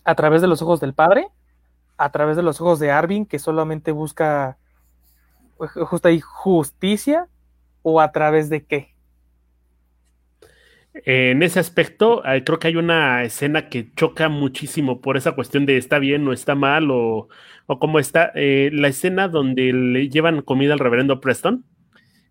A 0.03 0.15
través 0.15 0.41
de 0.41 0.47
los 0.47 0.61
ojos 0.61 0.79
del 0.81 0.93
padre, 0.93 1.29
a 1.97 2.11
través 2.11 2.35
de 2.35 2.43
los 2.43 2.59
ojos 2.59 2.79
de 2.79 2.91
Arvin, 2.91 3.25
que 3.25 3.39
solamente 3.39 3.91
busca 3.91 4.57
justicia, 5.57 7.29
o 7.85 8.01
a 8.01 8.11
través 8.11 8.49
de 8.49 8.65
qué. 8.65 8.95
En 10.93 11.43
ese 11.43 11.59
aspecto, 11.59 12.25
eh, 12.25 12.43
creo 12.43 12.57
que 12.57 12.67
hay 12.67 12.77
una 12.77 13.23
escena 13.23 13.69
que 13.69 13.93
choca 13.95 14.27
muchísimo 14.27 15.01
por 15.01 15.17
esa 15.17 15.33
cuestión 15.33 15.67
de 15.67 15.77
está 15.77 15.99
bien 15.99 16.27
o 16.27 16.33
está 16.33 16.55
mal 16.55 16.89
o, 16.89 17.27
o 17.67 17.79
cómo 17.79 17.99
está. 17.99 18.31
Eh, 18.33 18.71
la 18.73 18.87
escena 18.87 19.27
donde 19.27 19.71
le 19.71 20.09
llevan 20.09 20.41
comida 20.41 20.73
al 20.73 20.79
reverendo 20.79 21.21
Preston, 21.21 21.63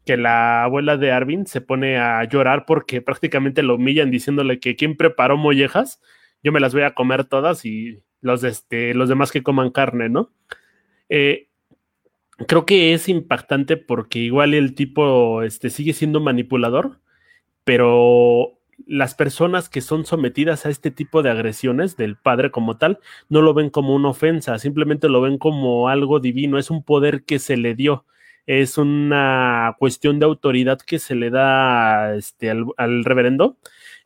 que 0.04 0.16
la 0.16 0.64
abuela 0.64 0.96
de 0.96 1.12
Arvin 1.12 1.46
se 1.46 1.60
pone 1.60 1.98
a 1.98 2.24
llorar 2.24 2.64
porque 2.66 3.00
prácticamente 3.00 3.62
lo 3.62 3.76
humillan 3.76 4.10
diciéndole 4.10 4.58
que 4.58 4.74
quién 4.74 4.96
preparó 4.96 5.36
mollejas, 5.36 6.02
yo 6.42 6.50
me 6.50 6.60
las 6.60 6.74
voy 6.74 6.82
a 6.82 6.94
comer 6.94 7.26
todas 7.26 7.64
y 7.64 8.02
los, 8.22 8.42
este, 8.42 8.92
los 8.94 9.08
demás 9.08 9.30
que 9.30 9.44
coman 9.44 9.70
carne, 9.70 10.08
¿no? 10.08 10.32
Eh, 11.08 11.48
creo 12.46 12.66
que 12.66 12.94
es 12.94 13.08
impactante 13.08 13.76
porque 13.76 14.18
igual 14.18 14.54
el 14.54 14.74
tipo 14.74 15.42
este, 15.42 15.70
sigue 15.70 15.92
siendo 15.92 16.20
manipulador 16.20 17.00
pero 17.64 18.58
las 18.86 19.14
personas 19.14 19.68
que 19.68 19.80
son 19.80 20.04
sometidas 20.04 20.66
a 20.66 20.70
este 20.70 20.90
tipo 20.90 21.22
de 21.22 21.30
agresiones 21.30 21.96
del 21.96 22.16
padre 22.16 22.50
como 22.50 22.76
tal 22.76 23.00
no 23.28 23.40
lo 23.40 23.54
ven 23.54 23.70
como 23.70 23.94
una 23.94 24.10
ofensa, 24.10 24.58
simplemente 24.58 25.08
lo 25.08 25.20
ven 25.20 25.38
como 25.38 25.88
algo 25.88 26.20
divino, 26.20 26.58
es 26.58 26.70
un 26.70 26.82
poder 26.82 27.24
que 27.24 27.38
se 27.38 27.56
le 27.56 27.74
dio, 27.74 28.04
es 28.46 28.76
una 28.78 29.74
cuestión 29.78 30.18
de 30.18 30.26
autoridad 30.26 30.78
que 30.78 30.98
se 30.98 31.14
le 31.14 31.30
da 31.30 32.14
este, 32.14 32.50
al, 32.50 33.04
reverendo 33.04 33.56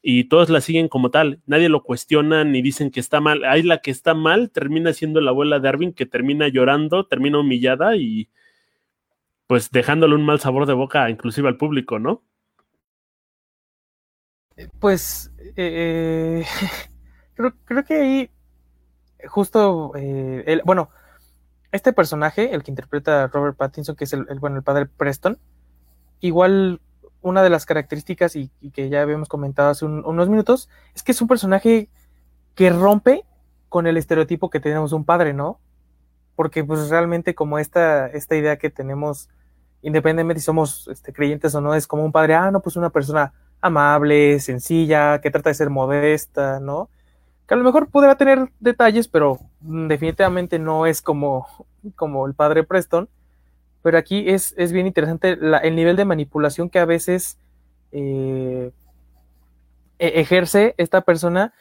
y 0.02 0.24
todos 0.24 0.48
la 0.48 0.60
siguen 0.60 0.88
como 0.88 1.10
tal, 1.10 1.40
nadie 1.46 1.68
lo 1.68 1.82
cuestiona 1.82 2.44
ni 2.44 2.62
dicen 2.62 2.90
que 2.90 3.00
está 3.00 3.20
mal, 3.20 3.44
hay 3.44 3.62
la 3.62 3.78
que 3.78 3.90
está 3.90 4.14
mal, 4.14 4.50
termina 4.50 4.92
siendo 4.92 5.20
la 5.20 5.30
abuela 5.30 5.58
de 5.58 5.68
Arvin 5.68 5.92
que 5.92 6.06
termina 6.06 6.48
llorando, 6.48 7.06
termina 7.06 7.40
humillada 7.40 7.96
y 7.96 8.28
pues 9.46 9.70
dejándole 9.70 10.14
un 10.14 10.24
mal 10.24 10.40
sabor 10.40 10.66
de 10.66 10.74
boca 10.74 11.10
inclusive 11.10 11.48
al 11.48 11.56
público, 11.56 11.98
¿no? 11.98 12.22
Pues 14.80 15.32
eh, 15.56 16.44
creo, 17.34 17.84
que 17.84 17.94
ahí 17.94 18.30
justo, 19.26 19.92
eh, 19.96 20.44
el, 20.46 20.62
bueno, 20.64 20.90
este 21.72 21.92
personaje, 21.92 22.54
el 22.54 22.62
que 22.62 22.70
interpreta 22.70 23.24
a 23.24 23.26
Robert 23.28 23.56
Pattinson, 23.56 23.96
que 23.96 24.04
es 24.04 24.12
el, 24.12 24.24
bueno, 24.40 24.56
el 24.56 24.62
padre 24.62 24.86
Preston, 24.86 25.38
igual 26.20 26.80
una 27.20 27.42
de 27.42 27.50
las 27.50 27.66
características 27.66 28.36
y, 28.36 28.50
que 28.72 28.88
ya 28.88 29.02
habíamos 29.02 29.28
comentado 29.28 29.70
hace 29.70 29.84
unos 29.84 30.28
minutos, 30.28 30.68
es 30.94 31.02
que 31.02 31.12
es 31.12 31.20
un 31.20 31.28
personaje 31.28 31.88
que 32.54 32.70
rompe 32.70 33.24
con 33.68 33.86
el 33.86 33.96
estereotipo 33.96 34.50
que 34.50 34.60
tenemos 34.60 34.90
de 34.90 34.96
un 34.96 35.04
padre, 35.04 35.34
¿no? 35.34 35.60
Porque 36.36 36.64
pues 36.64 36.88
realmente 36.88 37.34
como 37.34 37.58
esta, 37.58 38.06
esta 38.08 38.36
idea 38.36 38.56
que 38.56 38.70
tenemos, 38.70 39.28
independientemente 39.82 40.40
si 40.40 40.46
somos 40.46 40.88
este, 40.88 41.12
creyentes 41.12 41.54
o 41.54 41.60
no, 41.60 41.74
es 41.74 41.86
como 41.86 42.04
un 42.04 42.12
padre, 42.12 42.34
ah, 42.34 42.50
no, 42.50 42.60
pues 42.60 42.76
una 42.76 42.90
persona 42.90 43.32
amable, 43.60 44.38
sencilla, 44.40 45.20
que 45.20 45.30
trata 45.30 45.50
de 45.50 45.54
ser 45.54 45.70
modesta, 45.70 46.60
¿no? 46.60 46.88
Que 47.46 47.54
a 47.54 47.56
lo 47.56 47.64
mejor 47.64 47.88
podrá 47.90 48.16
tener 48.16 48.50
detalles, 48.60 49.08
pero 49.08 49.38
definitivamente 49.60 50.58
no 50.58 50.86
es 50.86 51.02
como, 51.02 51.46
como 51.96 52.26
el 52.26 52.34
padre 52.34 52.62
Preston. 52.62 53.08
Pero 53.82 53.98
aquí 53.98 54.28
es, 54.28 54.54
es 54.56 54.72
bien 54.72 54.86
interesante 54.86 55.38
el 55.62 55.74
nivel 55.74 55.96
de 55.96 56.04
manipulación 56.04 56.68
que 56.68 56.78
a 56.78 56.84
veces 56.84 57.38
eh, 57.92 58.72
e-, 59.98 60.20
ejerce 60.20 60.74
esta 60.78 61.02
persona 61.02 61.52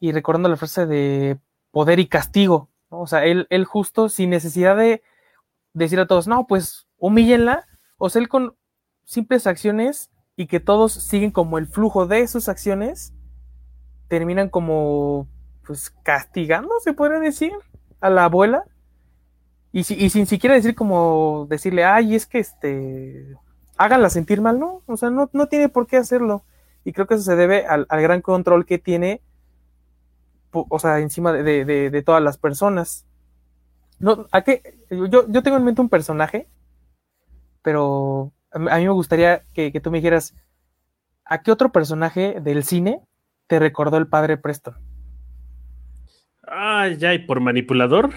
y 0.00 0.12
recordando 0.12 0.48
la 0.48 0.56
frase 0.56 0.86
de 0.86 1.38
poder 1.70 1.98
y 1.98 2.06
castigo. 2.06 2.68
O 2.88 3.06
sea, 3.06 3.24
él, 3.24 3.46
él 3.50 3.64
justo 3.64 4.08
sin 4.08 4.30
necesidad 4.30 4.76
de 4.76 5.02
decir 5.72 5.98
a 6.00 6.06
todos, 6.06 6.28
no, 6.28 6.46
pues 6.46 6.86
humíllenla, 6.98 7.66
o 7.96 8.10
sea, 8.10 8.20
él 8.20 8.28
con 8.28 8.54
simples 9.04 9.46
acciones 9.46 10.10
y 10.36 10.46
que 10.46 10.60
todos 10.60 10.92
siguen 10.92 11.30
como 11.30 11.58
el 11.58 11.66
flujo 11.66 12.06
de 12.06 12.26
sus 12.28 12.48
acciones, 12.48 13.14
terminan 14.08 14.48
como 14.48 15.28
pues 15.66 15.90
castigando, 16.02 16.80
se 16.80 16.92
puede 16.92 17.20
decir, 17.20 17.52
a 18.00 18.10
la 18.10 18.24
abuela. 18.24 18.64
Y, 19.72 19.80
y 19.80 20.10
sin 20.10 20.26
siquiera 20.26 20.54
decir 20.54 20.74
como 20.74 21.46
decirle, 21.48 21.84
ay, 21.84 22.14
es 22.14 22.26
que 22.26 22.38
este, 22.38 23.36
háganla 23.76 24.10
sentir 24.10 24.40
mal, 24.40 24.58
¿no? 24.58 24.82
O 24.86 24.96
sea, 24.96 25.10
no, 25.10 25.30
no 25.32 25.46
tiene 25.46 25.68
por 25.68 25.86
qué 25.86 25.96
hacerlo. 25.96 26.44
Y 26.84 26.92
creo 26.92 27.06
que 27.06 27.14
eso 27.14 27.22
se 27.22 27.36
debe 27.36 27.66
al, 27.66 27.86
gran 27.88 28.20
control 28.22 28.66
que 28.66 28.78
tiene, 28.78 29.22
o 30.52 30.78
sea, 30.78 30.98
encima 30.98 31.32
de, 31.32 32.02
todas 32.04 32.22
las 32.22 32.38
personas. 32.38 33.06
¿a 34.32 34.42
qué? 34.42 34.78
Yo, 34.90 35.26
yo 35.28 35.42
tengo 35.42 35.56
en 35.56 35.64
mente 35.64 35.80
un 35.80 35.88
personaje, 35.88 36.48
pero 37.62 38.32
a 38.52 38.58
mí 38.58 38.84
me 38.84 38.90
gustaría 38.90 39.44
que, 39.54 39.70
tú 39.80 39.90
me 39.90 39.98
dijeras, 39.98 40.34
¿a 41.24 41.42
qué 41.42 41.50
otro 41.52 41.72
personaje 41.72 42.40
del 42.40 42.64
cine 42.64 43.00
te 43.46 43.58
recordó 43.58 43.96
el 43.96 44.08
padre 44.08 44.36
Preston? 44.36 44.74
Ah, 46.46 46.88
ya, 46.88 47.14
y 47.14 47.20
por 47.20 47.40
manipulador, 47.40 48.10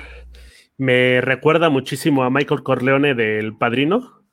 me 0.77 1.21
recuerda 1.21 1.69
muchísimo 1.69 2.23
a 2.23 2.29
Michael 2.29 2.63
Corleone 2.63 3.15
del 3.15 3.55
Padrino. 3.57 4.23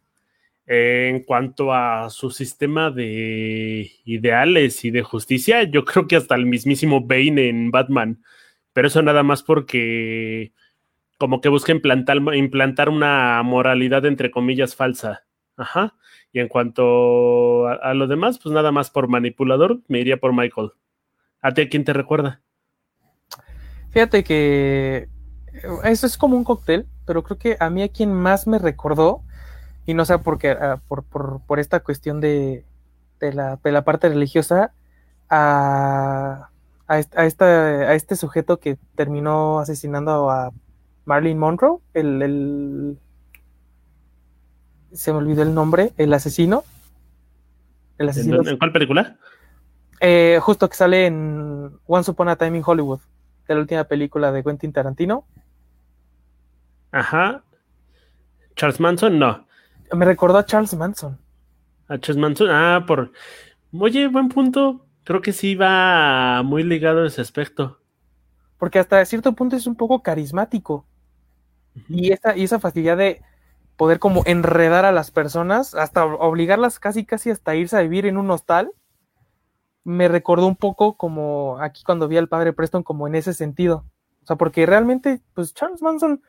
en 0.67 1.25
cuanto 1.25 1.73
a 1.75 2.09
su 2.09 2.31
sistema 2.31 2.91
de 2.91 3.91
ideales 4.05 4.85
y 4.85 4.91
de 4.91 5.03
justicia, 5.03 5.65
yo 5.65 5.85
creo 5.85 6.07
que 6.07 6.17
hasta 6.17 6.35
el 6.37 6.47
mismísimo 6.47 7.01
Bane 7.05 7.49
en 7.49 7.71
Batman. 7.71 8.23
Pero 8.73 8.89
eso 8.89 9.03
nada 9.03 9.23
más 9.23 9.43
porque 9.43 10.53
como 11.19 11.41
que 11.41 11.49
busca 11.49 11.71
implantar, 11.71 12.89
una 12.89 13.41
moralidad 13.45 14.05
entre 14.07 14.33
comillas 14.33 14.75
falsa. 14.75 15.25
Ajá. 15.57 15.95
Y 16.33 16.41
en 16.41 16.49
cuanto 16.49 17.69
a, 17.69 17.95
lo 17.95 18.09
demás, 18.09 18.41
pues 18.43 18.53
nada 18.53 18.73
más 18.73 18.91
por 18.91 19.07
manipulador, 19.07 19.83
me 19.87 20.01
iría 20.01 20.17
por 20.17 20.33
Michael. 20.33 20.71
¿A 21.41 21.53
ti 21.53 21.63
a 21.63 21.69
quién 21.69 21.85
te 21.85 21.93
recuerda? 21.93 22.41
Fíjate 23.91 24.25
que 24.25 25.09
eso 25.85 26.07
es 26.07 26.17
como 26.17 26.37
un 26.37 26.45
cóctel, 26.45 26.87
pero 27.07 27.23
creo 27.23 27.39
que 27.39 27.57
a 27.61 27.71
mí 27.71 27.83
a 27.83 27.89
quien 27.89 28.13
más 28.13 28.47
me 28.47 28.59
recordó, 28.59 29.23
y 29.87 29.95
no 29.95 30.05
sé 30.05 30.19
por 30.19 30.39
qué, 30.39 30.51
ah, 30.51 30.81
por, 30.89 31.05
por, 31.05 31.61
esta 31.61 31.81
cuestión 31.81 32.21
de, 32.21 32.65
de, 33.21 33.33
la, 33.33 33.59
de, 33.63 33.73
la, 33.73 33.83
parte 33.83 34.09
religiosa, 34.09 34.73
a, 35.29 36.49
a, 36.87 36.99
esta, 36.99 37.45
a 37.45 37.95
este 37.95 38.17
sujeto 38.17 38.59
que 38.59 38.79
terminó 38.95 39.59
asesinando 39.59 40.31
a 40.31 40.53
Marilyn 41.05 41.39
Monroe, 41.39 41.79
el 41.95 42.99
se 44.93 45.13
me 45.13 45.19
olvidó 45.19 45.43
el 45.43 45.55
nombre, 45.55 45.93
el 45.97 46.13
asesino. 46.13 46.65
El 47.99 48.09
asesino. 48.09 48.47
¿En, 48.47 48.59
cuál 48.59 48.73
película? 48.73 49.17
Eh, 50.01 50.39
justo 50.43 50.69
que 50.69 50.77
sale 50.77 51.07
en 51.07 51.71
Once 51.87 52.11
Upon 52.11 52.29
a 52.29 52.37
Time 52.37 52.59
in 52.59 52.65
Hollywood, 52.65 53.01
de 53.49 53.55
la 53.55 53.61
última 53.61 53.85
película 53.85 54.33
de 54.33 54.43
Quentin 54.43 54.73
Tarantino. 54.73 55.25
Ajá. 56.93 57.43
Charles 58.55 58.79
Manson, 58.79 59.19
no. 59.19 59.47
Me 59.93 60.05
recordó 60.05 60.39
a 60.39 60.45
Charles 60.45 60.75
Manson. 60.75 61.19
A 61.89 61.99
Charles 61.99 62.21
Manson, 62.21 62.51
ah, 62.51 62.85
por. 62.87 63.13
Oye, 63.79 64.07
buen 64.09 64.29
punto. 64.29 64.87
Creo 65.05 65.21
que 65.21 65.33
sí 65.33 65.55
va 65.55 66.43
muy 66.45 66.63
ligado 66.63 67.03
a 67.03 67.07
ese 67.07 67.21
aspecto. 67.21 67.81
Porque 68.59 68.79
hasta 68.79 69.05
cierto 69.05 69.33
punto 69.33 69.57
es 69.57 69.67
un 69.67 69.75
poco 69.75 70.03
carismático. 70.03 70.87
y, 71.89 72.13
esa, 72.13 72.37
y 72.37 72.45
esa 72.45 72.61
facilidad 72.61 72.97
de 72.97 73.23
poder 73.77 73.99
como 73.99 74.23
enredar 74.27 74.85
a 74.85 74.93
las 74.93 75.11
personas, 75.11 75.75
hasta 75.75 76.05
obligarlas 76.05 76.79
casi 76.79 77.05
casi 77.05 77.31
hasta 77.31 77.57
irse 77.57 77.77
a 77.77 77.81
vivir 77.81 78.07
en 78.07 78.19
un 78.19 78.31
hostal, 78.31 78.71
me 79.83 80.07
recordó 80.09 80.47
un 80.47 80.57
poco 80.57 80.97
como 80.97 81.59
aquí 81.61 81.83
cuando 81.83 82.07
vi 82.07 82.17
al 82.19 82.29
padre 82.29 82.53
Preston 82.53 82.83
como 82.83 83.09
en 83.09 83.15
ese 83.15 83.35
sentido. 83.35 83.85
O 84.23 84.27
sea, 84.27 84.37
porque 84.37 84.67
realmente, 84.67 85.21
pues 85.35 85.53
Charles 85.55 85.83
Manson 85.83 86.23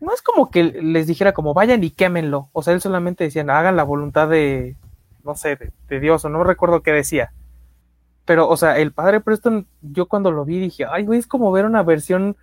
no 0.00 0.12
es 0.14 0.22
como 0.22 0.50
que 0.50 0.64
les 0.64 1.06
dijera 1.06 1.32
como 1.32 1.54
vayan 1.54 1.84
y 1.84 1.90
quémenlo. 1.90 2.48
O 2.52 2.62
sea, 2.62 2.74
él 2.74 2.80
solamente 2.80 3.24
decía, 3.24 3.42
hagan 3.42 3.76
la 3.76 3.84
voluntad 3.84 4.28
de, 4.28 4.76
no 5.24 5.34
sé, 5.34 5.58
de, 5.88 6.00
Dios, 6.00 6.24
o 6.24 6.28
no 6.28 6.42
recuerdo 6.42 6.82
qué 6.82 6.92
decía. 6.92 7.32
Pero, 8.24 8.48
o 8.48 8.56
sea, 8.56 8.78
el 8.78 8.92
padre 8.92 9.20
Preston, 9.20 9.66
yo 9.82 10.06
cuando 10.06 10.30
lo 10.30 10.44
vi 10.44 10.58
dije, 10.58 10.86
ay, 10.90 11.04
güey, 11.04 11.18
es 11.18 11.26
como 11.26 11.52
ver 11.52 11.64
una 11.64 11.82
versión 11.82 12.36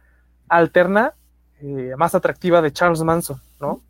alterna, 0.48 1.14
eh, 1.62 1.94
más 1.98 2.14
atractiva 2.14 2.62
de 2.62 2.72
Charles 2.72 3.02
Manson, 3.02 3.42
¿no? 3.60 3.82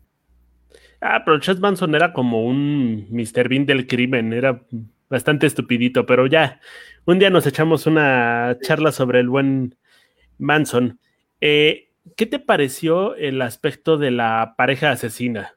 Ah, 1.00 1.22
pero 1.24 1.38
Chad 1.38 1.58
Manson 1.58 1.94
era 1.94 2.12
como 2.12 2.44
un 2.44 3.06
Mr. 3.10 3.48
Bean 3.48 3.66
del 3.66 3.86
crimen, 3.86 4.32
era 4.32 4.62
bastante 5.08 5.46
estupidito, 5.46 6.06
pero 6.06 6.26
ya, 6.26 6.60
un 7.04 7.18
día 7.18 7.30
nos 7.30 7.46
echamos 7.46 7.86
una 7.86 8.56
charla 8.62 8.90
sobre 8.90 9.20
el 9.20 9.28
buen 9.28 9.76
Manson. 10.38 10.98
Eh, 11.40 11.87
¿Qué 12.16 12.26
te 12.26 12.38
pareció 12.38 13.14
el 13.14 13.40
aspecto 13.42 13.96
de 13.96 14.10
la 14.10 14.54
pareja 14.56 14.90
asesina? 14.90 15.54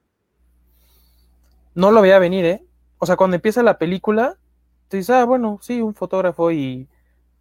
No 1.73 1.91
lo 1.91 2.01
veía 2.01 2.19
venir, 2.19 2.45
¿eh? 2.45 2.65
o 3.03 3.05
sea, 3.07 3.15
cuando 3.15 3.35
empieza 3.35 3.63
la 3.63 3.79
película, 3.79 4.37
tú 4.87 4.97
dices, 4.97 5.09
ah, 5.09 5.25
bueno, 5.25 5.57
sí, 5.61 5.81
un 5.81 5.95
fotógrafo 5.95 6.51
y 6.51 6.87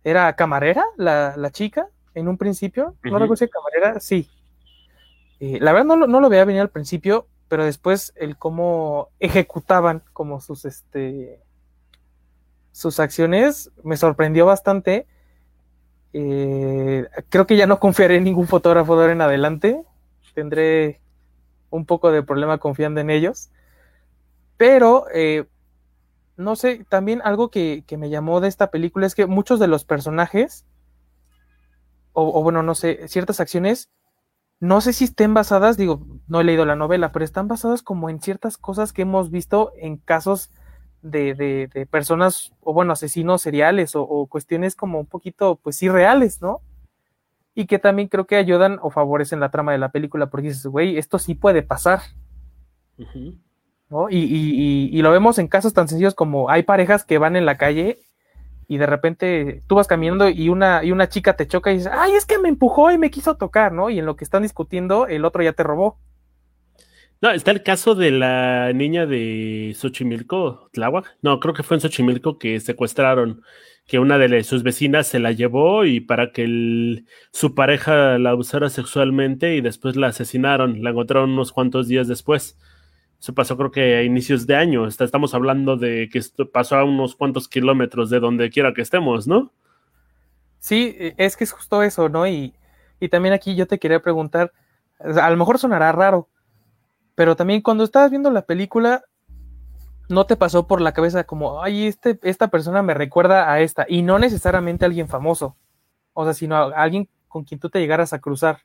era 0.03 0.35
camarera 0.35 0.85
la, 0.97 1.35
la 1.37 1.51
chica 1.51 1.89
en 2.15 2.29
un 2.29 2.39
principio, 2.39 2.97
no 3.03 3.19
recuerdo 3.19 3.37
si 3.37 3.49
camarera, 3.49 4.01
sí. 4.01 4.27
Eh, 5.39 5.59
la 5.61 5.73
verdad 5.73 5.97
no, 5.97 6.07
no 6.07 6.21
lo 6.21 6.31
veía 6.31 6.47
venir 6.47 6.63
al 6.63 6.71
principio, 6.71 7.27
pero 7.49 7.67
después 7.67 8.15
el 8.17 8.39
cómo 8.39 9.11
ejecutaban 9.21 10.03
como 10.15 10.41
sus, 10.41 10.65
este, 10.65 11.39
sus 12.73 12.99
acciones 12.99 13.71
me 13.83 13.99
sorprendió 13.99 14.47
bastante. 14.47 15.07
Eh, 16.13 17.07
creo 17.29 17.47
que 17.47 17.57
ya 17.57 17.67
no 17.67 17.79
confiaré 17.79 18.17
en 18.17 18.25
ningún 18.25 18.49
fotógrafo 18.49 18.97
de 18.97 19.03
ahora 19.03 19.13
en 19.13 19.21
adelante. 19.21 19.83
Tendré 20.35 21.01
un 21.71 21.87
poco 21.87 22.11
de 22.11 22.23
problema 22.23 22.59
confiando 22.59 23.01
en 23.01 23.11
ellos. 23.11 23.51
Pero, 24.57 25.07
eh, 25.15 25.47
no 26.37 26.57
sé, 26.57 26.85
también 26.89 27.23
algo 27.25 27.51
que, 27.51 27.85
me 27.99 28.11
llamó 28.11 28.41
de 28.41 28.49
esta 28.49 28.71
película 28.71 29.07
es 29.07 29.15
que 29.15 29.27
muchos 29.27 29.59
de 29.61 29.69
los 29.69 29.85
personajes, 29.85 30.67
o, 32.13 32.43
bueno, 32.43 32.63
no 32.63 32.75
sé, 32.75 33.09
ciertas 33.09 33.41
acciones, 33.41 33.89
no 34.59 34.83
sé 34.83 34.93
si 34.93 35.05
estén 35.05 35.33
basadas, 35.33 35.79
digo, 35.79 36.07
no 36.29 36.41
he 36.41 36.45
leído 36.45 36.67
la 36.67 36.77
novela, 36.77 37.13
pero 37.13 37.25
están 37.25 37.49
basadas 37.49 37.83
como 37.83 38.11
en 38.11 38.21
ciertas 38.21 38.59
cosas 38.59 38.93
que 38.93 39.03
hemos 39.03 39.31
visto 39.31 39.73
en 39.77 39.97
casos 39.97 40.51
de, 41.03 41.35
de, 41.35 41.87
personas, 41.87 42.53
o 42.61 42.73
bueno, 42.73 42.93
asesinos 42.93 43.43
seriales, 43.43 43.95
o, 43.97 44.03
o, 44.03 44.27
cuestiones 44.27 44.77
como 44.77 45.01
un 45.01 45.07
poquito, 45.07 45.57
pues, 45.63 45.83
irreales, 45.83 46.41
¿no? 46.43 46.61
y 47.55 47.67
que 47.67 47.79
también 47.79 48.09
creo 48.09 48.27
que 48.27 48.37
ayudan 48.37 48.79
o 48.83 48.91
favorecen 48.91 49.41
la 49.41 49.51
trama 49.51 49.73
de 49.73 49.79
la 49.79 49.91
película, 49.91 50.31
porque 50.31 50.49
dices, 50.49 50.67
güey, 50.67 50.97
esto 50.97 51.19
sí 51.19 51.35
puede 51.35 51.63
pasar. 51.63 52.01
¿no? 53.89 54.09
Y, 54.09 54.19
y, 54.19 54.91
y, 54.93 55.03
lo 55.03 55.11
vemos 55.11 55.39
en 55.39 55.49
casos 55.49 55.73
tan 55.73 55.89
sencillos 55.89 56.15
como 56.15 56.51
hay 56.51 56.63
parejas 56.63 57.05
que 57.05 57.19
van 57.19 57.35
en 57.35 57.47
la 57.47 57.57
calle 57.57 57.99
y 58.69 58.77
de 58.77 58.87
repente 58.87 59.63
tú 59.67 59.75
vas 59.75 59.87
caminando 59.87 60.29
y 60.29 60.49
una, 60.49 60.85
y 60.85 60.93
una 60.93 61.09
chica 61.09 61.35
te 61.35 61.47
choca 61.47 61.73
y 61.73 61.79
dices, 61.79 61.93
ay, 61.93 62.13
es 62.13 62.25
que 62.25 62.39
me 62.39 62.49
empujó 62.49 62.91
y 62.93 62.99
me 62.99 63.11
quiso 63.11 63.37
tocar, 63.37 63.73
¿no? 63.73 63.91
Y 63.91 63.99
en 63.99 64.07
lo 64.07 64.17
que 64.17 64.25
están 64.25 64.43
discutiendo, 64.43 65.07
el 65.07 65.25
otro 65.25 65.43
ya 65.43 65.53
te 65.53 65.63
robó. 65.63 65.99
No, 67.23 67.31
está 67.31 67.51
el 67.51 67.63
caso 67.63 67.95
de 67.95 68.11
la 68.11 68.73
niña 68.73 69.05
de 69.05 69.75
Xochimilco, 69.77 70.71
Tláhuac. 70.73 71.19
No, 71.21 71.39
creo 71.39 71.53
que 71.53 71.63
fue 71.63 71.77
en 71.77 71.83
Xochimilco 71.83 72.39
que 72.39 72.61
secuestraron 72.61 73.43
que 73.87 73.99
una 73.99 74.17
de 74.17 74.43
sus 74.43 74.63
vecinas 74.63 75.07
se 75.07 75.19
la 75.19 75.33
llevó 75.33 75.85
y 75.85 76.01
para 76.01 76.33
que 76.33 77.05
su 77.33 77.55
pareja 77.55 78.19
la 78.19 78.35
usara 78.35 78.71
sexualmente 78.71 79.57
y 79.57 79.61
después 79.61 79.97
la 79.97 80.07
asesinaron, 80.07 80.83
la 80.83 80.91
encontraron 80.91 81.31
unos 81.33 81.53
cuantos 81.53 81.89
días 81.89 82.09
después. 82.09 82.57
Eso 83.21 83.35
pasó 83.35 83.59
creo 83.59 83.71
que 83.71 83.97
a 83.97 84.03
inicios 84.03 84.47
de 84.47 84.57
año. 84.57 84.87
Estamos 84.87 85.35
hablando 85.35 85.77
de 85.77 86.09
que 86.11 86.19
esto 86.19 86.51
pasó 86.51 86.77
a 86.77 86.85
unos 86.85 87.17
cuantos 87.17 87.49
kilómetros 87.49 88.09
de 88.09 88.21
donde 88.21 88.49
quiera 88.49 88.73
que 88.73 88.81
estemos, 88.81 89.27
¿no? 89.27 89.53
Sí, 90.59 90.97
e, 90.99 91.15
es 91.19 91.37
que 91.37 91.45
es 91.45 91.53
justo 91.53 91.83
eso, 91.83 92.09
¿no? 92.09 92.27
Y, 92.27 92.55
y 92.99 93.09
también 93.11 93.35
aquí 93.35 93.57
yo 93.57 93.67
te 93.67 93.79
quería 93.79 94.01
preguntar, 94.01 94.53
a 94.99 95.29
lo 95.31 95.37
mejor 95.37 95.59
sonará 95.59 95.93
raro, 95.93 96.29
pero 97.21 97.37
también 97.37 97.61
cuando 97.61 97.85
estabas 97.85 98.11
viendo 98.11 98.31
la 98.31 98.47
película, 98.47 99.05
no 100.09 100.25
te 100.25 100.37
pasó 100.37 100.67
por 100.67 100.81
la 100.81 100.95
cabeza 100.95 101.25
como, 101.25 101.63
ay, 101.63 101.87
este, 101.87 102.19
esta 102.23 102.49
persona 102.49 102.83
me 102.83 102.95
recuerda 102.95 103.53
a 103.53 103.61
esta, 103.61 103.85
y 103.87 104.01
no 104.01 104.19
necesariamente 104.19 104.87
a 104.87 104.89
alguien 104.89 105.07
famoso, 105.07 105.55
o 106.15 106.25
sea, 106.25 106.33
sino 106.33 106.57
a 106.57 106.71
alguien 106.71 107.11
con 107.29 107.45
quien 107.45 107.61
tú 107.61 107.69
te 107.69 107.79
llegaras 107.79 108.15
a 108.15 108.21
cruzar. 108.21 108.61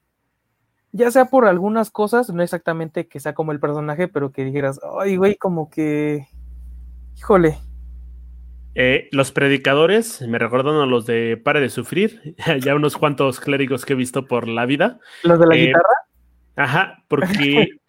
Ya 0.93 1.11
sea 1.11 1.25
por 1.25 1.43
algunas 1.43 1.91
cosas, 1.91 2.29
no 2.29 2.41
exactamente 2.43 3.09
que 3.09 3.19
sea 3.19 3.33
como 3.33 3.51
el 3.51 3.59
personaje, 3.59 4.07
pero 4.07 4.31
que 4.31 4.45
dijeras, 4.45 4.79
ay, 5.01 5.17
güey, 5.17 5.35
como 5.35 5.69
que, 5.69 6.25
híjole. 7.17 7.57
Eh, 8.73 9.09
los 9.11 9.33
predicadores 9.33 10.21
me 10.21 10.39
recuerdan 10.39 10.75
a 10.75 10.85
los 10.85 11.05
de 11.05 11.35
Pare 11.35 11.59
de 11.59 11.69
Sufrir, 11.69 12.37
ya 12.63 12.73
unos 12.73 12.95
cuantos 12.95 13.41
clérigos 13.41 13.83
que 13.83 13.91
he 13.91 13.97
visto 13.97 14.27
por 14.27 14.47
la 14.47 14.65
vida. 14.65 15.01
¿Los 15.23 15.41
de 15.41 15.45
la 15.45 15.55
eh, 15.57 15.65
guitarra? 15.65 15.95
Ajá, 16.55 17.03
porque 17.09 17.67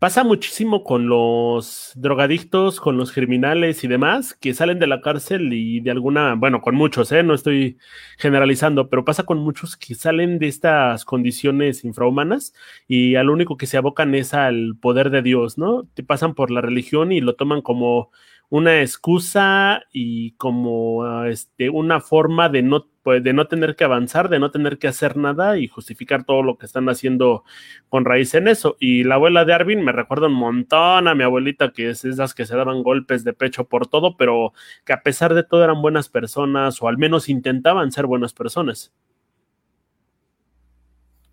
Pasa 0.00 0.24
muchísimo 0.24 0.82
con 0.82 1.08
los 1.10 1.92
drogadictos, 1.94 2.80
con 2.80 2.96
los 2.96 3.12
criminales 3.12 3.84
y 3.84 3.86
demás 3.86 4.32
que 4.32 4.54
salen 4.54 4.78
de 4.78 4.86
la 4.86 5.02
cárcel 5.02 5.52
y 5.52 5.80
de 5.80 5.90
alguna, 5.90 6.36
bueno, 6.36 6.62
con 6.62 6.74
muchos, 6.74 7.12
¿eh? 7.12 7.22
no 7.22 7.34
estoy 7.34 7.76
generalizando, 8.16 8.88
pero 8.88 9.04
pasa 9.04 9.24
con 9.24 9.36
muchos 9.40 9.76
que 9.76 9.94
salen 9.94 10.38
de 10.38 10.48
estas 10.48 11.04
condiciones 11.04 11.84
infrahumanas 11.84 12.54
y 12.88 13.16
al 13.16 13.28
único 13.28 13.58
que 13.58 13.66
se 13.66 13.76
abocan 13.76 14.14
es 14.14 14.32
al 14.32 14.74
poder 14.80 15.10
de 15.10 15.20
Dios, 15.20 15.58
¿no? 15.58 15.86
Te 15.92 16.02
pasan 16.02 16.34
por 16.34 16.50
la 16.50 16.62
religión 16.62 17.12
y 17.12 17.20
lo 17.20 17.34
toman 17.34 17.60
como 17.60 18.10
una 18.50 18.80
excusa 18.80 19.82
y 19.92 20.32
como 20.32 21.24
este, 21.24 21.70
una 21.70 22.00
forma 22.00 22.48
de 22.48 22.62
no 22.62 22.86
pues, 23.02 23.24
de 23.24 23.32
no 23.32 23.46
tener 23.46 23.76
que 23.76 23.84
avanzar, 23.84 24.28
de 24.28 24.38
no 24.38 24.50
tener 24.50 24.78
que 24.78 24.88
hacer 24.88 25.16
nada 25.16 25.56
y 25.56 25.68
justificar 25.68 26.24
todo 26.24 26.42
lo 26.42 26.58
que 26.58 26.66
están 26.66 26.88
haciendo 26.88 27.44
con 27.88 28.04
raíz 28.04 28.34
en 28.34 28.48
eso. 28.48 28.76
Y 28.78 29.04
la 29.04 29.14
abuela 29.14 29.44
de 29.44 29.54
Arvin 29.54 29.82
me 29.82 29.92
recuerda 29.92 30.26
un 30.26 30.34
montón 30.34 31.08
a 31.08 31.14
mi 31.14 31.24
abuelita, 31.24 31.72
que 31.72 31.90
es 31.90 32.04
esas 32.04 32.34
que 32.34 32.44
se 32.44 32.56
daban 32.56 32.82
golpes 32.82 33.24
de 33.24 33.32
pecho 33.32 33.64
por 33.68 33.86
todo, 33.86 34.16
pero 34.16 34.52
que 34.84 34.92
a 34.92 35.02
pesar 35.02 35.32
de 35.34 35.44
todo 35.44 35.64
eran 35.64 35.80
buenas 35.80 36.08
personas 36.08 36.82
o 36.82 36.88
al 36.88 36.98
menos 36.98 37.28
intentaban 37.28 37.90
ser 37.92 38.06
buenas 38.06 38.34
personas. 38.34 38.92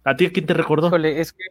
¿A 0.03 0.15
ti 0.15 0.29
quién 0.29 0.45
te 0.45 0.53
recordó? 0.53 0.95
es 0.95 1.33
que, 1.33 1.43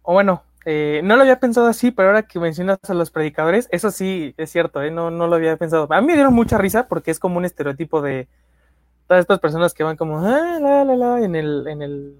o 0.00 0.14
bueno, 0.14 0.44
eh, 0.64 1.00
no 1.02 1.16
lo 1.16 1.22
había 1.22 1.40
pensado 1.40 1.66
así, 1.66 1.90
pero 1.90 2.08
ahora 2.08 2.22
que 2.22 2.38
mencionas 2.38 2.78
a 2.88 2.94
los 2.94 3.10
predicadores, 3.10 3.68
eso 3.72 3.90
sí 3.90 4.34
es 4.36 4.50
cierto, 4.50 4.82
¿eh? 4.82 4.90
no, 4.90 5.10
no 5.10 5.26
lo 5.26 5.36
había 5.36 5.56
pensado. 5.56 5.88
A 5.90 6.00
mí 6.00 6.06
me 6.06 6.14
dieron 6.14 6.34
mucha 6.34 6.58
risa 6.58 6.86
porque 6.86 7.10
es 7.10 7.18
como 7.18 7.38
un 7.38 7.44
estereotipo 7.44 8.00
de, 8.00 8.28
todas 9.06 9.22
estas 9.22 9.40
personas 9.40 9.74
que 9.74 9.82
van 9.82 9.96
como 9.96 10.20
ah, 10.20 11.18
en 11.20 11.34
el, 11.34 11.66
en 11.66 11.82
el, 11.82 12.16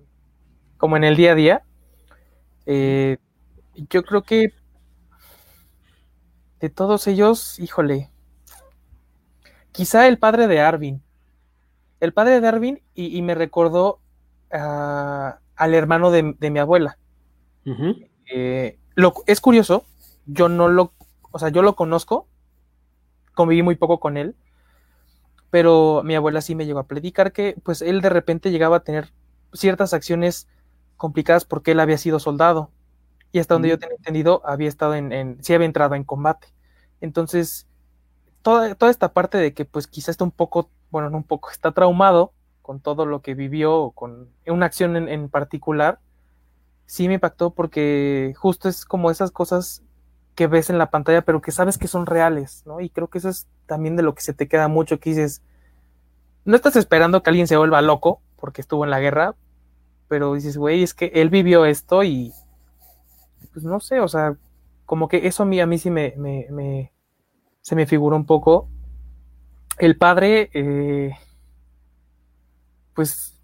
como 0.77 0.97
en 0.97 1.05
el 1.05 1.17
día 1.17 1.33
a 1.33 1.35
día. 1.35 1.63
Eh, 2.67 3.19
yo 3.75 4.03
creo 4.03 4.23
que 4.23 4.53
de 6.61 6.71
todos 6.71 7.07
ellos, 7.07 7.59
híjole, 7.59 8.11
quizá 9.73 10.07
el 10.07 10.19
padre 10.19 10.49
de 10.49 10.61
Arvin. 10.61 11.03
El 12.01 12.13
padre 12.13 12.41
de 12.41 12.49
Arvin 12.49 12.83
y, 12.95 13.23
me 13.23 13.35
recordó 13.35 14.01
al 14.51 15.75
hermano 15.75 16.11
de, 16.11 16.51
mi 16.51 16.59
abuela. 16.59 16.99
Eh, 18.35 18.79
lo, 18.95 19.13
es 19.27 19.41
curioso, 19.43 19.85
yo 20.25 20.49
no 20.49 20.69
lo, 20.69 20.93
o 21.31 21.39
sea, 21.39 21.51
yo 21.51 21.61
lo 21.61 21.77
conozco, 21.77 22.27
conviví 23.35 23.63
muy 23.63 23.77
poco 23.77 24.01
con 24.01 24.17
él, 24.17 24.35
pero 25.51 26.03
mi 26.03 26.15
abuela 26.15 26.41
sí 26.41 26.55
me 26.55 26.65
llegó 26.65 26.79
a 26.79 26.87
predicar 26.87 27.33
que 27.33 27.57
pues 27.63 27.83
él 27.83 28.01
de 28.01 28.09
repente 28.09 28.51
llegaba 28.51 28.79
a 28.79 28.85
tener 28.85 29.13
ciertas 29.53 29.93
acciones 29.93 30.49
complicadas 30.97 31.45
porque 31.45 31.73
él 31.73 31.81
había 31.81 31.99
sido 31.99 32.19
soldado 32.21 32.71
y 33.33 33.39
hasta 33.39 33.55
donde 33.55 33.69
yo 33.69 33.79
tenía 33.79 33.97
entendido 33.97 34.41
había 34.47 34.69
estado 34.69 34.95
en, 34.95 35.13
en, 35.13 35.45
sí 35.45 35.53
había 35.53 35.67
entrado 35.67 35.95
en 35.95 36.05
combate. 36.05 36.49
Entonces, 37.03 37.67
toda, 38.41 38.75
toda 38.77 38.91
esta 38.91 39.13
parte 39.13 39.37
de 39.37 39.53
que 39.53 39.67
pues 39.67 39.87
quizá 39.87 40.11
está 40.11 40.25
un 40.25 40.31
poco, 40.31 40.71
bueno, 40.91 41.11
no 41.11 41.19
un 41.19 41.25
poco, 41.25 41.51
está 41.51 41.73
traumado 41.73 42.33
con 42.63 42.81
todo 42.81 43.05
lo 43.05 43.21
que 43.21 43.35
vivió, 43.35 43.91
con 43.95 44.31
una 44.47 44.67
acción 44.67 44.97
en, 44.97 45.09
en 45.11 45.29
particular, 45.29 45.99
sí 46.93 47.09
me 47.09 47.15
impactó 47.15 47.55
porque 47.55 48.35
justo 48.37 48.69
es 48.69 48.85
como 48.85 49.11
esas 49.11 49.31
cosas 49.31 49.83
que 50.35 50.47
ves 50.47 50.69
en 50.69 50.77
la 50.77 50.91
pantalla, 50.91 51.23
pero 51.23 51.41
que 51.41 51.51
sabes 51.51 51.79
que 51.79 51.89
son 51.89 52.05
reales, 52.05 52.65
¿no? 52.67 52.83
Y 52.83 52.91
creo 52.91 53.09
que 53.09 53.17
eso 53.17 53.31
es 53.31 53.49
también 53.65 53.97
de 53.97 54.03
lo 54.03 54.15
que 54.15 54.21
se 54.21 54.35
te 54.35 54.47
queda 54.47 54.69
mucho, 54.69 55.01
que 55.01 55.09
dices, 55.09 55.41
no 56.45 56.55
estás 56.55 56.77
esperando 56.77 57.23
que 57.23 57.31
alguien 57.31 57.47
se 57.47 57.57
vuelva 57.57 57.81
loco 57.81 58.21
porque 58.37 58.61
estuvo 58.61 58.85
en 58.85 58.91
la 58.91 59.01
guerra, 59.01 59.35
pero 60.09 60.35
dices, 60.35 60.59
güey, 60.59 60.83
es 60.83 60.93
que 60.93 61.07
él 61.15 61.31
vivió 61.31 61.65
esto 61.65 62.05
y, 62.05 62.35
pues 63.55 63.65
no 63.65 63.81
sé, 63.81 63.99
o 64.01 64.09
sea, 64.09 64.37
como 64.85 65.09
que 65.09 65.27
eso 65.27 65.45
a 65.45 65.47
mí, 65.47 65.61
a 65.63 65.67
mí 65.67 65.79
sí 65.79 65.89
me, 65.89 66.13
me, 66.19 66.93
se 67.63 67.75
me 67.75 67.87
figuró 67.87 68.17
un 68.17 68.27
poco. 68.27 68.69
El 69.79 69.97
padre, 69.97 70.51
eh, 70.53 71.17
pues, 72.93 73.41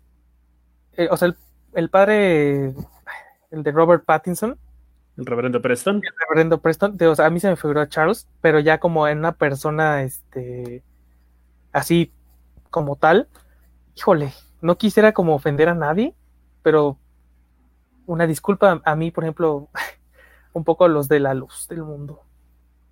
eh, 0.98 1.08
o 1.11 1.16
sea, 1.16 1.28
el, 1.28 1.37
el 1.72 1.88
padre, 1.88 2.74
el 3.50 3.62
de 3.62 3.72
Robert 3.72 4.04
Pattinson, 4.04 4.58
el 5.18 5.26
reverendo 5.26 5.61
Preston. 5.61 5.96
El 5.96 6.14
reverendo 6.20 6.61
Preston. 6.61 6.96
a 7.18 7.30
mí 7.30 7.40
se 7.40 7.48
me 7.48 7.56
figuró 7.56 7.80
a 7.80 7.88
Charles, 7.88 8.28
pero 8.40 8.61
ya 8.61 8.78
como 8.78 9.08
en 9.08 9.18
una 9.18 9.32
persona, 9.32 10.04
este, 10.04 10.84
así 11.72 12.12
como 12.70 12.94
tal. 12.94 13.28
Híjole, 13.96 14.32
no 14.61 14.78
quisiera 14.78 15.12
como 15.12 15.34
ofender 15.34 15.68
a 15.68 15.74
nadie, 15.74 16.14
pero 16.62 16.98
una 18.06 18.28
disculpa 18.28 18.80
a 18.84 18.94
mí, 18.94 19.11
por 19.11 19.24
ejemplo, 19.24 19.68
un 20.52 20.62
poco 20.62 20.84
a 20.84 20.88
los 20.88 21.08
de 21.08 21.18
la 21.18 21.34
luz 21.34 21.66
del 21.68 21.82
mundo. 21.82 22.22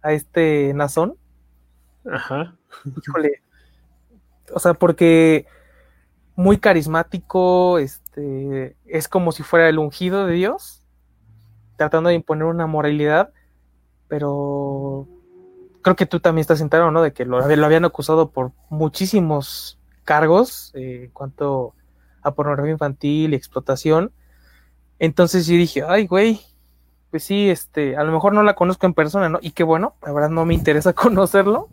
A 0.03 0.13
este 0.13 0.73
Nazón. 0.75 1.17
Ajá. 2.11 2.57
Híjole. 3.07 3.41
O 4.53 4.59
sea, 4.59 4.75
porque 4.75 5.47
muy 6.35 6.59
carismático, 6.59 7.79
este, 7.79 8.06
es 8.17 9.09
como 9.09 9.33
si 9.33 9.43
fuera 9.43 9.69
el 9.69 9.79
ungido 9.79 10.27
de 10.27 10.35
Dios 10.35 10.83
tratando 11.77 12.09
de 12.09 12.15
imponer 12.15 12.45
una 12.45 12.67
moralidad, 12.67 13.31
pero 14.09 15.07
creo 15.83 15.97
que 15.97 16.07
tú 16.07 16.21
también 16.21 16.41
estás 16.41 16.61
enterado, 16.61 16.91
¿no? 16.91 17.03
De 17.03 17.13
que 17.13 17.25
lo, 17.25 17.47
lo 17.47 17.67
habían 17.67 17.85
acusado 17.85 18.31
por 18.31 18.53
muchísimos 18.71 19.79
cargos 20.05 20.73
eh, 20.75 21.05
en 21.05 21.11
cuanto 21.11 21.75
a 22.23 22.35
pornografía 22.35 22.73
infantil 22.73 23.33
y 23.33 23.37
explotación. 23.37 24.13
Entonces 24.99 25.47
yo 25.47 25.55
dije, 25.55 25.85
ay, 25.87 26.07
güey, 26.07 26.41
pues 27.11 27.25
sí, 27.25 27.51
este, 27.51 27.97
a 27.97 28.05
lo 28.05 28.13
mejor 28.13 28.33
no 28.33 28.43
la 28.43 28.55
conozco 28.55 28.87
en 28.87 28.95
persona, 28.95 29.29
¿no? 29.29 29.39
Y 29.43 29.51
qué 29.51 29.63
bueno, 29.63 29.95
la 30.05 30.13
verdad 30.13 30.31
no 30.31 30.47
me 30.47 30.55
interesa 30.55 30.93
conocerlo, 30.95 31.69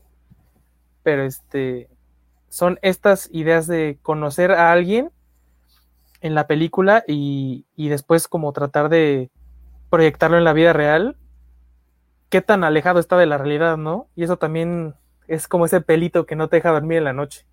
pero 1.01 1.23
este, 1.23 1.89
son 2.49 2.77
estas 2.81 3.29
ideas 3.31 3.67
de 3.67 3.97
conocer 4.01 4.51
a 4.51 4.71
alguien 4.71 5.11
en 6.23 6.33
la 6.33 6.47
película 6.47 7.03
y, 7.07 7.65
y 7.75 7.89
después 7.89 8.27
como 8.27 8.53
tratar 8.53 8.89
de 8.89 9.29
proyectarlo 9.89 10.37
en 10.39 10.43
la 10.45 10.53
vida 10.53 10.73
real, 10.73 11.17
qué 12.29 12.41
tan 12.41 12.63
alejado 12.63 12.99
está 12.99 13.17
de 13.17 13.27
la 13.27 13.37
realidad, 13.37 13.77
¿no? 13.77 14.07
Y 14.15 14.23
eso 14.23 14.37
también 14.37 14.95
es 15.27 15.47
como 15.47 15.65
ese 15.65 15.81
pelito 15.81 16.25
que 16.25 16.35
no 16.35 16.47
te 16.47 16.55
deja 16.55 16.71
dormir 16.71 16.97
en 16.97 17.03
la 17.03 17.13
noche. 17.13 17.45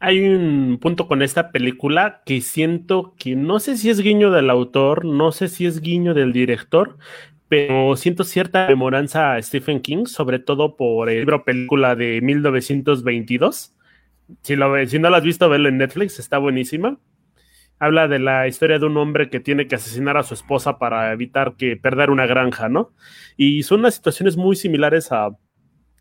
Hay 0.00 0.18
un 0.26 0.78
punto 0.82 1.06
con 1.06 1.22
esta 1.22 1.52
película 1.52 2.22
que 2.26 2.40
siento 2.40 3.14
que 3.16 3.36
no 3.36 3.60
sé 3.60 3.76
si 3.76 3.88
es 3.88 4.00
guiño 4.00 4.32
del 4.32 4.50
autor, 4.50 5.04
no 5.04 5.30
sé 5.30 5.48
si 5.48 5.64
es 5.64 5.80
guiño 5.80 6.12
del 6.12 6.32
director, 6.32 6.98
pero 7.48 7.96
siento 7.96 8.24
cierta 8.24 8.66
memoranza 8.66 9.34
a 9.34 9.42
Stephen 9.42 9.80
King, 9.80 10.06
sobre 10.06 10.40
todo 10.40 10.76
por 10.76 11.08
el 11.08 11.20
libro 11.20 11.44
película 11.44 11.94
de 11.94 12.20
1922. 12.20 13.74
Si, 14.42 14.56
lo, 14.56 14.86
si 14.86 14.98
no 14.98 15.08
lo 15.08 15.16
has 15.16 15.22
visto, 15.22 15.48
verlo 15.48 15.68
en 15.68 15.78
Netflix, 15.78 16.18
está 16.18 16.38
buenísima. 16.38 16.98
Habla 17.82 18.06
de 18.06 18.20
la 18.20 18.46
historia 18.46 18.78
de 18.78 18.86
un 18.86 18.96
hombre 18.96 19.28
que 19.28 19.40
tiene 19.40 19.66
que 19.66 19.74
asesinar 19.74 20.16
a 20.16 20.22
su 20.22 20.34
esposa 20.34 20.78
para 20.78 21.12
evitar 21.12 21.56
que 21.56 21.76
perder 21.76 22.10
una 22.10 22.26
granja, 22.26 22.68
¿no? 22.68 22.92
Y 23.36 23.64
son 23.64 23.80
unas 23.80 23.96
situaciones 23.96 24.36
muy 24.36 24.54
similares 24.54 25.10
a, 25.10 25.36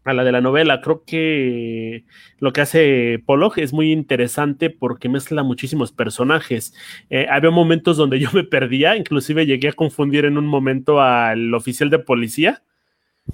a 0.04 0.14
la 0.14 0.24
de 0.24 0.32
la 0.32 0.42
novela. 0.42 0.80
Creo 0.82 1.04
que 1.06 2.06
lo 2.38 2.54
que 2.54 2.62
hace 2.62 3.24
Pollock 3.26 3.58
es 3.58 3.74
muy 3.74 3.92
interesante 3.92 4.70
porque 4.70 5.10
mezcla 5.10 5.42
muchísimos 5.42 5.92
personajes. 5.92 6.76
Eh, 7.10 7.26
había 7.28 7.50
momentos 7.50 7.98
donde 7.98 8.20
yo 8.20 8.30
me 8.32 8.44
perdía, 8.44 8.96
inclusive 8.96 9.48
llegué 9.48 9.70
a 9.70 9.74
confundir 9.74 10.26
en 10.26 10.38
un 10.38 10.46
momento 10.46 11.02
al 11.02 11.52
oficial 11.56 11.90
de 11.90 11.98
policía 11.98 12.62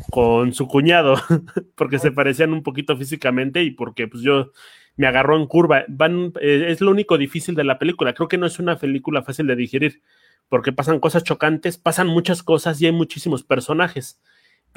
con 0.09 0.53
su 0.53 0.67
cuñado, 0.67 1.15
porque 1.75 1.99
se 1.99 2.13
parecían 2.13 2.53
un 2.53 2.63
poquito 2.63 2.95
físicamente 2.95 3.61
y 3.63 3.71
porque 3.71 4.07
pues 4.07 4.23
yo 4.23 4.51
me 4.97 5.07
agarró 5.07 5.37
en 5.37 5.47
curva. 5.47 5.85
Van, 5.87 6.33
eh, 6.41 6.65
es 6.67 6.81
lo 6.81 6.91
único 6.91 7.17
difícil 7.17 7.55
de 7.55 7.63
la 7.63 7.79
película. 7.79 8.13
Creo 8.13 8.27
que 8.27 8.37
no 8.37 8.45
es 8.45 8.59
una 8.59 8.77
película 8.77 9.23
fácil 9.23 9.47
de 9.47 9.55
digerir 9.55 10.01
porque 10.49 10.73
pasan 10.73 10.99
cosas 10.99 11.23
chocantes, 11.23 11.77
pasan 11.77 12.07
muchas 12.07 12.43
cosas 12.43 12.81
y 12.81 12.85
hay 12.85 12.91
muchísimos 12.91 13.43
personajes 13.43 14.19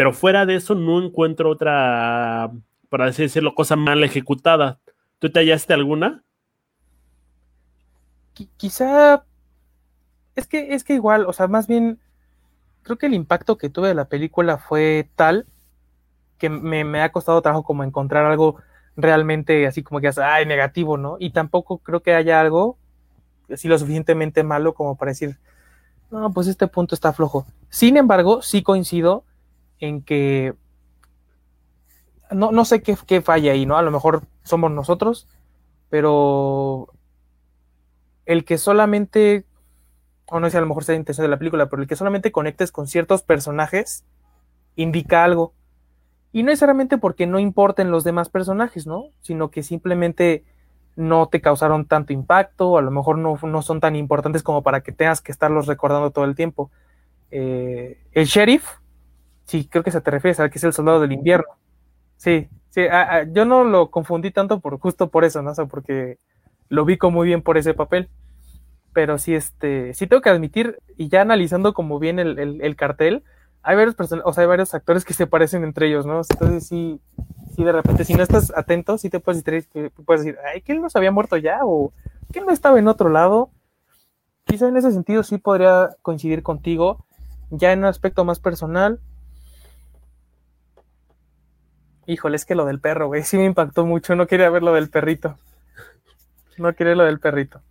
pero 0.00 0.14
fuera 0.14 0.46
de 0.46 0.54
eso 0.54 0.74
no 0.74 1.02
encuentro 1.02 1.50
otra, 1.50 2.50
para 2.88 3.10
decirlo, 3.10 3.54
cosa 3.54 3.76
mal 3.76 4.02
ejecutada. 4.02 4.80
¿Tú 5.18 5.30
te 5.30 5.40
hallaste 5.40 5.74
alguna? 5.74 6.24
quizá 8.56 9.26
es 10.34 10.46
que 10.46 10.72
es 10.72 10.82
que 10.82 10.94
igual, 10.94 11.26
o 11.26 11.34
sea, 11.34 11.46
más 11.46 11.66
bien 11.66 11.98
creo 12.82 12.96
que 12.96 13.04
el 13.04 13.12
impacto 13.12 13.58
que 13.58 13.68
tuve 13.68 13.88
de 13.88 13.94
la 13.94 14.08
película 14.08 14.56
fue 14.56 15.10
tal 15.14 15.44
que 16.38 16.48
me, 16.48 17.02
ha 17.02 17.12
costado 17.12 17.42
trabajo 17.42 17.64
como 17.64 17.84
encontrar 17.84 18.24
algo 18.24 18.56
realmente 19.02 19.66
así 19.66 19.82
como 19.82 20.00
que 20.00 20.10
ay, 20.22 20.46
negativo, 20.46 20.96
¿no? 20.96 21.16
Y 21.18 21.30
tampoco 21.30 21.78
creo 21.78 22.02
que 22.02 22.14
haya 22.14 22.40
algo 22.40 22.78
así 23.52 23.68
lo 23.68 23.78
suficientemente 23.78 24.44
malo 24.44 24.74
como 24.74 24.96
para 24.96 25.10
decir, 25.10 25.38
no, 26.10 26.32
pues 26.32 26.46
este 26.46 26.66
punto 26.66 26.94
está 26.94 27.12
flojo. 27.12 27.46
Sin 27.68 27.96
embargo, 27.96 28.42
sí 28.42 28.62
coincido 28.62 29.24
en 29.78 30.02
que 30.02 30.54
no, 32.30 32.52
no 32.52 32.64
sé 32.64 32.82
qué, 32.82 32.96
qué, 33.06 33.22
falla 33.22 33.52
ahí, 33.52 33.66
¿no? 33.66 33.76
A 33.76 33.82
lo 33.82 33.90
mejor 33.90 34.22
somos 34.42 34.70
nosotros, 34.70 35.28
pero 35.88 36.92
el 38.26 38.44
que 38.44 38.58
solamente, 38.58 39.44
o 40.26 40.38
no 40.40 40.48
sé, 40.50 40.56
a 40.56 40.60
lo 40.60 40.66
mejor 40.66 40.84
sea 40.84 40.94
intención 40.94 41.24
de 41.24 41.30
la 41.30 41.38
película, 41.38 41.68
pero 41.68 41.82
el 41.82 41.88
que 41.88 41.96
solamente 41.96 42.32
conectes 42.32 42.70
con 42.72 42.86
ciertos 42.86 43.22
personajes 43.22 44.04
indica 44.76 45.24
algo. 45.24 45.54
Y 46.32 46.42
no 46.42 46.46
necesariamente 46.46 46.98
porque 46.98 47.26
no 47.26 47.38
importen 47.38 47.90
los 47.90 48.04
demás 48.04 48.28
personajes, 48.28 48.86
¿no? 48.86 49.06
Sino 49.20 49.50
que 49.50 49.62
simplemente 49.62 50.44
no 50.96 51.28
te 51.28 51.40
causaron 51.40 51.86
tanto 51.86 52.12
impacto, 52.12 52.76
a 52.78 52.82
lo 52.82 52.90
mejor 52.90 53.18
no, 53.18 53.38
no 53.42 53.62
son 53.62 53.80
tan 53.80 53.96
importantes 53.96 54.42
como 54.42 54.62
para 54.62 54.82
que 54.82 54.92
tengas 54.92 55.20
que 55.20 55.32
estarlos 55.32 55.66
recordando 55.66 56.10
todo 56.10 56.24
el 56.24 56.34
tiempo. 56.34 56.70
Eh, 57.30 57.98
el 58.12 58.26
sheriff, 58.26 58.80
Sí, 59.50 59.66
creo 59.68 59.82
que 59.82 59.90
se 59.90 60.00
te 60.00 60.12
refieres 60.12 60.38
a 60.38 60.48
que 60.48 60.58
es 60.58 60.64
el 60.64 60.72
soldado 60.72 61.00
del 61.00 61.10
invierno. 61.10 61.48
Sí, 62.16 62.48
sí, 62.68 62.82
yo 63.32 63.44
no 63.44 63.64
lo 63.64 63.90
confundí 63.90 64.30
tanto 64.30 64.60
por 64.60 64.78
justo 64.78 65.10
por 65.10 65.24
eso, 65.24 65.42
¿no? 65.42 65.50
O 65.50 65.54
sea, 65.56 65.64
porque 65.66 66.18
lo 66.68 66.86
como 66.98 67.16
muy 67.16 67.26
bien 67.26 67.42
por 67.42 67.58
ese 67.58 67.74
papel. 67.74 68.08
Pero 68.92 69.18
sí, 69.18 69.34
este, 69.34 69.92
sí 69.92 70.06
tengo 70.06 70.22
que 70.22 70.30
admitir, 70.30 70.78
y 70.96 71.08
ya 71.08 71.22
analizando 71.22 71.74
como 71.74 71.98
bien 71.98 72.20
el, 72.20 72.76
cartel, 72.76 73.24
hay 73.62 73.76
varios 73.76 73.94
o 73.98 74.32
sea, 74.32 74.42
hay 74.42 74.48
varios 74.48 74.74
actores 74.74 75.04
que 75.04 75.14
se 75.14 75.26
parecen 75.26 75.64
entre 75.64 75.88
ellos, 75.88 76.06
¿no? 76.06 76.22
Entonces 76.28 76.66
sí, 76.66 77.00
sí 77.54 77.64
de 77.64 77.72
repente, 77.72 78.04
si 78.04 78.14
no 78.14 78.22
estás 78.22 78.52
atento, 78.56 78.98
sí 78.98 79.10
te 79.10 79.20
puedes 79.20 79.44
decir, 79.44 79.92
puedes 80.04 80.24
decir, 80.24 80.38
ay, 80.52 80.62
que 80.62 80.72
él 80.72 80.80
no 80.80 80.88
se 80.88 80.98
había 80.98 81.10
muerto 81.10 81.36
ya, 81.36 81.60
o 81.62 81.92
que 82.32 82.38
él 82.38 82.46
no 82.46 82.52
estaba 82.52 82.78
en 82.78 82.88
otro 82.88 83.08
lado. 83.08 83.50
Quizá 84.44 84.68
en 84.68 84.76
ese 84.76 84.92
sentido 84.92 85.22
sí 85.22 85.38
podría 85.38 85.90
coincidir 86.02 86.42
contigo. 86.42 87.04
Ya 87.50 87.72
en 87.72 87.80
un 87.80 87.86
aspecto 87.86 88.24
más 88.24 88.40
personal, 88.40 89.00
Híjole, 92.10 92.34
es 92.34 92.44
que 92.44 92.56
lo 92.56 92.64
del 92.64 92.80
perro, 92.80 93.06
güey, 93.06 93.22
sí 93.22 93.36
me 93.36 93.44
impactó 93.44 93.86
mucho. 93.86 94.16
No 94.16 94.26
quería 94.26 94.50
ver 94.50 94.64
lo 94.64 94.72
del 94.74 94.90
perrito. 94.90 95.38
No 96.58 96.74
quería 96.74 96.96
lo 96.96 97.04
del 97.04 97.20
perrito. 97.20 97.62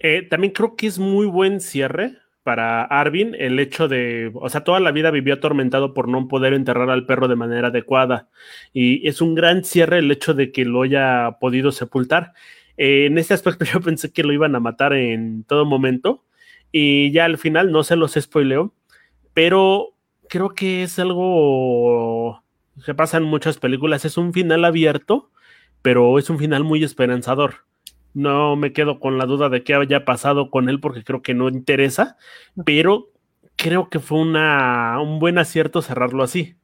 Eh, 0.00 0.28
también 0.28 0.52
creo 0.52 0.76
que 0.76 0.86
es 0.86 0.98
muy 0.98 1.26
buen 1.26 1.62
cierre 1.62 2.18
para 2.44 2.84
Arvin 2.84 3.34
el 3.38 3.58
hecho 3.58 3.88
de, 3.88 4.30
o 4.34 4.48
sea, 4.48 4.62
toda 4.62 4.78
la 4.78 4.92
vida 4.92 5.10
vivió 5.10 5.34
atormentado 5.34 5.94
por 5.94 6.08
no 6.08 6.28
poder 6.28 6.52
enterrar 6.52 6.90
al 6.90 7.06
perro 7.06 7.26
de 7.26 7.36
manera 7.36 7.68
adecuada. 7.68 8.28
Y 8.72 9.08
es 9.08 9.20
un 9.20 9.34
gran 9.34 9.64
cierre 9.64 9.98
el 9.98 10.10
hecho 10.10 10.34
de 10.34 10.52
que 10.52 10.64
lo 10.64 10.82
haya 10.82 11.38
podido 11.40 11.72
sepultar. 11.72 12.34
Eh, 12.76 13.06
en 13.06 13.18
este 13.18 13.34
aspecto 13.34 13.64
yo 13.72 13.80
pensé 13.80 14.12
que 14.12 14.22
lo 14.22 14.32
iban 14.32 14.54
a 14.54 14.60
matar 14.60 14.92
en 14.92 15.44
todo 15.44 15.64
momento. 15.64 16.22
Y 16.70 17.10
ya 17.12 17.24
al 17.24 17.38
final, 17.38 17.72
no 17.72 17.82
se 17.84 17.96
los 17.96 18.14
spoileo, 18.14 18.74
pero 19.32 19.94
creo 20.28 20.50
que 20.50 20.82
es 20.82 20.98
algo 20.98 22.42
que 22.84 22.94
pasa 22.94 23.18
en 23.18 23.24
muchas 23.24 23.58
películas, 23.58 24.04
es 24.04 24.16
un 24.18 24.32
final 24.32 24.64
abierto, 24.64 25.30
pero 25.82 26.18
es 26.18 26.28
un 26.30 26.38
final 26.38 26.64
muy 26.64 26.82
esperanzador. 26.82 27.64
No 28.14 28.56
me 28.56 28.72
quedo 28.72 29.00
con 29.00 29.18
la 29.18 29.26
duda 29.26 29.48
de 29.48 29.62
qué 29.62 29.74
haya 29.74 30.04
pasado 30.04 30.50
con 30.50 30.68
él 30.68 30.80
porque 30.80 31.04
creo 31.04 31.20
que 31.20 31.34
no 31.34 31.48
interesa, 31.48 32.16
pero 32.64 33.08
creo 33.56 33.90
que 33.90 33.98
fue 33.98 34.20
una, 34.20 34.98
un 35.00 35.18
buen 35.18 35.38
acierto 35.38 35.82
cerrarlo 35.82 36.22
así. 36.22 36.56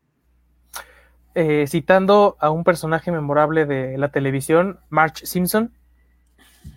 Eh, 1.34 1.66
citando 1.68 2.36
a 2.40 2.50
un 2.50 2.64
personaje 2.64 3.12
memorable 3.12 3.66
de 3.66 3.98
la 3.98 4.10
televisión, 4.10 4.80
March 4.88 5.24
Simpson, 5.24 5.72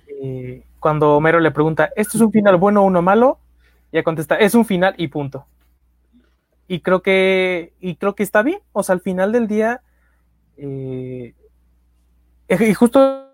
eh, 0.08 0.64
cuando 0.80 1.16
Homero 1.16 1.40
le 1.40 1.52
pregunta, 1.52 1.92
¿esto 1.96 2.18
es 2.18 2.22
un 2.22 2.32
final 2.32 2.58
bueno 2.58 2.82
o 2.82 2.86
uno 2.86 3.02
malo? 3.02 3.40
Ella 3.92 4.04
contesta, 4.04 4.36
es 4.36 4.56
un 4.56 4.66
final 4.66 4.96
y 4.98 5.08
punto 5.08 5.46
y 6.68 6.80
creo 6.80 7.02
que 7.02 7.74
y 7.80 7.96
creo 7.96 8.16
que 8.16 8.24
está 8.24 8.42
bien 8.42 8.60
o 8.72 8.84
sea 8.84 8.94
al 8.94 9.02
final 9.02 9.32
del 9.32 9.48
día 9.48 9.82
eh, 10.58 11.34
y 12.50 12.74
justo 12.74 13.33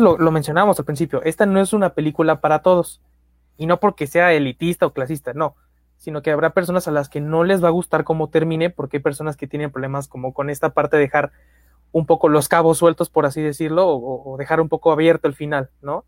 lo, 0.00 0.18
lo, 0.18 0.30
mencionamos 0.30 0.78
al 0.78 0.84
principio 0.84 1.22
esta 1.24 1.46
no 1.46 1.60
es 1.60 1.72
una 1.72 1.90
película 1.90 2.40
para 2.40 2.60
todos 2.60 3.00
y 3.56 3.66
no 3.66 3.80
porque 3.80 4.06
sea 4.06 4.32
elitista 4.32 4.86
o 4.86 4.92
clasista 4.92 5.32
no 5.32 5.54
sino 5.96 6.22
que 6.22 6.30
habrá 6.30 6.50
personas 6.50 6.88
a 6.88 6.90
las 6.90 7.08
que 7.08 7.20
no 7.20 7.44
les 7.44 7.62
va 7.62 7.68
a 7.68 7.72
gustar 7.72 8.04
cómo 8.04 8.28
termine 8.28 8.70
porque 8.70 8.98
hay 8.98 9.02
personas 9.02 9.36
que 9.36 9.46
tienen 9.46 9.70
problemas 9.70 10.08
como 10.08 10.32
con 10.32 10.50
esta 10.50 10.70
parte 10.70 10.96
de 10.96 11.02
dejar 11.02 11.32
un 11.92 12.06
poco 12.06 12.28
los 12.28 12.48
cabos 12.48 12.78
sueltos 12.78 13.08
por 13.08 13.26
así 13.26 13.40
decirlo 13.40 13.88
o, 13.88 14.36
dejar 14.38 14.60
un 14.60 14.68
poco 14.68 14.92
abierto 14.92 15.28
el 15.28 15.34
final 15.34 15.70
no 15.80 16.04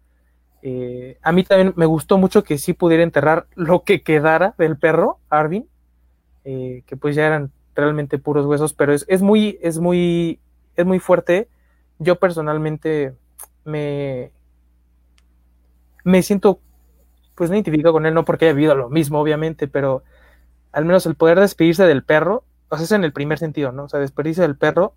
eh, 0.63 1.19
a 1.23 1.33
mí 1.33 1.45
también 1.45 1.75
me 1.77 1.87
gustó 1.87 2.17
mucho 2.17 2.43
que 2.43 2.59
sí 2.59 2.73
pudiera 2.73 3.03
enterrar 3.03 3.47
lo 3.55 3.83
que 3.83 4.03
quedara 4.03 4.55
del 4.59 4.79
perro 4.79 5.19
Arvin 5.29 5.69
eh, 6.45 6.83
que 6.87 6.97
pues 6.97 7.17
ya 7.17 7.27
eran 7.27 7.53
realmente 7.75 8.19
puros 8.19 8.47
huesos, 8.47 8.75
pero 8.75 8.93
es, 8.93 9.05
es, 9.09 9.23
muy, 9.23 9.59
es 9.63 9.79
muy, 9.79 10.41
es 10.77 10.87
muy 10.87 10.99
fuerte. 10.99 11.49
Yo 11.99 12.17
personalmente 12.17 13.15
me, 13.65 14.33
me 16.05 16.23
siento 16.23 16.61
pues 17.35 17.51
no 17.51 17.57
identificado 17.57 17.93
con 17.93 18.07
él, 18.07 18.15
no 18.15 18.25
porque 18.25 18.47
haya 18.47 18.55
vivido 18.55 18.75
lo 18.75 18.89
mismo, 18.91 19.21
obviamente, 19.21 19.67
pero 19.67 20.05
al 20.73 20.85
menos 20.85 21.07
el 21.07 21.17
poder 21.17 21.41
despedirse 21.41 21.85
del 21.85 22.05
perro, 22.05 22.45
o 22.69 22.77
sea, 22.77 22.85
es 22.85 22.93
en 22.93 23.05
el 23.05 23.13
primer 23.13 23.39
sentido, 23.39 23.73
¿no? 23.73 23.85
O 23.85 23.89
sea, 23.89 24.01
despedirse 24.01 24.43
del 24.43 24.57
perro. 24.57 24.95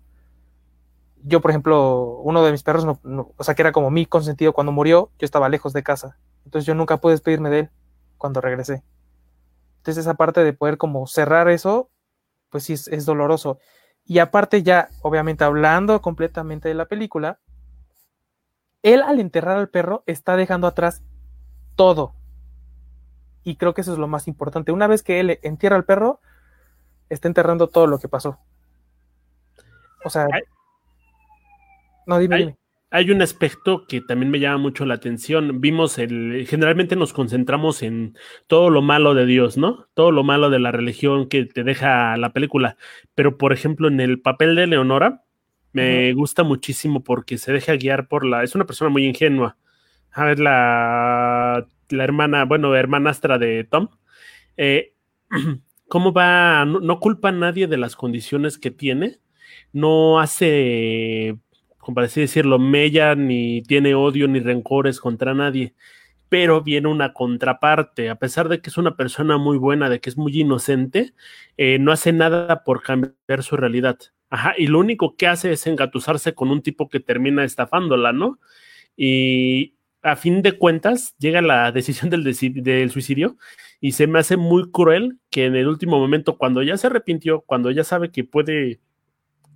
Yo, 1.24 1.40
por 1.40 1.50
ejemplo, 1.50 2.20
uno 2.22 2.44
de 2.44 2.52
mis 2.52 2.62
perros, 2.62 2.84
no, 2.84 3.32
o 3.36 3.44
sea, 3.44 3.54
que 3.54 3.62
era 3.62 3.72
como 3.72 3.90
mi 3.90 4.06
consentido 4.06 4.52
cuando 4.52 4.72
murió, 4.72 5.10
yo 5.18 5.24
estaba 5.24 5.48
lejos 5.48 5.72
de 5.72 5.82
casa. 5.82 6.16
Entonces 6.44 6.66
yo 6.66 6.74
nunca 6.74 6.98
pude 6.98 7.12
despedirme 7.12 7.50
de 7.50 7.58
él 7.60 7.70
cuando 8.16 8.40
regresé. 8.40 8.82
Entonces 9.78 10.04
esa 10.04 10.14
parte 10.14 10.44
de 10.44 10.52
poder 10.52 10.78
como 10.78 11.06
cerrar 11.06 11.48
eso, 11.48 11.90
pues 12.50 12.64
sí 12.64 12.72
es, 12.72 13.04
doloroso. 13.04 13.58
Y 14.04 14.18
aparte 14.18 14.62
ya, 14.62 14.88
obviamente 15.02 15.44
hablando 15.44 16.00
completamente 16.00 16.68
de 16.68 16.74
la 16.74 16.86
película, 16.86 17.40
él 18.82 19.02
al 19.02 19.20
enterrar 19.20 19.58
al 19.58 19.68
perro 19.68 20.02
está 20.06 20.36
dejando 20.36 20.66
atrás 20.66 21.02
todo. 21.76 22.14
Y 23.44 23.56
creo 23.56 23.74
que 23.74 23.80
eso 23.80 23.92
es 23.92 23.98
lo 23.98 24.08
más 24.08 24.28
importante. 24.28 24.72
Una 24.72 24.86
vez 24.86 25.02
que 25.02 25.20
él 25.20 25.38
entierra 25.42 25.76
al 25.76 25.84
perro, 25.84 26.20
está 27.08 27.28
enterrando 27.28 27.68
todo 27.68 27.86
lo 27.86 27.98
que 27.98 28.08
pasó. 28.08 28.38
O 30.04 30.10
sea... 30.10 30.26
no, 32.06 32.18
dime, 32.18 32.36
dime 32.36 32.58
hay 32.90 33.10
un 33.10 33.20
aspecto 33.20 33.86
que 33.86 34.00
también 34.00 34.30
me 34.30 34.40
llama 34.40 34.58
mucho 34.58 34.86
la 34.86 34.94
atención. 34.94 35.60
Vimos 35.60 35.98
el, 35.98 36.46
generalmente 36.48 36.96
nos 36.96 37.12
concentramos 37.12 37.82
en 37.82 38.16
todo 38.46 38.70
lo 38.70 38.80
malo 38.82 39.14
de 39.14 39.26
Dios, 39.26 39.58
¿no? 39.58 39.88
Todo 39.94 40.10
lo 40.10 40.24
malo 40.24 40.48
de 40.50 40.58
la 40.58 40.72
religión 40.72 41.28
que 41.28 41.44
te 41.44 41.64
deja 41.64 42.16
la 42.16 42.32
película. 42.32 42.76
Pero, 43.14 43.36
por 43.36 43.52
ejemplo, 43.52 43.88
en 43.88 44.00
el 44.00 44.20
papel 44.20 44.54
de 44.54 44.66
Leonora, 44.66 45.24
me 45.72 46.12
gusta 46.14 46.42
muchísimo 46.42 47.04
porque 47.04 47.38
se 47.38 47.52
deja 47.52 47.76
guiar 47.76 48.08
por 48.08 48.24
la, 48.24 48.42
es 48.42 48.54
una 48.54 48.66
persona 48.66 48.90
muy 48.90 49.06
ingenua. 49.06 49.56
A 50.12 50.24
ver, 50.24 50.38
la, 50.40 51.66
la 51.90 52.04
hermana, 52.04 52.44
bueno, 52.44 52.74
hermanastra 52.74 53.38
de 53.38 53.64
Tom. 53.64 53.88
Eh, 54.56 54.94
¿Cómo 55.88 56.12
va? 56.12 56.64
no 56.66 57.00
culpa 57.00 57.30
a 57.30 57.32
nadie 57.32 57.66
de 57.66 57.78
las 57.78 57.96
condiciones 57.96 58.58
que 58.58 58.70
tiene. 58.70 59.20
No 59.72 60.20
hace 60.20 61.38
como 61.88 62.00
así 62.02 62.20
decirlo, 62.20 62.58
mella 62.58 63.14
ni 63.14 63.62
tiene 63.62 63.94
odio 63.94 64.28
ni 64.28 64.40
rencores 64.40 65.00
contra 65.00 65.32
nadie. 65.32 65.74
Pero 66.28 66.60
viene 66.62 66.86
una 66.88 67.14
contraparte, 67.14 68.10
a 68.10 68.16
pesar 68.16 68.50
de 68.50 68.60
que 68.60 68.68
es 68.68 68.76
una 68.76 68.94
persona 68.94 69.38
muy 69.38 69.56
buena, 69.56 69.88
de 69.88 69.98
que 69.98 70.10
es 70.10 70.18
muy 70.18 70.38
inocente, 70.38 71.14
eh, 71.56 71.78
no 71.78 71.90
hace 71.90 72.12
nada 72.12 72.62
por 72.62 72.82
cambiar 72.82 73.42
su 73.42 73.56
realidad. 73.56 73.96
Ajá, 74.30 74.54
y 74.58 74.66
lo 74.66 74.78
único 74.78 75.16
que 75.16 75.26
hace 75.26 75.52
es 75.52 75.66
engatusarse 75.66 76.34
con 76.34 76.50
un 76.50 76.62
tipo 76.62 76.88
que 76.88 77.00
termina 77.00 77.44
estafándola, 77.44 78.12
¿no? 78.12 78.38
Y 78.96 79.74
a 80.02 80.16
fin 80.16 80.42
de 80.42 80.52
cuentas 80.52 81.14
llega 81.18 81.40
la 81.42 81.72
decisión 81.72 82.10
del, 82.10 82.24
del, 82.24 82.90
suicidio 82.90 83.36
y 83.80 83.92
se 83.92 84.06
me 84.06 84.18
hace 84.18 84.36
muy 84.36 84.70
cruel 84.70 85.18
que 85.30 85.46
en 85.46 85.56
el 85.56 85.68
último 85.68 85.98
momento, 85.98 86.36
cuando 86.36 86.62
ya 86.62 86.76
se 86.76 86.88
arrepintió, 86.88 87.40
cuando 87.42 87.70
ya 87.70 87.84
sabe 87.84 88.10
que 88.10 88.24
puede 88.24 88.80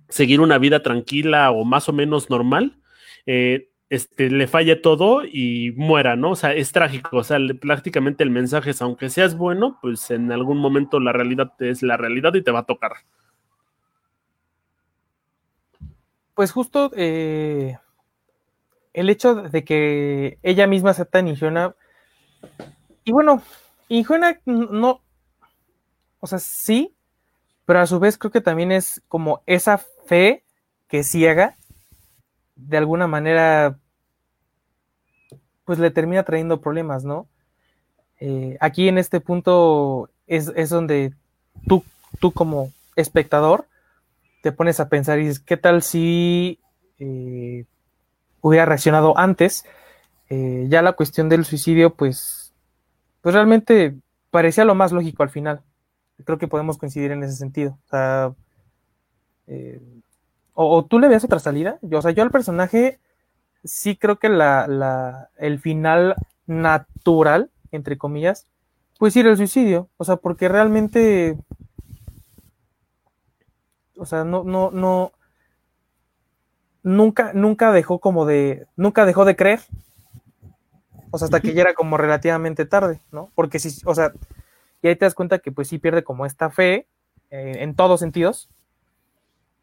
seguir 0.09 0.41
una 0.41 0.57
vida 0.57 0.81
tranquila 0.83 1.51
o 1.51 1.65
más 1.65 1.89
o 1.89 1.93
menos 1.93 2.29
normal, 2.29 2.77
eh, 3.25 3.69
este, 3.89 4.29
le 4.31 4.47
falle 4.47 4.75
todo 4.75 5.23
y 5.23 5.71
muera, 5.75 6.15
¿no? 6.15 6.31
O 6.31 6.35
sea, 6.35 6.53
es 6.53 6.71
trágico, 6.71 7.17
o 7.17 7.23
sea, 7.23 7.37
prácticamente 7.61 8.23
el 8.23 8.31
mensaje 8.31 8.71
es, 8.71 8.81
aunque 8.81 9.09
seas 9.09 9.37
bueno, 9.37 9.77
pues 9.81 10.09
en 10.09 10.31
algún 10.31 10.57
momento 10.57 10.99
la 10.99 11.13
realidad 11.13 11.53
es 11.59 11.83
la 11.83 11.97
realidad 11.97 12.33
y 12.33 12.41
te 12.41 12.51
va 12.51 12.59
a 12.59 12.65
tocar. 12.65 12.93
Pues 16.35 16.51
justo 16.51 16.91
eh, 16.95 17.77
el 18.93 19.09
hecho 19.09 19.35
de 19.35 19.63
que 19.63 20.39
ella 20.43 20.67
misma 20.67 20.93
sea 20.93 21.05
tan 21.05 21.27
injuena, 21.27 21.75
y 23.03 23.11
bueno, 23.11 23.41
injuena 23.87 24.39
no, 24.45 25.01
o 26.19 26.27
sea, 26.27 26.39
sí, 26.39 26.95
pero 27.65 27.79
a 27.79 27.85
su 27.85 27.99
vez 27.99 28.17
creo 28.17 28.31
que 28.31 28.41
también 28.41 28.71
es 28.71 29.01
como 29.07 29.41
esa 29.45 29.77
fe 29.77 30.43
que 30.87 31.03
ciega, 31.03 31.55
de 32.55 32.77
alguna 32.77 33.07
manera, 33.07 33.77
pues 35.65 35.79
le 35.79 35.91
termina 35.91 36.23
trayendo 36.23 36.61
problemas, 36.61 37.03
¿no? 37.03 37.27
Eh, 38.19 38.57
aquí 38.61 38.87
en 38.87 38.97
este 38.97 39.19
punto 39.19 40.09
es, 40.27 40.69
donde 40.69 41.13
tú, 41.67 41.83
tú 42.19 42.31
como 42.31 42.71
espectador 42.95 43.65
te 44.43 44.51
pones 44.51 44.81
a 44.81 44.89
pensar 44.89 45.19
y 45.19 45.21
dices, 45.21 45.39
¿qué 45.39 45.55
tal 45.55 45.83
si 45.83 46.59
eh, 46.99 47.63
hubiera 48.41 48.65
reaccionado 48.65 49.17
antes? 49.17 49.63
Eh, 50.29 50.65
ya 50.67 50.81
la 50.81 50.91
cuestión 50.91 51.29
del 51.29 51.45
suicidio, 51.45 51.95
pues, 51.95 52.53
pues 53.21 53.33
realmente 53.33 53.95
parecía 54.31 54.65
lo 54.65 54.75
más 54.75 54.91
lógico 54.91 55.23
al 55.23 55.29
final. 55.29 55.61
Creo 56.25 56.37
que 56.37 56.49
podemos 56.49 56.77
coincidir 56.77 57.11
en 57.11 57.23
ese 57.23 57.37
sentido. 57.37 57.79
O 57.85 57.89
sea, 57.89 58.33
eh, 59.47 59.81
o, 60.53 60.83
tú 60.83 60.99
le 60.99 61.07
veas 61.07 61.23
otra 61.23 61.39
salida. 61.39 61.79
Yo, 61.81 61.99
o 61.99 62.01
sea, 62.01 62.11
yo 62.11 62.21
al 62.21 62.29
personaje 62.29 62.99
sí 63.63 63.95
creo 63.95 64.19
que 64.19 64.27
la, 64.27 65.29
el 65.37 65.59
final 65.59 66.15
natural, 66.47 67.49
entre 67.71 67.97
comillas, 67.97 68.45
pues 68.99 69.15
ir 69.15 69.25
el 69.25 69.37
suicidio. 69.37 69.87
O 69.95 70.03
sea, 70.03 70.17
porque 70.17 70.49
realmente. 70.49 71.37
O 73.97 74.05
sea, 74.05 74.23
no, 74.23 74.43
no, 74.43 74.71
no. 74.71 75.11
Nunca, 76.83 77.31
nunca 77.33 77.71
dejó 77.71 77.99
como 77.99 78.25
de. 78.25 78.67
Nunca 78.75 79.05
dejó 79.05 79.25
de 79.25 79.35
creer. 79.35 79.61
O 81.11 81.17
sea, 81.17 81.25
hasta 81.25 81.39
que 81.39 81.53
ya 81.53 81.61
era 81.61 81.73
como 81.75 81.97
relativamente 81.97 82.65
tarde, 82.65 82.99
¿no? 83.11 83.29
Porque 83.35 83.59
si, 83.59 83.81
o 83.85 83.93
sea, 83.93 84.13
y 84.81 84.87
ahí 84.87 84.95
te 84.95 85.05
das 85.05 85.13
cuenta 85.13 85.39
que 85.39 85.51
pues 85.51 85.67
sí 85.67 85.77
pierde 85.77 86.03
como 86.03 86.25
esta 86.25 86.49
fe 86.49 86.87
eh, 87.29 87.57
en 87.59 87.75
todos 87.75 87.99
sentidos, 87.99 88.49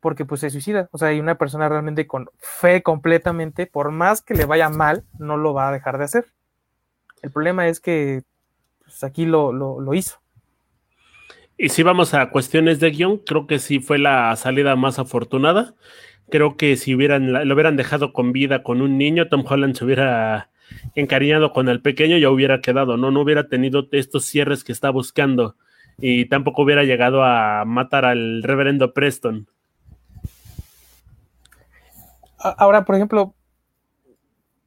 porque 0.00 0.24
pues 0.24 0.40
se 0.40 0.50
suicida. 0.50 0.88
O 0.92 0.98
sea, 0.98 1.08
hay 1.08 1.20
una 1.20 1.36
persona 1.36 1.68
realmente 1.68 2.06
con 2.06 2.30
fe 2.38 2.82
completamente, 2.82 3.66
por 3.66 3.90
más 3.90 4.22
que 4.22 4.34
le 4.34 4.46
vaya 4.46 4.68
mal, 4.68 5.04
no 5.18 5.36
lo 5.36 5.52
va 5.52 5.68
a 5.68 5.72
dejar 5.72 5.98
de 5.98 6.04
hacer. 6.04 6.26
El 7.20 7.30
problema 7.30 7.68
es 7.68 7.80
que 7.80 8.22
pues, 8.82 9.04
aquí 9.04 9.26
lo, 9.26 9.52
lo, 9.52 9.94
hizo. 9.94 10.19
Y 11.62 11.68
si 11.68 11.82
vamos 11.82 12.14
a 12.14 12.30
cuestiones 12.30 12.80
de 12.80 12.90
guion, 12.90 13.18
creo 13.18 13.46
que 13.46 13.58
sí 13.58 13.80
fue 13.80 13.98
la 13.98 14.34
salida 14.36 14.76
más 14.76 14.98
afortunada. 14.98 15.74
Creo 16.30 16.56
que 16.56 16.74
si 16.76 16.94
hubieran, 16.94 17.46
lo 17.46 17.54
hubieran 17.54 17.76
dejado 17.76 18.14
con 18.14 18.32
vida 18.32 18.62
con 18.62 18.80
un 18.80 18.96
niño, 18.96 19.28
Tom 19.28 19.44
Holland 19.46 19.76
se 19.76 19.84
hubiera 19.84 20.48
encariñado 20.94 21.52
con 21.52 21.68
el 21.68 21.82
pequeño, 21.82 22.16
ya 22.16 22.30
hubiera 22.30 22.62
quedado, 22.62 22.96
¿no? 22.96 23.10
No 23.10 23.20
hubiera 23.20 23.48
tenido 23.48 23.86
estos 23.92 24.24
cierres 24.24 24.64
que 24.64 24.72
está 24.72 24.88
buscando 24.88 25.56
y 25.98 26.24
tampoco 26.30 26.62
hubiera 26.62 26.84
llegado 26.84 27.22
a 27.22 27.66
matar 27.66 28.06
al 28.06 28.42
reverendo 28.42 28.94
Preston. 28.94 29.46
Ahora, 32.38 32.86
por 32.86 32.94
ejemplo, 32.94 33.34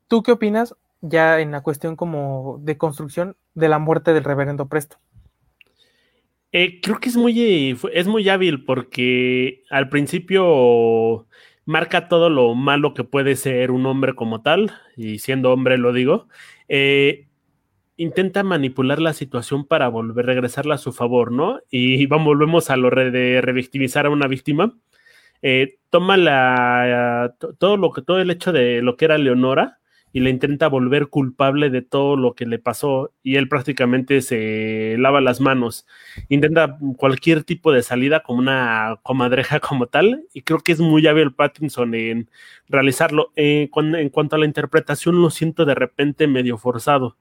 ¿tú 0.07 0.21
qué 0.21 0.31
opinas 0.31 0.75
ya 1.01 1.39
en 1.39 1.49
la 1.49 1.61
cuestión 1.61 1.95
como 1.95 2.59
de 2.61 2.77
construcción 2.77 3.35
de 3.55 3.67
la 3.67 3.79
muerte 3.79 4.13
del 4.13 4.23
reverendo 4.23 4.67
Presto? 4.67 4.97
Eh, 6.55 6.79
creo 6.81 6.99
que 6.99 7.09
es 7.09 7.17
muy, 7.17 7.75
es 7.93 8.07
muy 8.07 8.29
hábil 8.29 8.63
porque 8.63 9.63
al 9.71 9.89
principio 9.89 11.27
marca 11.65 12.07
todo 12.07 12.29
lo 12.29 12.53
malo 12.53 12.93
que 12.93 13.03
puede 13.03 13.35
ser 13.35 13.71
un 13.71 13.87
hombre 13.87 14.13
como 14.13 14.43
tal, 14.43 14.71
y 14.95 15.17
siendo 15.17 15.51
hombre 15.51 15.79
lo 15.79 15.93
digo, 15.93 16.27
eh, 16.67 17.27
intenta 17.97 18.43
manipular 18.43 18.99
la 19.01 19.13
situación 19.13 19.65
para 19.65 19.87
volver, 19.87 20.25
a 20.25 20.33
regresarla 20.33 20.75
a 20.75 20.77
su 20.77 20.93
favor, 20.93 21.31
¿no? 21.31 21.59
Y 21.71 22.05
vamos, 22.05 22.27
volvemos 22.27 22.69
a 22.69 22.77
lo 22.77 22.91
de 22.91 23.41
revictimizar 23.41 24.05
a 24.05 24.11
una 24.11 24.27
víctima. 24.27 24.77
Eh, 25.41 25.77
toma 25.89 26.17
la, 26.17 27.35
todo 27.59 27.77
lo 27.77 27.91
que, 27.91 28.03
todo 28.03 28.19
el 28.19 28.29
hecho 28.31 28.51
de 28.51 28.81
lo 28.83 28.95
que 28.95 29.05
era 29.05 29.17
Leonora 29.17 29.79
y 30.13 30.19
le 30.19 30.29
intenta 30.29 30.67
volver 30.67 31.07
culpable 31.07 31.71
de 31.71 31.81
todo 31.81 32.15
lo 32.15 32.35
que 32.35 32.45
le 32.45 32.59
pasó 32.59 33.11
y 33.23 33.35
él 33.35 33.49
prácticamente 33.49 34.21
se 34.21 34.95
lava 34.99 35.19
las 35.21 35.41
manos, 35.41 35.87
intenta 36.29 36.77
cualquier 36.97 37.43
tipo 37.43 37.71
de 37.71 37.81
salida 37.81 38.21
como 38.21 38.39
una 38.39 38.99
comadreja 39.03 39.59
como 39.59 39.87
tal 39.87 40.23
y 40.33 40.43
creo 40.43 40.59
que 40.59 40.71
es 40.71 40.79
muy 40.79 41.05
hábil 41.07 41.33
Pattinson 41.33 41.95
en 41.95 42.29
realizarlo. 42.69 43.31
Eh, 43.35 43.69
en 43.73 44.09
cuanto 44.09 44.35
a 44.35 44.39
la 44.39 44.45
interpretación 44.45 45.21
lo 45.21 45.31
siento 45.31 45.65
de 45.65 45.75
repente 45.75 46.27
medio 46.27 46.57
forzado, 46.57 47.17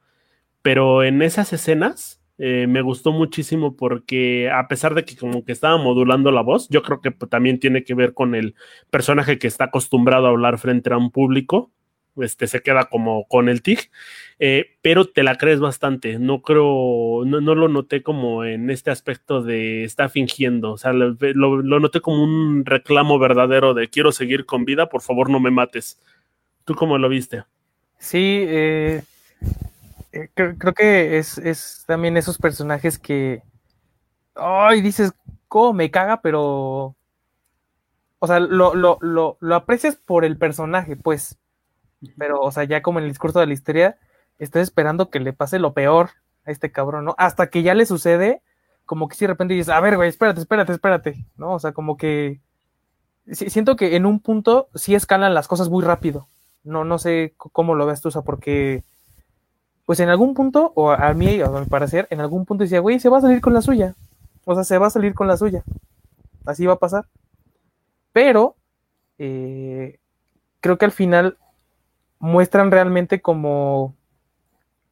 pero 0.61 1.03
en 1.03 1.23
esas 1.23 1.53
escenas 1.53 2.23
eh, 2.39 2.67
me 2.67 2.83
gustó 2.83 3.13
muchísimo 3.13 3.77
porque 3.77 4.51
a 4.51 4.69
pesar 4.69 4.95
de 4.95 5.05
que 5.05 5.17
como 5.17 5.45
que 5.45 5.53
estaba 5.53 5.79
modulando 5.79 6.31
la 6.31 6.43
voz, 6.43 6.69
yo 6.69 6.83
creo 6.83 7.01
que 7.01 7.11
también 7.11 7.59
tiene 7.59 7.85
que 7.85 7.95
ver 7.95 8.15
con 8.15 8.35
el 8.35 8.55
personaje 8.91 9.39
que 9.39 9.47
está 9.47 9.65
acostumbrado 9.65 10.27
a 10.27 10.31
hablar 10.31 10.59
frente 10.59 10.93
a 10.93 10.99
un 10.99 11.11
público, 11.11 11.71
este 12.17 12.47
se 12.47 12.61
queda 12.61 12.87
como 12.87 13.27
con 13.27 13.49
el 13.49 13.63
tig, 13.63 13.91
eh, 14.39 14.77
pero 14.83 15.07
te 15.07 15.23
la 15.23 15.37
crees 15.37 15.61
bastante. 15.61 16.19
No 16.19 16.43
creo, 16.43 17.23
no, 17.25 17.41
lo 17.41 17.69
noté 17.69 18.03
como 18.03 18.45
en 18.45 18.71
este 18.71 18.91
aspecto 18.91 19.43
de 19.43 19.85
está 19.85 20.09
fingiendo, 20.09 20.73
o 20.73 20.79
sea, 20.79 20.93
lo, 20.93 21.17
lo, 21.33 21.81
noté 21.81 22.01
como 22.01 22.23
un 22.23 22.65
reclamo 22.65 23.19
verdadero 23.19 23.75
de 23.75 23.89
quiero 23.89 24.13
seguir 24.13 24.47
con 24.47 24.65
vida, 24.65 24.89
por 24.89 25.03
favor 25.03 25.31
no 25.31 25.41
me 25.41 25.51
mates. 25.51 26.01
¿Tú 26.65 26.75
cómo 26.75 26.99
lo 26.99 27.09
viste? 27.09 27.45
Sí, 27.99 28.45
eh, 28.47 29.03
eh, 30.13 30.29
creo, 30.35 30.75
que 30.75 31.19
es, 31.19 31.85
también 31.87 32.17
esos 32.17 32.39
personajes 32.39 32.99
que. 32.99 33.43
Ay, 34.35 34.81
dices, 34.81 35.13
¿cómo 35.49 35.73
me 35.73 35.91
caga? 35.91 36.21
Pero. 36.21 36.95
O 38.19 38.27
sea, 38.27 38.39
lo, 38.39 38.75
lo, 38.75 38.99
lo, 39.01 39.55
aprecias 39.55 39.97
por 39.97 40.25
el 40.25 40.37
personaje, 40.37 40.97
pues. 40.97 41.39
Pero, 42.19 42.41
o 42.41 42.51
sea, 42.51 42.65
ya 42.65 42.83
como 42.83 42.99
en 42.99 43.05
el 43.05 43.11
discurso 43.11 43.41
de 43.41 43.47
la 43.47 43.53
historia, 43.53 43.99
estás 44.39 44.63
esperando 44.63 45.11
que 45.11 45.21
le 45.21 45.33
pase 45.33 45.59
lo 45.59 45.73
peor 45.73 46.11
a 46.45 46.51
este 46.51 46.73
cabrón, 46.73 47.05
¿no? 47.05 47.15
Hasta 47.19 47.49
que 47.49 47.63
ya 47.63 47.75
le 47.75 47.87
sucede, 47.87 48.43
como 48.85 49.09
que 49.09 49.17
si 49.17 49.25
de 49.25 49.29
repente 49.29 49.55
dices, 49.55 49.69
a 49.69 49.81
ver, 49.81 49.97
güey, 49.97 50.09
espérate, 50.09 50.41
espérate, 50.41 50.73
espérate, 50.73 51.27
¿no? 51.37 51.55
O 51.55 51.59
sea, 51.59 51.73
como 51.73 51.97
que 51.97 52.41
siento 53.31 53.77
que 53.77 53.97
en 53.97 54.07
un 54.07 54.21
punto 54.21 54.69
sí 54.75 54.95
escalan 54.95 55.35
las 55.35 55.49
cosas 55.49 55.69
muy 55.69 55.85
rápido. 55.85 56.29
No, 56.65 56.85
no 56.85 56.99
sé 56.99 57.35
cómo 57.37 57.75
lo 57.75 57.87
ves 57.87 58.01
tú, 58.01 58.09
o 58.09 58.11
sea, 58.13 58.23
porque 58.23 58.83
pues 59.85 60.01
en 60.01 60.09
algún 60.09 60.35
punto, 60.35 60.73
o 60.75 60.91
a 60.91 61.13
mí, 61.13 61.41
a 61.41 61.49
mi 61.49 61.67
parecer, 61.67 62.07
en 62.11 62.21
algún 62.21 62.47
punto 62.47 62.63
decía, 62.63 62.81
güey, 62.81 63.01
se 63.01 63.09
va 63.09 63.19
a 63.19 63.23
salir 63.23 63.41
con 63.41 63.53
la 63.53 63.63
suya. 63.63 63.95
O 64.45 64.55
sea, 64.55 64.65
se 64.65 64.79
va 64.79 64.87
a 64.87 64.91
salir 64.91 65.15
con 65.15 65.27
la 65.27 65.37
suya. 65.37 65.65
Así 66.47 66.67
va 66.67 66.75
a 66.75 66.79
pasar. 66.79 67.07
Pero 68.13 68.57
eh, 69.19 69.99
creo 70.61 70.79
que 70.79 70.85
al 70.85 70.93
final 70.93 71.37
muestran 72.23 72.71
realmente 72.71 73.21
como 73.21 73.97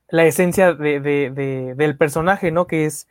la 0.09 0.25
esencia 0.25 0.75
del 0.75 1.97
personaje, 1.97 2.51
¿no? 2.51 2.67
Que 2.67 2.87
es, 2.87 3.07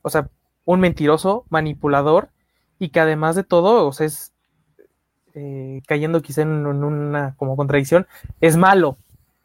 o 0.00 0.08
sea, 0.08 0.30
un 0.64 0.80
mentiroso, 0.80 1.44
manipulador, 1.50 2.30
y 2.78 2.88
que 2.88 3.00
además 3.00 3.36
de 3.36 3.44
todo, 3.44 3.86
o 3.86 3.92
sea, 3.92 4.06
es 4.06 4.32
eh, 5.34 5.82
cayendo 5.86 6.22
quizá 6.22 6.40
en, 6.42 6.66
una 6.66 7.34
como 7.36 7.56
contradicción, 7.56 8.06
es 8.40 8.56
malo. 8.56 8.96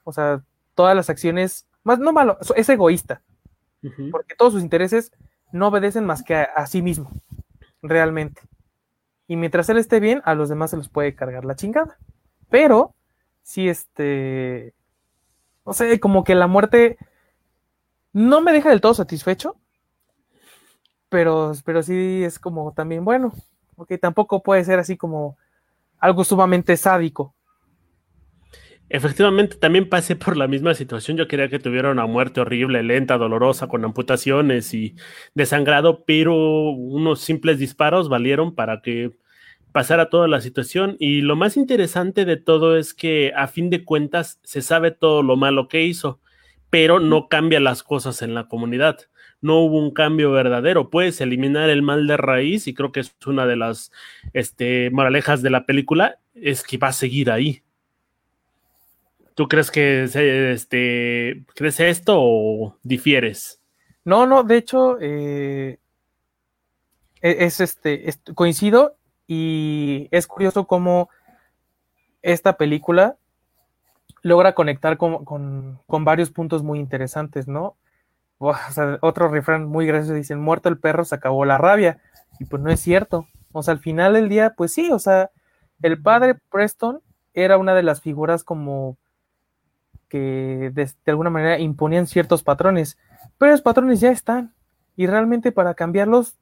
O 0.06 0.14
sea, 0.14 0.42
todas 0.74 0.96
las 0.96 1.10
acciones, 1.10 1.68
más 1.84 2.00
no 2.00 2.14
malo, 2.14 2.38
es 2.56 2.70
egoísta. 2.70 3.22
Porque 4.10 4.36
todos 4.38 4.54
sus 4.54 4.64
intereses 4.64 5.12
no 5.52 5.68
obedecen 5.68 6.06
más 6.06 6.24
que 6.24 6.36
a, 6.36 6.66
sí 6.66 6.82
mismo, 6.82 7.12
realmente. 7.82 8.42
Y 9.28 9.36
mientras 9.36 9.68
él 9.68 9.78
esté 9.78 10.00
bien, 10.00 10.22
a 10.24 10.34
los 10.34 10.48
demás 10.48 10.72
se 10.72 10.78
los 10.78 10.88
puede 10.88 11.14
cargar 11.14 11.44
la 11.44 11.58
chingada. 11.58 11.98
Pero, 12.50 12.96
si 13.44 13.70
este, 13.70 14.74
no 15.66 15.74
sé, 15.74 16.00
como 16.00 16.24
que 16.24 16.36
la 16.36 16.48
muerte 16.48 16.98
no 18.14 18.42
me 18.42 18.54
deja 18.54 18.70
del 18.70 18.82
todo 18.82 18.94
satisfecho, 18.94 19.58
pero, 21.10 21.54
pero 21.64 21.84
sí 21.84 22.24
es 22.24 22.40
como 22.40 22.74
también, 22.74 23.06
bueno, 23.06 23.34
ok, 23.76 23.94
tampoco 24.02 24.42
puede 24.42 24.64
ser 24.64 24.80
así 24.80 24.98
como 24.98 25.38
algo 26.00 26.24
sumamente 26.24 26.76
sádico. 26.78 27.36
Efectivamente, 28.90 29.56
también 29.56 29.90
pasé 29.90 30.16
por 30.16 30.38
la 30.38 30.48
misma 30.48 30.76
situación. 30.76 31.18
Yo 31.18 31.28
quería 31.28 31.50
que 31.50 31.58
tuviera 31.58 31.90
una 31.90 32.06
muerte 32.06 32.42
horrible, 32.42 32.84
lenta, 32.84 33.18
dolorosa, 33.18 33.68
con 33.68 33.84
amputaciones 33.84 34.74
y 34.74 34.96
desangrado, 35.34 36.04
pero 36.06 36.36
unos 36.36 37.22
simples 37.22 37.58
disparos 37.58 38.10
valieron 38.10 38.54
para 38.54 38.82
que 38.82 39.18
pasara 39.74 40.10
toda 40.10 40.30
la 40.30 40.40
situación. 40.40 40.96
Y 41.00 41.22
lo 41.22 41.36
más 41.36 41.58
interesante 41.58 42.24
de 42.24 42.38
todo 42.38 42.78
es 42.78 42.94
que 42.94 43.34
a 43.36 43.48
fin 43.48 43.70
de 43.70 43.84
cuentas 43.84 44.40
se 44.44 44.62
sabe 44.62 44.92
todo 44.92 45.22
lo 45.22 45.36
malo 45.36 45.68
que 45.68 45.84
hizo, 45.84 46.22
pero 46.70 47.02
no 47.02 47.28
cambia 47.28 47.60
las 47.60 47.84
cosas 47.84 48.22
en 48.22 48.34
la 48.34 48.48
comunidad. 48.48 49.00
No 49.42 49.60
hubo 49.60 49.78
un 49.78 49.92
cambio 49.92 50.32
verdadero. 50.32 50.90
Puedes 50.90 51.20
eliminar 51.20 51.70
el 51.70 51.82
mal 51.82 52.08
de 52.08 52.16
raíz 52.16 52.68
y 52.68 52.74
creo 52.74 52.94
que 52.94 53.02
es 53.02 53.14
una 53.26 53.46
de 53.46 53.58
las 53.58 53.92
este, 54.32 54.90
moralejas 54.92 55.42
de 55.42 55.50
la 55.50 55.66
película, 55.66 56.20
es 56.34 56.64
que 56.64 56.78
va 56.78 56.88
a 56.88 56.94
seguir 56.94 57.30
ahí 57.30 57.64
¿Tú 59.36 59.48
crees 59.48 59.72
que 59.72 60.04
este, 60.54 61.44
crees 61.56 61.80
esto 61.80 62.16
o 62.18 62.78
difieres? 62.84 63.60
No, 64.06 64.28
no, 64.28 64.44
de 64.44 64.58
hecho, 64.58 64.98
eh, 65.00 65.80
e, 67.22 67.46
es 67.46 67.60
este, 67.60 68.06
coincido 68.36 68.96
y 69.28 70.08
es 70.12 70.28
curioso 70.28 70.68
cómo 70.68 71.10
esta 72.22 72.58
película 72.58 73.18
logra 74.22 74.54
conectar 74.56 74.98
con, 74.98 75.80
varios 75.88 76.32
puntos 76.32 76.64
muy 76.64 76.80
interesantes, 76.80 77.48
¿no? 77.48 77.76
O 78.40 78.54
sea, 78.72 78.98
otro 79.02 79.28
refrán 79.28 79.66
muy 79.66 79.86
gracioso 79.86 80.14
dicen, 80.14 80.40
muerto 80.40 80.70
el 80.70 80.78
perro, 80.78 81.06
se 81.06 81.16
acabó 81.16 81.46
la 81.46 81.58
rabia. 81.58 82.00
Y 82.40 82.46
pues 82.46 82.62
no 82.62 82.72
es 82.72 82.80
cierto. 82.80 83.28
O 83.52 83.64
sea, 83.64 83.74
al 83.74 83.80
final 83.80 84.14
del 84.14 84.30
día, 84.30 84.54
pues 84.58 84.74
sí, 84.74 84.92
o 84.92 85.00
sea, 85.00 85.30
el 85.82 86.02
padre 86.02 86.36
Preston 86.50 87.02
era 87.34 87.58
una 87.58 87.74
de 87.76 87.84
las 87.84 88.02
figuras 88.02 88.44
como 88.44 88.98
que 90.10 90.72
de, 90.74 90.92
alguna 91.08 91.30
manera 91.30 91.60
imponían 91.60 92.08
ciertos 92.08 92.44
patrones, 92.44 92.98
pero 93.38 93.52
los 93.52 93.62
patrones 93.62 94.00
ya 94.00 94.12
están 94.12 94.54
y 94.96 95.08
realmente 95.08 95.52
para 95.52 95.74
cambiarlos, 95.74 96.38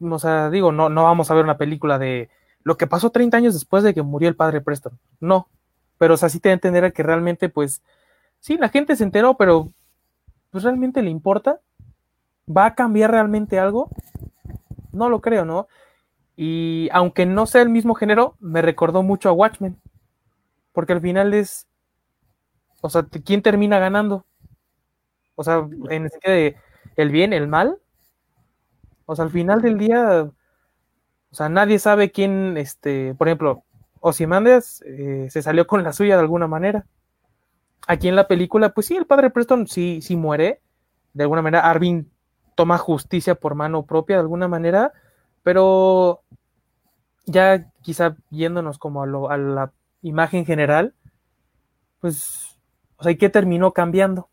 o 0.00 0.18
sea, 0.18 0.50
digo, 0.50 0.72
no, 0.72 0.88
no 0.88 1.04
vamos 1.04 1.30
a 1.30 1.34
ver 1.34 1.44
una 1.44 1.58
película 1.58 1.98
de 1.98 2.30
lo 2.62 2.76
que 2.76 2.86
pasó 2.86 3.10
30 3.10 3.36
años 3.36 3.54
después 3.54 3.82
de 3.84 3.94
que 3.94 4.02
murió 4.02 4.28
el 4.28 4.36
padre 4.36 4.60
Preston, 4.60 4.98
no, 5.20 5.48
pero 5.98 6.14
o 6.14 6.16
sea, 6.16 6.28
sí 6.28 6.40
te 6.40 6.50
entenderá 6.52 6.90
que 6.90 7.02
realmente, 7.02 7.48
pues, 7.48 7.82
sí, 8.40 8.56
la 8.58 8.68
gente 8.68 8.96
se 8.96 9.04
enteró, 9.04 9.36
pero 9.36 9.70
pues 10.50 10.64
realmente 10.64 11.02
le 11.02 11.10
importa, 11.10 11.60
va 12.48 12.66
a 12.66 12.74
cambiar 12.74 13.10
realmente 13.12 13.58
algo, 13.58 13.90
no 14.92 15.08
lo 15.08 15.20
creo, 15.20 15.44
¿no? 15.44 15.68
Y 16.36 16.88
aunque 16.92 17.26
no 17.26 17.46
sea 17.46 17.62
el 17.62 17.70
mismo 17.70 17.94
género, 17.94 18.36
me 18.40 18.62
recordó 18.62 19.02
mucho 19.02 19.28
a 19.28 19.32
Watchmen, 19.32 19.78
porque 20.72 20.94
al 20.94 21.00
final 21.00 21.34
es 21.34 21.66
o 22.80 22.88
sea, 22.90 23.04
¿quién 23.24 23.42
termina 23.42 23.78
ganando? 23.78 24.24
O 25.34 25.44
sea, 25.44 25.66
en 25.90 26.04
el 26.04 26.10
sentido 26.10 26.34
de 26.34 26.56
el 26.96 27.10
bien, 27.10 27.32
el 27.32 27.48
mal. 27.48 27.78
O 29.06 29.16
sea, 29.16 29.24
al 29.24 29.30
final 29.30 29.62
del 29.62 29.78
día, 29.78 30.24
o 31.30 31.34
sea, 31.34 31.48
nadie 31.48 31.78
sabe 31.78 32.10
quién, 32.10 32.56
este, 32.56 33.14
por 33.14 33.28
ejemplo, 33.28 33.64
Ozymandias 34.00 34.82
eh, 34.86 35.28
se 35.30 35.42
salió 35.42 35.66
con 35.66 35.82
la 35.82 35.92
suya 35.92 36.16
de 36.16 36.22
alguna 36.22 36.46
manera. 36.46 36.86
Aquí 37.86 38.08
en 38.08 38.16
la 38.16 38.28
película, 38.28 38.74
pues 38.74 38.86
sí, 38.86 38.96
el 38.96 39.06
padre 39.06 39.30
Preston 39.30 39.66
sí, 39.66 40.00
sí 40.02 40.16
muere. 40.16 40.60
De 41.14 41.22
alguna 41.22 41.42
manera, 41.42 41.68
Arvin 41.70 42.10
toma 42.56 42.78
justicia 42.78 43.34
por 43.36 43.54
mano 43.54 43.86
propia 43.86 44.16
de 44.16 44.22
alguna 44.22 44.48
manera, 44.48 44.92
pero 45.42 46.22
ya 47.24 47.70
quizá 47.82 48.16
yéndonos 48.30 48.78
como 48.78 49.02
a, 49.02 49.34
a 49.34 49.38
la 49.38 49.72
imagen 50.02 50.44
general, 50.44 50.94
pues 52.00 52.58
o 52.96 53.02
sea, 53.02 53.12
¿y 53.12 53.16
qué 53.16 53.28
terminó 53.28 53.72
cambiando? 53.72 54.28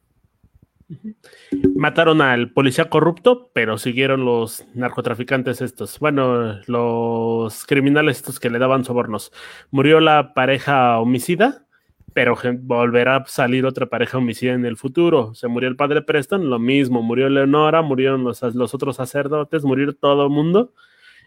Mataron 1.75 2.21
al 2.21 2.51
policía 2.51 2.89
corrupto, 2.89 3.51
pero 3.53 3.77
siguieron 3.77 4.25
los 4.25 4.65
narcotraficantes 4.73 5.61
estos. 5.61 5.99
Bueno, 5.99 6.59
los 6.67 7.65
criminales 7.65 8.17
estos 8.17 8.39
que 8.39 8.49
le 8.49 8.59
daban 8.59 8.85
sobornos. 8.85 9.31
Murió 9.71 9.99
la 9.99 10.33
pareja 10.33 10.99
homicida, 10.99 11.65
pero 12.13 12.37
volverá 12.61 13.17
a 13.17 13.25
salir 13.25 13.65
otra 13.65 13.87
pareja 13.87 14.17
homicida 14.17 14.53
en 14.53 14.65
el 14.65 14.77
futuro. 14.77 15.33
Se 15.33 15.47
murió 15.47 15.69
el 15.69 15.75
padre 15.75 16.01
Preston, 16.01 16.49
lo 16.49 16.59
mismo. 16.59 17.01
Murió 17.01 17.29
Leonora, 17.29 17.81
murieron 17.81 18.23
los, 18.23 18.41
los 18.55 18.73
otros 18.73 18.95
sacerdotes, 18.95 19.63
murió 19.63 19.93
todo 19.93 20.23
el 20.23 20.29
mundo. 20.29 20.73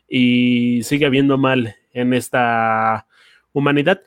Y 0.09 0.83
sigue 0.85 1.07
habiendo 1.07 1.37
mal 1.37 1.75
en 1.93 2.15
esta 2.15 3.07
humanidad 3.53 4.01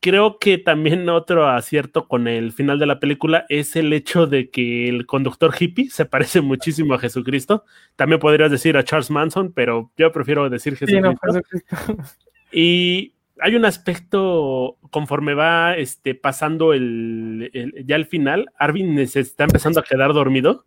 creo 0.00 0.38
que 0.38 0.58
también 0.58 1.08
otro 1.08 1.48
acierto 1.48 2.06
con 2.06 2.28
el 2.28 2.52
final 2.52 2.78
de 2.78 2.86
la 2.86 3.00
película 3.00 3.44
es 3.48 3.76
el 3.76 3.92
hecho 3.92 4.26
de 4.26 4.50
que 4.50 4.88
el 4.88 5.06
conductor 5.06 5.54
hippie 5.58 5.90
se 5.90 6.04
parece 6.04 6.40
muchísimo 6.40 6.94
a 6.94 6.98
Jesucristo. 6.98 7.64
También 7.96 8.20
podrías 8.20 8.50
decir 8.50 8.76
a 8.76 8.84
Charles 8.84 9.10
Manson, 9.10 9.52
pero 9.52 9.90
yo 9.96 10.12
prefiero 10.12 10.48
decir 10.48 10.76
Jesucristo. 10.76 11.18
Y 12.50 13.12
hay 13.40 13.56
un 13.56 13.66
aspecto 13.66 14.78
conforme 14.90 15.34
va 15.34 15.76
este, 15.76 16.14
pasando 16.14 16.72
el, 16.72 17.50
ya 17.84 17.96
el 17.96 18.06
final, 18.06 18.46
Arvin 18.58 19.06
se 19.06 19.20
está 19.20 19.44
empezando 19.44 19.80
a 19.80 19.82
quedar 19.82 20.14
dormido. 20.14 20.64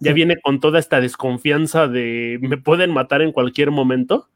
Ya 0.00 0.14
viene 0.14 0.40
con 0.40 0.58
toda 0.58 0.78
esta 0.78 1.02
desconfianza 1.02 1.86
de 1.86 2.38
me 2.40 2.56
pueden 2.56 2.92
matar 2.92 3.20
en 3.20 3.32
cualquier 3.32 3.72
momento 3.72 4.30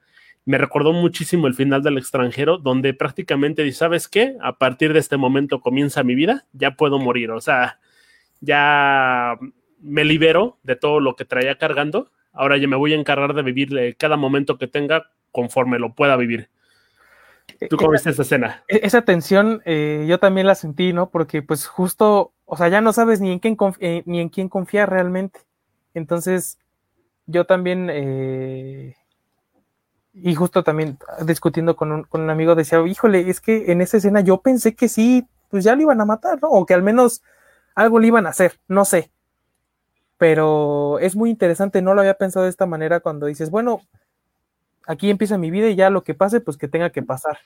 me 0.44 0.58
recordó 0.58 0.92
muchísimo 0.92 1.46
el 1.46 1.54
final 1.54 1.82
del 1.82 1.98
extranjero, 1.98 2.58
donde 2.58 2.94
prácticamente 2.94 3.62
dice, 3.62 3.78
¿sabes 3.78 4.08
qué? 4.08 4.36
A 4.40 4.58
partir 4.58 4.92
de 4.92 4.98
este 4.98 5.16
momento 5.16 5.60
comienza 5.60 6.02
mi 6.02 6.14
vida, 6.14 6.46
ya 6.52 6.72
puedo 6.72 6.98
morir, 6.98 7.30
o 7.30 7.40
sea, 7.40 7.78
ya 8.40 9.38
me 9.80 10.04
libero 10.04 10.58
de 10.62 10.76
todo 10.76 11.00
lo 11.00 11.14
que 11.14 11.24
traía 11.24 11.58
cargando, 11.58 12.10
ahora 12.32 12.56
ya 12.56 12.66
me 12.66 12.76
voy 12.76 12.92
a 12.92 12.96
encargar 12.96 13.34
de 13.34 13.42
vivir 13.42 13.96
cada 13.98 14.16
momento 14.16 14.58
que 14.58 14.66
tenga 14.66 15.10
conforme 15.30 15.78
lo 15.78 15.94
pueda 15.94 16.16
vivir. 16.16 16.48
¿Tú 17.70 17.76
cómo 17.76 17.92
viste 17.92 18.10
esa 18.10 18.22
escena? 18.22 18.64
E-, 18.68 18.80
esa 18.82 19.02
tensión 19.02 19.62
eh, 19.64 20.04
yo 20.08 20.18
también 20.18 20.46
la 20.46 20.54
sentí, 20.54 20.92
¿no? 20.92 21.10
Porque 21.10 21.42
pues 21.42 21.66
justo, 21.66 22.32
o 22.44 22.56
sea, 22.56 22.68
ya 22.68 22.80
no 22.80 22.92
sabes 22.92 23.20
ni 23.20 23.30
en 23.30 23.38
quién, 23.38 23.56
eh, 23.78 24.02
ni 24.06 24.20
en 24.20 24.28
quién 24.28 24.48
confiar 24.48 24.90
realmente. 24.90 25.40
Entonces, 25.94 26.58
yo 27.26 27.44
también... 27.44 27.88
Eh 27.92 28.96
y 30.14 30.34
justo 30.34 30.62
también 30.62 30.98
discutiendo 31.24 31.74
con 31.76 31.90
un, 31.92 32.02
con 32.04 32.20
un 32.20 32.30
amigo 32.30 32.54
decía, 32.54 32.80
híjole, 32.86 33.30
es 33.30 33.40
que 33.40 33.72
en 33.72 33.80
esa 33.80 33.96
escena 33.96 34.20
yo 34.20 34.40
pensé 34.40 34.74
que 34.74 34.88
sí, 34.88 35.26
pues 35.48 35.64
ya 35.64 35.74
lo 35.74 35.82
iban 35.82 36.00
a 36.00 36.04
matar, 36.04 36.38
¿no? 36.42 36.50
O 36.50 36.66
que 36.66 36.74
al 36.74 36.82
menos 36.82 37.22
algo 37.74 37.98
le 37.98 38.08
iban 38.08 38.26
a 38.26 38.30
hacer, 38.30 38.60
no 38.68 38.84
sé. 38.84 39.10
Pero 40.18 40.98
es 40.98 41.16
muy 41.16 41.30
interesante, 41.30 41.82
no 41.82 41.94
lo 41.94 42.00
había 42.00 42.14
pensado 42.14 42.44
de 42.44 42.50
esta 42.50 42.66
manera 42.66 43.00
cuando 43.00 43.26
dices, 43.26 43.50
bueno, 43.50 43.80
aquí 44.86 45.10
empieza 45.10 45.38
mi 45.38 45.50
vida 45.50 45.68
y 45.68 45.76
ya 45.76 45.90
lo 45.90 46.04
que 46.04 46.14
pase, 46.14 46.40
pues 46.40 46.56
que 46.56 46.68
tenga 46.68 46.90
que 46.90 47.02
pasar. 47.02 47.38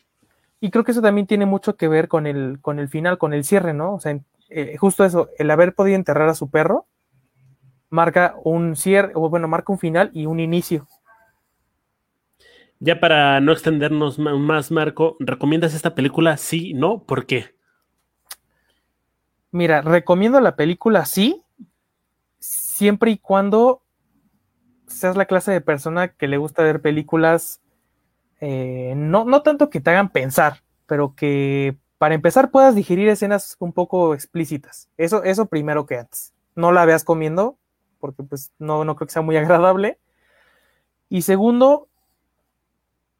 Y 0.60 0.70
creo 0.70 0.84
que 0.84 0.92
eso 0.92 1.02
también 1.02 1.26
tiene 1.26 1.46
mucho 1.46 1.76
que 1.76 1.88
ver 1.88 2.08
con 2.08 2.26
el, 2.26 2.58
con 2.60 2.78
el 2.78 2.88
final, 2.88 3.18
con 3.18 3.32
el 3.32 3.44
cierre, 3.44 3.74
¿no? 3.74 3.94
O 3.94 4.00
sea, 4.00 4.18
eh, 4.48 4.76
justo 4.76 5.04
eso, 5.04 5.28
el 5.38 5.50
haber 5.50 5.74
podido 5.74 5.96
enterrar 5.96 6.28
a 6.28 6.34
su 6.34 6.50
perro 6.50 6.86
marca 7.90 8.34
un 8.42 8.74
cierre, 8.74 9.12
o 9.14 9.28
bueno, 9.30 9.46
marca 9.48 9.72
un 9.72 9.78
final 9.78 10.10
y 10.12 10.26
un 10.26 10.40
inicio 10.40 10.88
Ya 12.86 13.00
para 13.00 13.40
no 13.40 13.50
extendernos 13.50 14.20
más, 14.20 14.70
Marco, 14.70 15.16
¿recomiendas 15.18 15.74
esta 15.74 15.96
película? 15.96 16.36
Sí, 16.36 16.72
no, 16.72 17.02
¿por 17.02 17.26
qué? 17.26 17.56
Mira, 19.50 19.82
recomiendo 19.82 20.38
la 20.40 20.54
película 20.54 21.04
sí, 21.04 21.42
siempre 22.38 23.10
y 23.10 23.18
cuando 23.18 23.82
seas 24.86 25.16
la 25.16 25.24
clase 25.24 25.50
de 25.50 25.60
persona 25.60 26.12
que 26.14 26.28
le 26.28 26.36
gusta 26.36 26.62
ver 26.62 26.80
películas, 26.80 27.60
eh, 28.40 28.94
no, 28.96 29.24
no 29.24 29.42
tanto 29.42 29.68
que 29.68 29.80
te 29.80 29.90
hagan 29.90 30.10
pensar, 30.10 30.62
pero 30.86 31.16
que 31.16 31.76
para 31.98 32.14
empezar 32.14 32.52
puedas 32.52 32.76
digerir 32.76 33.08
escenas 33.08 33.56
un 33.58 33.72
poco 33.72 34.14
explícitas. 34.14 34.88
Eso, 34.96 35.24
eso 35.24 35.46
primero 35.46 35.86
que 35.86 35.98
antes. 35.98 36.34
No 36.54 36.70
la 36.70 36.84
veas 36.84 37.02
comiendo, 37.02 37.58
porque 37.98 38.22
pues 38.22 38.52
no, 38.60 38.84
no 38.84 38.94
creo 38.94 39.08
que 39.08 39.12
sea 39.12 39.22
muy 39.22 39.36
agradable. 39.36 39.98
Y 41.08 41.22
segundo, 41.22 41.88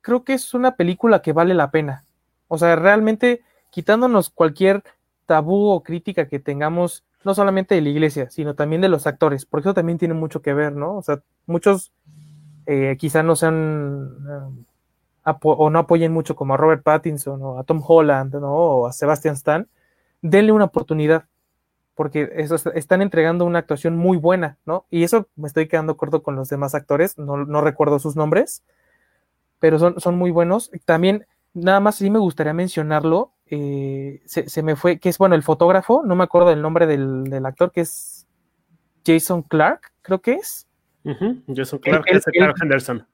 creo 0.07 0.23
que 0.23 0.35
es 0.35 0.55
una 0.55 0.77
película 0.77 1.21
que 1.21 1.33
vale 1.33 1.53
la 1.53 1.73
pena. 1.73 2.05
O 2.47 2.59
sea, 2.59 2.77
realmente 2.77 3.43
quitándonos 3.71 4.31
cualquier 4.31 4.85
tabú 5.27 5.69
o 5.69 5.83
crítica 5.83 6.29
que 6.29 6.39
tengamos, 6.39 7.03
no 7.25 7.35
solamente 7.35 7.75
de 7.75 7.81
la 7.81 7.89
iglesia, 7.89 8.31
sino 8.31 8.55
también 8.55 8.81
de 8.81 8.89
los 8.89 9.09
actores, 9.09 9.45
porque 9.47 9.67
eso 9.69 9.75
también 9.75 9.99
tiene 9.99 10.15
mucho 10.15 10.43
que 10.43 10.55
ver, 10.55 10.75
¿no? 10.77 10.97
O 10.97 11.03
sea, 11.03 11.23
muchos 11.47 11.91
eh, 12.67 12.97
quizás 13.01 13.25
no 13.25 13.35
sean 13.35 14.17
eh, 15.25 15.33
o 15.43 15.71
no 15.71 15.79
apoyen 15.81 16.13
mucho 16.13 16.37
como 16.37 16.55
a 16.55 16.57
Robert 16.57 16.85
Pattinson 16.85 17.43
o 17.43 17.59
a 17.59 17.65
Tom 17.65 17.83
Holland, 17.85 18.33
¿no? 18.37 18.55
O 18.55 18.87
a 18.87 18.93
Sebastian 18.93 19.35
Stan, 19.35 19.67
denle 20.23 20.53
una 20.53 20.67
oportunidad, 20.67 21.25
porque 21.97 22.31
eso, 22.37 22.55
están 22.77 23.03
entregando 23.03 23.45
una 23.45 23.59
actuación 23.59 23.97
muy 23.97 24.19
buena, 24.19 24.57
¿no? 24.67 24.87
Y 24.89 25.03
eso 25.03 25.27
me 25.35 25.49
estoy 25.49 25.67
quedando 25.67 25.97
corto 25.97 26.23
con 26.23 26.37
los 26.37 26.49
demás 26.49 26.77
actores, 26.77 27.19
no, 27.19 27.45
no 27.45 27.61
recuerdo 27.61 27.99
sus 27.99 28.15
nombres, 28.15 28.63
pero 29.67 29.81
son, 29.81 30.01
son 30.01 30.17
muy 30.17 30.31
buenos. 30.31 30.71
También, 30.85 31.27
nada 31.53 31.81
más 31.81 31.97
sí 31.97 32.09
me 32.09 32.21
gustaría 32.21 32.53
mencionarlo, 32.53 33.33
eh, 33.47 34.23
se, 34.25 34.63
me 34.63 34.77
fue, 34.77 35.01
que 35.01 35.09
es 35.09 35.19
bueno, 35.19 35.35
el 35.35 35.43
fotógrafo, 35.43 36.05
no 36.07 36.15
me 36.15 36.23
acuerdo 36.23 36.51
del 36.51 36.63
nombre 36.63 36.87
del, 36.87 37.45
actor, 37.45 37.73
que 37.73 37.81
es 37.81 38.29
Jason 39.05 39.43
Clark, 39.43 39.93
creo 40.03 40.21
que 40.21 40.35
es. 40.35 40.69
Jason 41.53 41.81
Clark, 41.81 42.05
es 42.07 42.25
Clark 42.27 42.55
Henderson. 42.63 43.09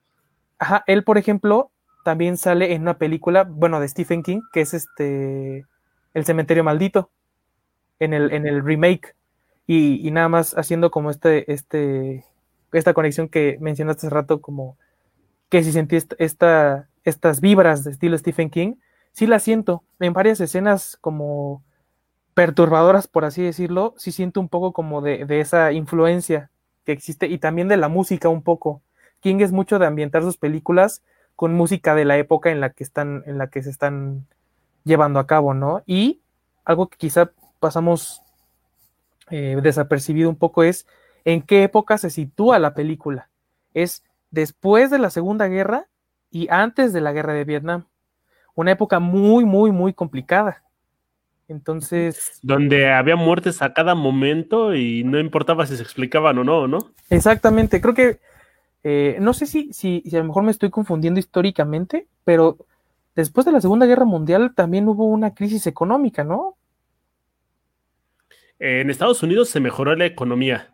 Ajá, 0.59 0.83
él, 0.85 1.03
por 1.03 1.17
ejemplo, 1.17 1.71
también 2.03 2.37
sale 2.37 2.75
en 2.75 2.83
una 2.83 2.99
película, 2.99 3.45
bueno, 3.45 3.79
de 3.79 3.87
Stephen 3.87 4.21
King, 4.21 4.41
que 4.51 4.61
es 4.61 4.75
este 4.75 5.65
El 6.13 6.23
Cementerio 6.23 6.63
Maldito, 6.63 7.09
en 7.97 8.13
el, 8.13 8.31
en 8.31 8.45
el 8.45 8.63
remake. 8.63 9.15
Y, 9.65 10.07
y 10.07 10.11
nada 10.11 10.29
más 10.29 10.55
haciendo 10.55 10.91
como 10.91 11.09
este, 11.09 11.51
este, 11.51 12.25
esta 12.71 12.93
conexión 12.93 13.27
que 13.27 13.57
mencionaste 13.59 14.05
hace 14.05 14.15
rato, 14.15 14.39
como 14.39 14.77
que 15.53 15.63
si 15.63 15.71
sentí 15.71 15.97
esta, 16.17 16.89
estas 17.03 17.39
vibras 17.39 17.83
de 17.83 17.91
estilo 17.91 18.17
Stephen 18.17 18.49
King, 18.49 18.73
sí 19.11 19.27
la 19.27 19.37
siento. 19.37 19.83
En 19.99 20.11
varias 20.11 20.41
escenas 20.41 20.97
como 20.99 21.61
perturbadoras, 22.33 23.07
por 23.07 23.23
así 23.23 23.43
decirlo, 23.43 23.93
sí 23.95 24.11
siento 24.11 24.39
un 24.39 24.49
poco 24.49 24.73
como 24.73 25.03
de, 25.03 25.27
esa 25.39 25.71
influencia 25.71 26.49
que 26.85 26.91
existe 26.91 27.27
y 27.27 27.37
también 27.37 27.67
de 27.67 27.77
la 27.77 27.87
música 27.87 28.29
un 28.29 28.41
poco. 28.41 28.81
King 29.19 29.41
es 29.41 29.51
mucho 29.51 29.77
de 29.77 29.85
ambientar 29.85 30.23
sus 30.23 30.37
películas 30.37 31.03
con 31.35 31.53
música 31.53 31.93
de 31.93 32.05
la 32.05 32.17
época 32.17 32.49
en 32.49 32.59
la 32.59 32.71
que 32.71 32.83
están, 32.83 33.21
en 33.27 33.37
la 33.37 33.51
que 33.51 33.61
se 33.61 33.69
están 33.69 34.25
llevando 34.83 35.19
a 35.19 35.27
cabo, 35.27 35.53
¿no? 35.53 35.83
Y 35.85 36.21
algo 36.65 36.87
que 36.87 36.97
quizá 36.97 37.29
pasamos 37.59 38.23
eh, 39.29 39.59
desapercibido 39.61 40.31
un 40.31 40.35
poco 40.35 40.63
es 40.63 40.87
en 41.25 41.43
qué 41.43 41.61
época 41.61 41.99
se 41.99 42.09
sitúa 42.09 42.57
la 42.57 42.73
película. 42.73 43.29
Es 43.75 44.01
después 44.33 44.89
de 44.89 44.97
la 44.97 45.11
Segunda 45.11 45.47
Guerra 45.47 45.87
y 46.31 46.47
antes 46.49 46.91
de 46.91 47.01
la 47.01 47.13
Guerra 47.13 47.33
de 47.33 47.45
Vietnam. 47.45 47.85
Una 48.55 48.71
época 48.71 48.99
muy, 48.99 49.45
muy, 49.45 49.71
muy 49.71 49.93
complicada. 49.93 50.63
Entonces. 51.47 52.39
Donde 52.41 52.91
había 52.91 53.15
muertes 53.15 53.61
a 53.61 53.73
cada 53.73 53.93
momento 53.93 54.73
y 54.73 55.03
no 55.03 55.19
importaba 55.19 55.67
si 55.67 55.77
se 55.77 55.83
explicaban 55.83 56.37
o 56.39 56.43
no, 56.43 56.67
¿no? 56.67 56.79
Exactamente. 57.09 57.79
Creo 57.79 57.93
que. 57.93 58.19
Eh, 58.83 59.17
no 59.21 59.33
sé 59.33 59.45
si, 59.45 59.71
si, 59.71 60.03
si, 60.05 60.15
a 60.15 60.19
lo 60.19 60.25
mejor 60.25 60.43
me 60.43 60.51
estoy 60.51 60.69
confundiendo 60.69 61.19
históricamente, 61.19 62.07
pero 62.25 62.57
después 63.15 63.45
de 63.45 63.53
la 63.53 63.61
Segunda 63.61 63.85
Guerra 63.85 64.03
Mundial 64.03 64.53
también 64.55 64.89
hubo 64.89 65.05
una 65.05 65.33
crisis 65.33 65.67
económica, 65.67 66.25
¿no? 66.25 66.57
En 68.59 68.89
Estados 68.89 69.23
Unidos 69.23 69.49
se 69.49 69.61
mejoró 69.61 69.95
la 69.95 70.05
economía 70.05 70.72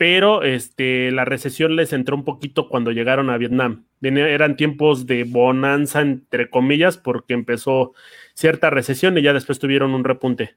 pero 0.00 0.44
este, 0.44 1.10
la 1.10 1.26
recesión 1.26 1.76
les 1.76 1.92
entró 1.92 2.16
un 2.16 2.24
poquito 2.24 2.70
cuando 2.70 2.90
llegaron 2.90 3.28
a 3.28 3.36
Vietnam. 3.36 3.84
Eran 4.00 4.56
tiempos 4.56 5.04
de 5.04 5.24
bonanza, 5.24 6.00
entre 6.00 6.48
comillas, 6.48 6.96
porque 6.96 7.34
empezó 7.34 7.92
cierta 8.32 8.70
recesión 8.70 9.18
y 9.18 9.22
ya 9.22 9.34
después 9.34 9.58
tuvieron 9.58 9.92
un 9.92 10.04
repunte. 10.04 10.56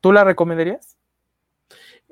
¿Tú 0.00 0.12
la 0.12 0.24
recomendarías? 0.24 0.98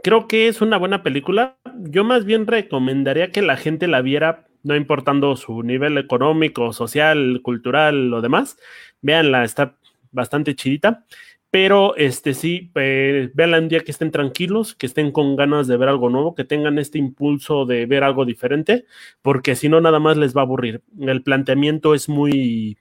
Creo 0.04 0.28
que 0.28 0.46
es 0.46 0.60
una 0.60 0.76
buena 0.76 1.02
película. 1.02 1.56
Yo 1.80 2.04
más 2.04 2.24
bien 2.24 2.46
recomendaría 2.46 3.32
que 3.32 3.42
la 3.42 3.56
gente 3.56 3.88
la 3.88 4.02
viera, 4.02 4.46
no 4.62 4.76
importando 4.76 5.34
su 5.34 5.64
nivel 5.64 5.98
económico, 5.98 6.72
social, 6.72 7.40
cultural 7.42 8.14
o 8.14 8.20
demás. 8.20 8.56
Véanla, 9.00 9.42
está 9.42 9.76
bastante 10.12 10.54
chidita. 10.54 11.06
Pero 11.52 11.94
este 11.96 12.32
sí, 12.32 12.72
eh, 12.76 13.30
véanla 13.34 13.58
un 13.58 13.68
día 13.68 13.80
que 13.80 13.90
estén 13.90 14.10
tranquilos, 14.10 14.74
que 14.74 14.86
estén 14.86 15.12
con 15.12 15.36
ganas 15.36 15.66
de 15.66 15.76
ver 15.76 15.90
algo 15.90 16.08
nuevo, 16.08 16.34
que 16.34 16.44
tengan 16.44 16.78
este 16.78 16.96
impulso 16.96 17.66
de 17.66 17.84
ver 17.84 18.04
algo 18.04 18.24
diferente, 18.24 18.86
porque 19.20 19.54
si 19.54 19.68
no, 19.68 19.78
nada 19.82 19.98
más 19.98 20.16
les 20.16 20.34
va 20.34 20.40
a 20.40 20.44
aburrir. 20.44 20.82
El 20.98 21.22
planteamiento 21.22 21.94
es 21.94 22.08
muy 22.08 22.78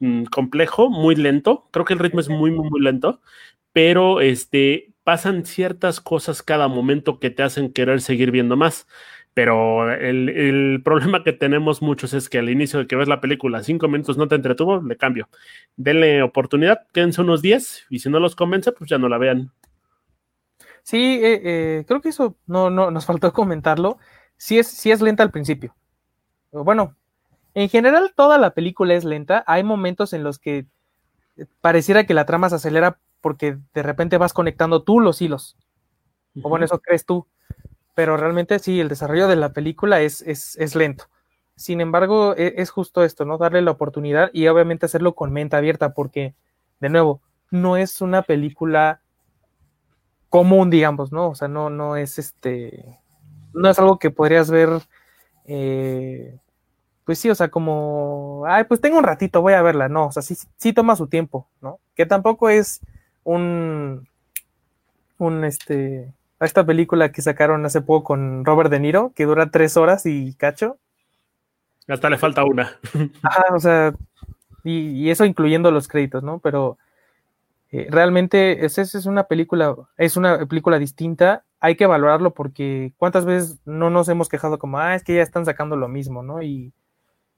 mm, 0.00 0.24
complejo, 0.24 0.90
muy 0.90 1.16
lento. 1.16 1.64
Creo 1.72 1.86
que 1.86 1.94
el 1.94 2.00
ritmo 2.00 2.20
es 2.20 2.28
muy, 2.28 2.50
muy, 2.50 2.68
muy 2.68 2.82
lento, 2.82 3.22
pero 3.72 4.20
este, 4.20 4.92
pasan 5.02 5.46
ciertas 5.46 6.00
cosas 6.00 6.42
cada 6.42 6.68
momento 6.68 7.18
que 7.18 7.30
te 7.30 7.44
hacen 7.44 7.72
querer 7.72 8.02
seguir 8.02 8.30
viendo 8.30 8.56
más. 8.58 8.86
Pero 9.36 9.92
el, 9.92 10.80
problema 10.82 11.22
que 11.22 11.34
tenemos 11.34 11.82
muchos 11.82 12.14
es 12.14 12.30
que 12.30 12.38
al 12.38 12.48
inicio 12.48 12.78
de 12.78 12.86
que 12.86 12.96
ves 12.96 13.06
la 13.06 13.20
película, 13.20 13.62
cinco 13.62 13.86
minutos 13.86 14.16
no 14.16 14.28
te 14.28 14.34
entretuvo, 14.34 14.80
le 14.80 14.96
cambio. 14.96 15.28
Denle 15.76 16.22
oportunidad, 16.22 16.86
quédense 16.94 17.20
unos 17.20 17.42
10 17.42 17.84
y 17.90 17.98
si 17.98 18.08
no 18.08 18.18
los 18.18 18.34
convence, 18.34 18.72
pues 18.72 18.88
ya 18.88 18.96
no 18.96 19.10
la 19.10 19.18
vean. 19.18 19.52
Sí, 20.82 21.20
eh, 21.22 21.42
eh, 21.44 21.84
creo 21.86 22.00
que 22.00 22.08
eso 22.08 22.34
no, 22.46 22.70
no 22.70 22.90
nos 22.90 23.04
faltó 23.04 23.30
comentarlo. 23.34 23.98
Sí 24.38 24.58
es, 24.58 24.68
sí 24.68 24.90
es 24.90 25.02
lenta 25.02 25.22
al 25.22 25.32
principio. 25.32 25.76
Bueno, 26.50 26.96
en 27.52 27.68
general 27.68 28.14
toda 28.16 28.38
la 28.38 28.54
película 28.54 28.94
es 28.94 29.04
lenta. 29.04 29.44
Hay 29.46 29.62
momentos 29.64 30.14
en 30.14 30.24
los 30.24 30.38
que 30.38 30.64
pareciera 31.60 32.06
que 32.06 32.14
la 32.14 32.24
trama 32.24 32.48
se 32.48 32.54
acelera 32.54 33.00
porque 33.20 33.58
de 33.74 33.82
repente 33.82 34.16
vas 34.16 34.32
conectando 34.32 34.82
tú 34.82 34.98
los 34.98 35.20
hilos. 35.20 35.58
O 36.40 36.48
bueno, 36.48 36.64
eso 36.64 36.80
crees 36.80 37.04
tú 37.04 37.26
pero 37.96 38.18
realmente 38.18 38.58
sí, 38.58 38.78
el 38.78 38.90
desarrollo 38.90 39.26
de 39.26 39.36
la 39.36 39.54
película 39.54 40.02
es, 40.02 40.20
es, 40.20 40.74
lento. 40.76 41.06
Sin 41.56 41.80
embargo, 41.80 42.34
e, 42.36 42.52
es, 42.58 42.68
justo 42.68 43.02
esto, 43.02 43.24
¿no? 43.24 43.38
Darle 43.38 43.62
la 43.62 43.70
oportunidad 43.70 44.28
y 44.34 44.46
obviamente 44.48 44.84
hacerlo 44.84 45.14
con 45.14 45.32
mente 45.32 45.56
abierta, 45.56 45.94
porque, 45.94 46.34
de 46.78 46.90
nuevo, 46.90 47.22
no 47.50 47.78
es 47.78 48.02
una 48.02 48.20
película 48.20 49.00
común, 50.28 50.68
digamos, 50.68 51.10
¿no? 51.10 51.30
O 51.30 51.34
sea, 51.34 51.48
no, 51.48 51.70
no 51.70 51.96
es 51.96 52.18
este, 52.18 53.00
no 53.54 53.70
es 53.70 53.78
algo 53.78 53.98
que 53.98 54.10
podrías 54.10 54.50
ver, 54.50 54.68
eh, 55.46 56.38
pues 57.04 57.18
sí, 57.18 57.30
o 57.30 57.34
sea, 57.34 57.48
como, 57.48 58.44
ay, 58.46 58.64
pues 58.64 58.82
tengo 58.82 58.98
un 58.98 59.04
ratito, 59.04 59.40
voy 59.40 59.54
a 59.54 59.62
verla, 59.62 59.88
no, 59.88 60.08
o 60.08 60.12
sea, 60.12 60.22
sí, 60.22 60.36
sí 60.58 60.74
toma 60.74 60.96
su 60.96 61.06
tiempo, 61.06 61.48
¿no? 61.62 61.80
Que 61.94 62.04
tampoco 62.04 62.50
es 62.50 62.82
un, 63.24 64.06
un, 65.16 65.44
este, 65.44 66.12
a 66.38 66.44
esta 66.44 66.64
película 66.64 67.12
que 67.12 67.22
sacaron 67.22 67.64
hace 67.64 67.80
poco 67.80 68.04
con 68.04 68.44
Robert 68.44 68.70
De 68.70 68.80
Niro, 68.80 69.12
que 69.14 69.24
dura 69.24 69.50
tres 69.50 69.76
horas 69.76 70.06
y 70.06 70.34
cacho. 70.34 70.78
Hasta 71.88 72.10
le 72.10 72.18
falta 72.18 72.44
una. 72.44 72.78
Ajá, 73.22 73.44
o 73.54 73.60
sea, 73.60 73.94
y, 74.64 75.10
eso 75.10 75.24
incluyendo 75.24 75.70
los 75.70 75.88
créditos, 75.88 76.22
¿no? 76.22 76.40
Pero 76.40 76.78
eh, 77.70 77.86
realmente 77.90 78.64
es, 78.64 78.78
es 78.78 79.06
una 79.06 79.24
película, 79.24 79.74
es 79.96 80.16
una 80.16 80.44
película 80.46 80.78
distinta, 80.78 81.44
hay 81.60 81.76
que 81.76 81.86
valorarlo 81.86 82.34
porque 82.34 82.92
cuántas 82.96 83.24
veces 83.24 83.58
no 83.64 83.90
nos 83.90 84.08
hemos 84.08 84.28
quejado 84.28 84.58
como, 84.58 84.78
ah, 84.78 84.94
es 84.94 85.04
que 85.04 85.14
ya 85.14 85.22
están 85.22 85.44
sacando 85.44 85.76
lo 85.76 85.88
mismo, 85.88 86.22
¿no? 86.22 86.42
Y, 86.42 86.72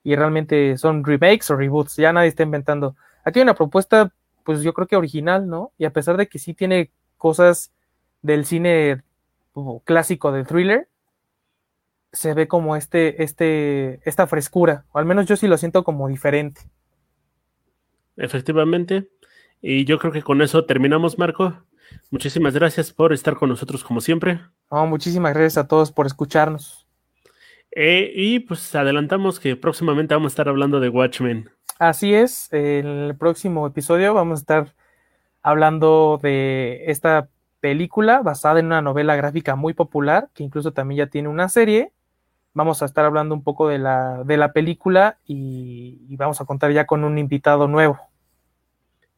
y 0.03 0.17
realmente 0.17 0.77
son 0.79 1.05
remakes 1.05 1.51
o 1.51 1.57
reboots, 1.57 1.97
ya 1.97 2.13
nadie 2.13 2.29
está 2.29 2.43
inventando. 2.43 2.97
Aquí 3.25 3.39
hay 3.39 3.43
una 3.45 3.55
propuesta, 3.55 4.13
pues 4.45 4.63
yo 4.63 4.73
creo 4.73 4.87
que 4.87 4.97
original, 4.97 5.49
¿no? 5.49 5.73
Y 5.79 5.85
a 5.85 5.93
pesar 5.93 6.17
de 6.17 6.29
que 6.29 6.39
sí 6.39 6.55
tiene 6.55 6.91
cosas 7.17 7.71
del 8.23 8.45
cine 8.45 9.03
clásico 9.85 10.33
de 10.33 10.45
thriller, 10.45 10.89
se 12.13 12.35
ve 12.35 12.49
como 12.49 12.77
este, 12.77 13.23
este, 13.23 14.01
esta 14.09 14.27
frescura, 14.27 14.85
o 14.93 14.99
al 14.99 15.05
menos 15.05 15.27
yo 15.27 15.37
sí 15.37 15.47
lo 15.47 15.59
siento 15.59 15.85
como 15.85 16.09
diferente. 16.09 16.63
Efectivamente, 18.17 19.09
y 19.61 19.85
yo 19.85 19.99
creo 19.99 20.13
que 20.13 20.23
con 20.23 20.43
eso 20.43 20.65
terminamos, 20.65 21.19
Marco. 21.19 21.65
Muchísimas 22.11 22.55
gracias 22.55 22.93
por 22.93 23.13
estar 23.13 23.37
con 23.37 23.49
nosotros 23.49 23.85
como 23.85 24.01
siempre. 24.01 24.41
muchísimas 24.71 25.35
gracias 25.35 25.65
a 25.65 25.69
todos 25.69 25.93
por 25.93 26.07
escucharnos. 26.07 26.87
Eh, 27.71 28.13
y 28.15 28.41
pues 28.41 28.75
adelantamos 28.75 29.39
que 29.39 29.57
próximamente 29.57 30.15
vamos 30.15 30.33
a 30.33 30.35
estar 30.35 30.49
hablando 30.49 30.81
de 30.81 30.89
Watchmen. 30.89 31.51
Así 31.79 32.15
es, 32.15 32.53
en 32.53 32.87
el 32.87 33.17
próximo 33.17 33.67
episodio 33.67 34.15
vamos 34.15 34.41
a 34.41 34.43
estar 34.43 34.75
hablando 35.43 36.19
de 36.21 36.85
esta 36.87 37.29
película 37.61 38.23
basada 38.23 38.61
en 38.61 38.67
una 38.67 38.83
novela 38.83 39.17
gráfica 39.17 39.57
muy 39.57 39.75
popular, 39.75 40.29
que 40.35 40.45
incluso 40.45 40.73
también 40.73 40.99
ya 40.99 41.07
tiene 41.07 41.29
una 41.29 41.49
serie. 41.49 41.93
Vamos 42.55 42.83
a 42.83 42.87
estar 42.87 43.05
hablando 43.05 43.35
un 43.35 43.43
poco 43.43 43.69
de 43.69 43.79
la, 43.79 44.25
de 44.25 44.37
la 44.37 44.53
película 44.53 45.19
y, 45.27 46.01
y 46.09 46.17
vamos 46.17 46.41
a 46.41 46.45
contar 46.45 46.73
ya 46.73 46.87
con 46.87 47.05
un 47.05 47.19
invitado 47.19 47.69
nuevo. 47.69 47.99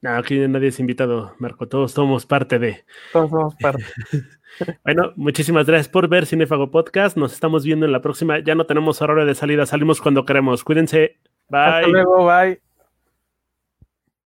No, 0.02 0.16
aquí 0.16 0.38
nadie 0.48 0.68
es 0.68 0.80
invitado, 0.80 1.34
Marco. 1.38 1.68
Todos 1.68 1.92
somos 1.92 2.24
parte 2.24 2.58
de. 2.58 2.84
Todos 3.12 3.30
somos 3.30 3.54
parte. 3.56 3.84
bueno, 4.84 5.12
muchísimas 5.16 5.66
gracias 5.66 5.88
por 5.88 6.08
ver 6.08 6.24
Cinefago 6.24 6.70
Podcast. 6.70 7.18
Nos 7.18 7.34
estamos 7.34 7.64
viendo 7.64 7.84
en 7.84 7.92
la 7.92 8.00
próxima. 8.00 8.38
Ya 8.38 8.54
no 8.54 8.64
tenemos 8.64 9.02
hora 9.02 9.26
de 9.26 9.34
salida, 9.34 9.66
salimos 9.66 10.00
cuando 10.00 10.24
queremos. 10.24 10.64
Cuídense. 10.64 11.18
Bye. 11.50 11.60
Hasta 11.60 11.88
luego, 11.88 12.26
bye. 12.26 12.69